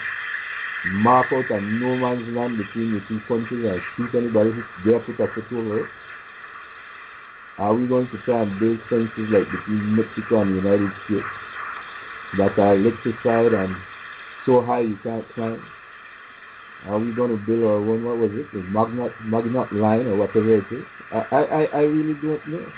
[0.85, 4.99] mark out a no man's land between the two countries and shoot anybody who dare
[5.01, 5.89] put a foot over it?
[7.57, 11.27] Are we going to try and build fences like between Mexico and the United States
[12.37, 13.75] that are electrified and
[14.45, 15.61] so high you can't climb?
[16.87, 20.15] Are we going to build our own, what was it, the magnet, magnet line or
[20.15, 20.83] whatever it is?
[21.11, 22.71] I, I, I really don't know.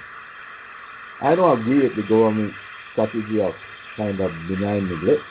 [1.22, 2.54] I don't agree with the government
[2.92, 3.56] strategy of
[3.96, 5.24] kind of benign neglect.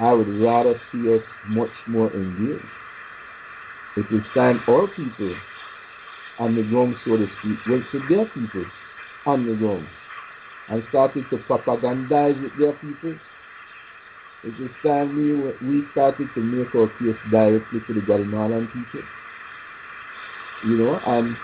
[0.00, 2.64] I would rather see us much more engaged.
[3.96, 5.36] It is time our people
[6.38, 8.64] on the ground, so to speak, went to their people
[9.26, 9.88] on the ground
[10.68, 13.14] and started to propagandize with their people
[14.44, 15.34] it is time we,
[15.66, 19.02] we started to make our case directly to the Guatemalan people.
[20.64, 21.36] You know, and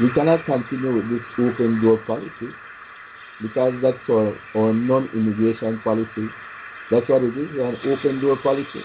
[0.00, 2.54] we cannot continue with this open door policy
[3.42, 6.28] because that's our, our non-immigration policy.
[6.90, 8.82] That's what it is, an open door policy.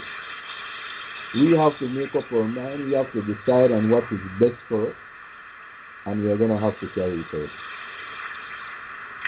[1.36, 4.60] We have to make up our mind, we have to decide on what is best
[4.68, 4.96] for us,
[6.06, 7.50] and we are going to have to carry it out.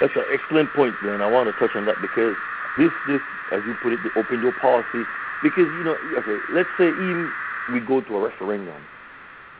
[0.02, 1.22] That's an excellent point, Glenn.
[1.22, 2.36] I want to touch on that because
[2.77, 3.22] this, this,
[3.52, 5.03] as you put it, the open door policy,
[5.43, 7.31] because you know, okay, let's say even
[7.72, 8.81] we go to a referendum,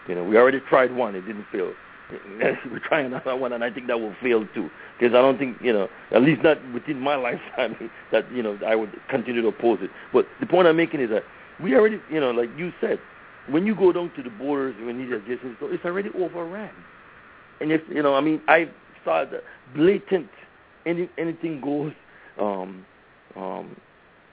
[0.08, 1.74] you know, we already tried one, it didn't fail.
[2.40, 4.70] We're trying another one, and I think that will fail too.
[5.00, 8.60] Because I don't think, you know, at least not within my lifetime, that you know
[8.66, 9.90] I would continue to oppose it.
[10.14, 11.24] But the point I'm making is that
[11.62, 13.00] we already, you know, like you said,
[13.50, 16.70] when you go down to the borders, when these adjacent, it's already overrun.
[17.60, 18.70] And if you know, I mean, I
[19.04, 19.42] saw the
[19.76, 20.30] blatant
[20.86, 21.94] any anything goes
[22.40, 22.86] um,
[23.36, 23.76] um,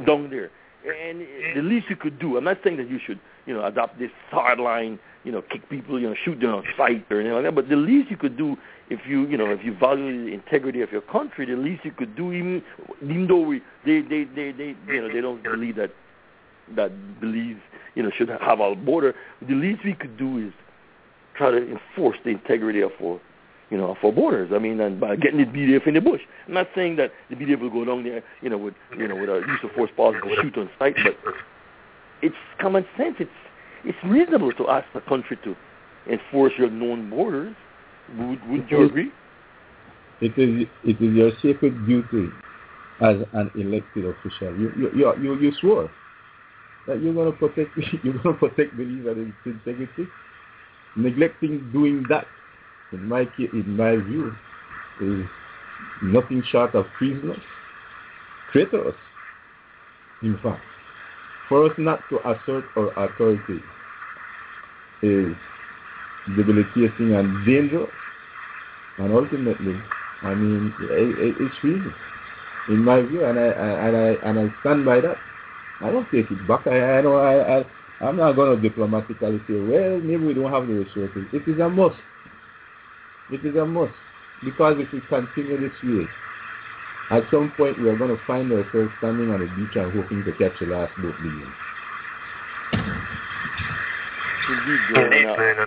[0.06, 0.50] down there.
[0.84, 1.20] And
[1.56, 4.10] the least you could do, I'm not saying that you should, you know, adopt this
[4.30, 7.44] hard line, you know, kick people, you know, shoot them on sight or anything like
[7.44, 7.54] that.
[7.54, 8.56] But the least you could do,
[8.90, 11.92] if you, you know, if you value the integrity of your country, the least you
[11.92, 12.62] could do, even,
[13.02, 15.92] even though we, they, they, they, they, you know, they don't believe that,
[16.74, 17.60] that believes,
[17.94, 19.14] you know, should have our border.
[19.40, 20.52] The least we could do is
[21.36, 23.20] try to enforce the integrity of our
[23.72, 24.50] you know, for borders.
[24.54, 26.20] I mean, and by getting the BDF in the bush.
[26.46, 29.16] I'm not saying that the BDF will go down there, you know, with you know,
[29.16, 31.14] with a use of force policy to shoot on sight, but
[32.20, 33.16] it's common sense.
[33.18, 33.30] It's
[33.82, 35.56] it's reasonable to ask the country to
[36.06, 37.56] enforce your known borders.
[38.18, 39.10] Would would you agree?
[40.20, 42.28] It is it is your sacred duty
[43.00, 44.54] as an elected official.
[44.54, 45.90] You you you you, you swore
[46.86, 47.70] that you're going to protect
[48.04, 49.16] you're going to protect the legal
[49.46, 50.06] integrity.
[50.94, 52.26] Neglecting doing that
[52.92, 54.32] in my in my view,
[55.00, 55.26] is
[56.02, 57.40] nothing short of treasonous,
[58.52, 58.94] traitorous.
[60.22, 60.62] In fact,
[61.48, 63.60] for us not to assert our authority
[65.02, 65.34] is
[66.36, 67.90] debilitating and dangerous,
[68.98, 69.80] and ultimately,
[70.22, 71.92] I mean, it, it's treason,
[72.68, 75.16] in my view, and I and I and I stand by that.
[75.80, 76.66] I don't take it back.
[76.66, 77.64] I, I know I, I
[78.02, 81.24] I'm not going to diplomatically say, well, maybe we don't have the resources.
[81.32, 81.96] It is a must.
[83.32, 83.94] It is a must.
[84.44, 86.06] Because if we continue this way,
[87.10, 90.22] at some point we are going to find ourselves standing on the beach and hoping
[90.24, 91.52] to catch the last boat leaving.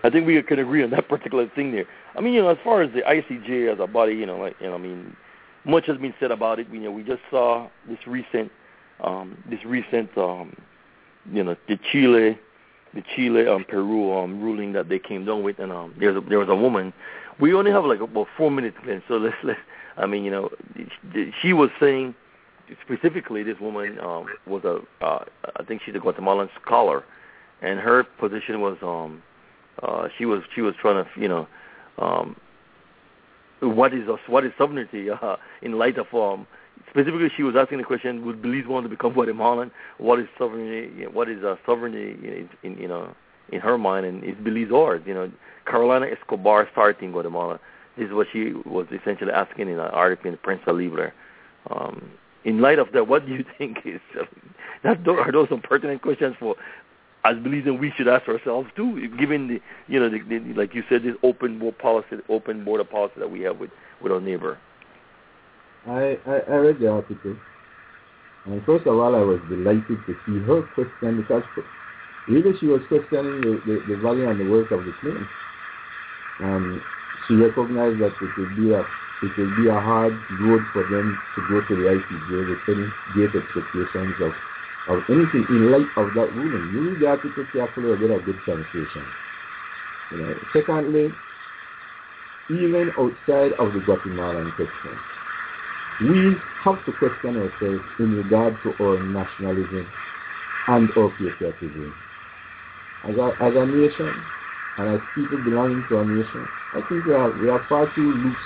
[0.03, 1.85] I think we can agree on that particular thing there.
[2.15, 4.55] I mean, you know, as far as the ICJ as a body, you know, like,
[4.59, 5.15] you know, I mean,
[5.65, 6.67] much has been said about it.
[6.71, 8.51] You know, we just saw this recent,
[9.01, 10.55] um, this recent, um,
[11.31, 12.37] you know, the Chile
[12.95, 16.21] the Chile and Peru um, ruling that they came down with, and um, there's a,
[16.21, 16.93] there was a woman.
[17.39, 19.03] We only have like about four minutes, Glenn.
[19.07, 19.57] So let's let.
[19.97, 20.49] I mean, you know,
[21.41, 22.15] she was saying
[22.83, 25.25] specifically this woman um, was a uh,
[25.57, 27.03] I think she's a Guatemalan scholar,
[27.61, 29.21] and her position was um,
[29.83, 31.47] uh, she was she was trying to you know
[31.97, 32.35] um,
[33.61, 36.47] what is what is sovereignty uh, in light of um,
[36.89, 41.05] specifically she was asking the question would Belize want to become Guatemalan what is sovereignty
[41.07, 43.13] what is uh, sovereignty in, in you know
[43.51, 44.05] in her mind?
[44.05, 45.01] And is Belize ours?
[45.05, 45.31] You know
[45.65, 47.59] Carolina Escobar Sarti Guatemala.
[47.97, 51.13] This is what she was essentially asking in an article in Prensa Libre.
[51.69, 52.11] Um,
[52.43, 54.01] in light of that, what do you think is
[54.83, 56.55] that are those some pertinent questions for
[57.25, 60.83] as Belizeans we should ask ourselves too, given the you know the, the, like you
[60.87, 63.71] said this open border policy, open border policy that we have with
[64.01, 64.57] with our neighbor.
[65.87, 67.35] I I, I read the article,
[68.45, 71.43] and first of all, I was delighted to see her question because
[72.27, 75.27] really she was questioning the, the, the value and the worth of the claim,
[76.39, 76.81] and
[77.27, 78.85] she recognized that it would be a
[79.21, 82.91] it will be a hard road for them to go to the ICJ with any
[83.13, 84.33] great expectations of,
[84.87, 86.69] of anything in light of that ruling.
[86.73, 89.05] You read the article carefully, you get a good translation.
[90.11, 91.15] You know, secondly,
[92.49, 94.99] even outside of the Guatemalan question,
[96.01, 99.87] we have to question ourselves in regard to our nationalism
[100.67, 101.93] and our patriotism.
[103.07, 104.23] As a, as a nation,
[104.77, 108.13] and as people belonging to a nation, I think we are, we are far too
[108.13, 108.37] loose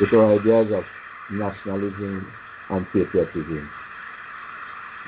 [0.00, 0.84] with our ideas of
[1.30, 2.32] nationalism
[2.70, 3.70] and patriotism.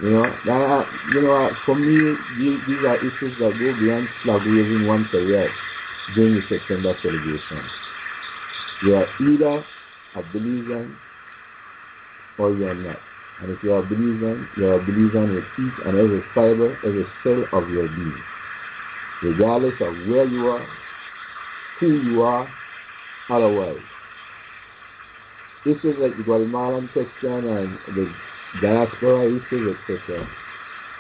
[0.01, 3.79] You know, that, uh, you know, uh, for me, these, these are issues that go
[3.79, 5.49] beyond flag waving once a year
[6.17, 7.65] during the September celebration.
[8.83, 9.65] You are either
[10.15, 10.95] a Belizean
[12.39, 12.99] or you are not.
[13.43, 16.77] And if you are a believer, you are a Belizean with each and every fiber,
[16.85, 18.23] every cell of your being.
[19.23, 20.67] Regardless of where you are,
[21.81, 22.49] who you are,
[23.31, 23.81] otherwise
[25.67, 28.13] is like the Guatemalan question and the
[28.61, 30.29] diaspora issues, etc.,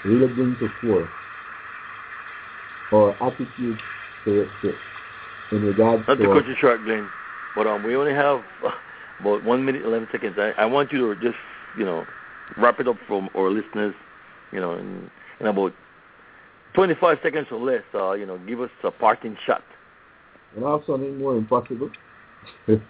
[0.05, 1.09] really bring to fore
[2.93, 3.79] our attitude
[4.25, 4.75] to, to
[5.53, 6.27] in regards Not to...
[6.27, 7.09] to cut you short, Glenn,
[7.55, 8.43] but um, we only have
[9.21, 10.37] about one minute, 11 seconds.
[10.39, 11.39] I, I want you to just,
[11.79, 12.05] you know,
[12.57, 13.95] wrap it up from our listeners,
[14.53, 15.11] you know, in,
[15.41, 15.73] in about
[16.75, 19.63] 25 seconds or less, uh, you know, give us a parting shot.
[20.57, 21.91] And have something more impossible.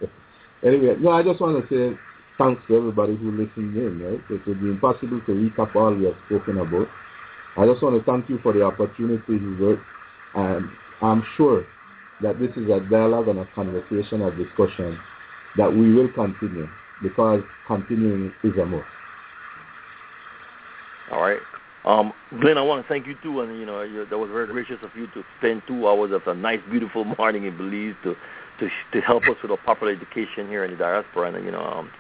[0.64, 1.98] Anyway, no, I just want to say
[2.38, 4.20] thanks to everybody who listened in, right?
[4.30, 6.88] It would be impossible to recap all we have spoken about.
[7.59, 9.78] I just want to thank you for the opportunity, Hubert,
[10.34, 10.70] and
[11.02, 11.66] I'm sure
[12.22, 14.98] that this is a dialogue and a conversation, a discussion
[15.56, 16.68] that we will continue
[17.02, 18.85] because continuing is a must.
[21.10, 21.40] All right.
[21.85, 24.78] Um, Glenn, I want to thank you too, and you know that was very gracious
[24.82, 28.16] of you to spend two hours of a nice, beautiful morning in Belize to
[28.60, 31.35] to to help us with our popular education here in the diaspora.
[31.35, 31.90] And you know, um,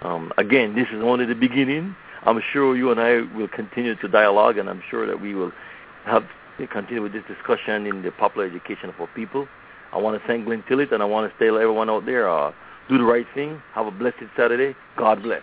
[0.00, 1.94] um, again, this is only the beginning.
[2.22, 5.52] I'm sure you and I will continue to dialogue, and I'm sure that we will
[6.06, 6.24] have
[6.70, 9.46] continue with this discussion in the popular education for people.
[9.92, 12.52] I want to thank Glenn Tillett, and I want to tell everyone out there, uh,
[12.88, 13.62] do the right thing.
[13.72, 14.76] Have a blessed Saturday.
[14.96, 15.42] God bless.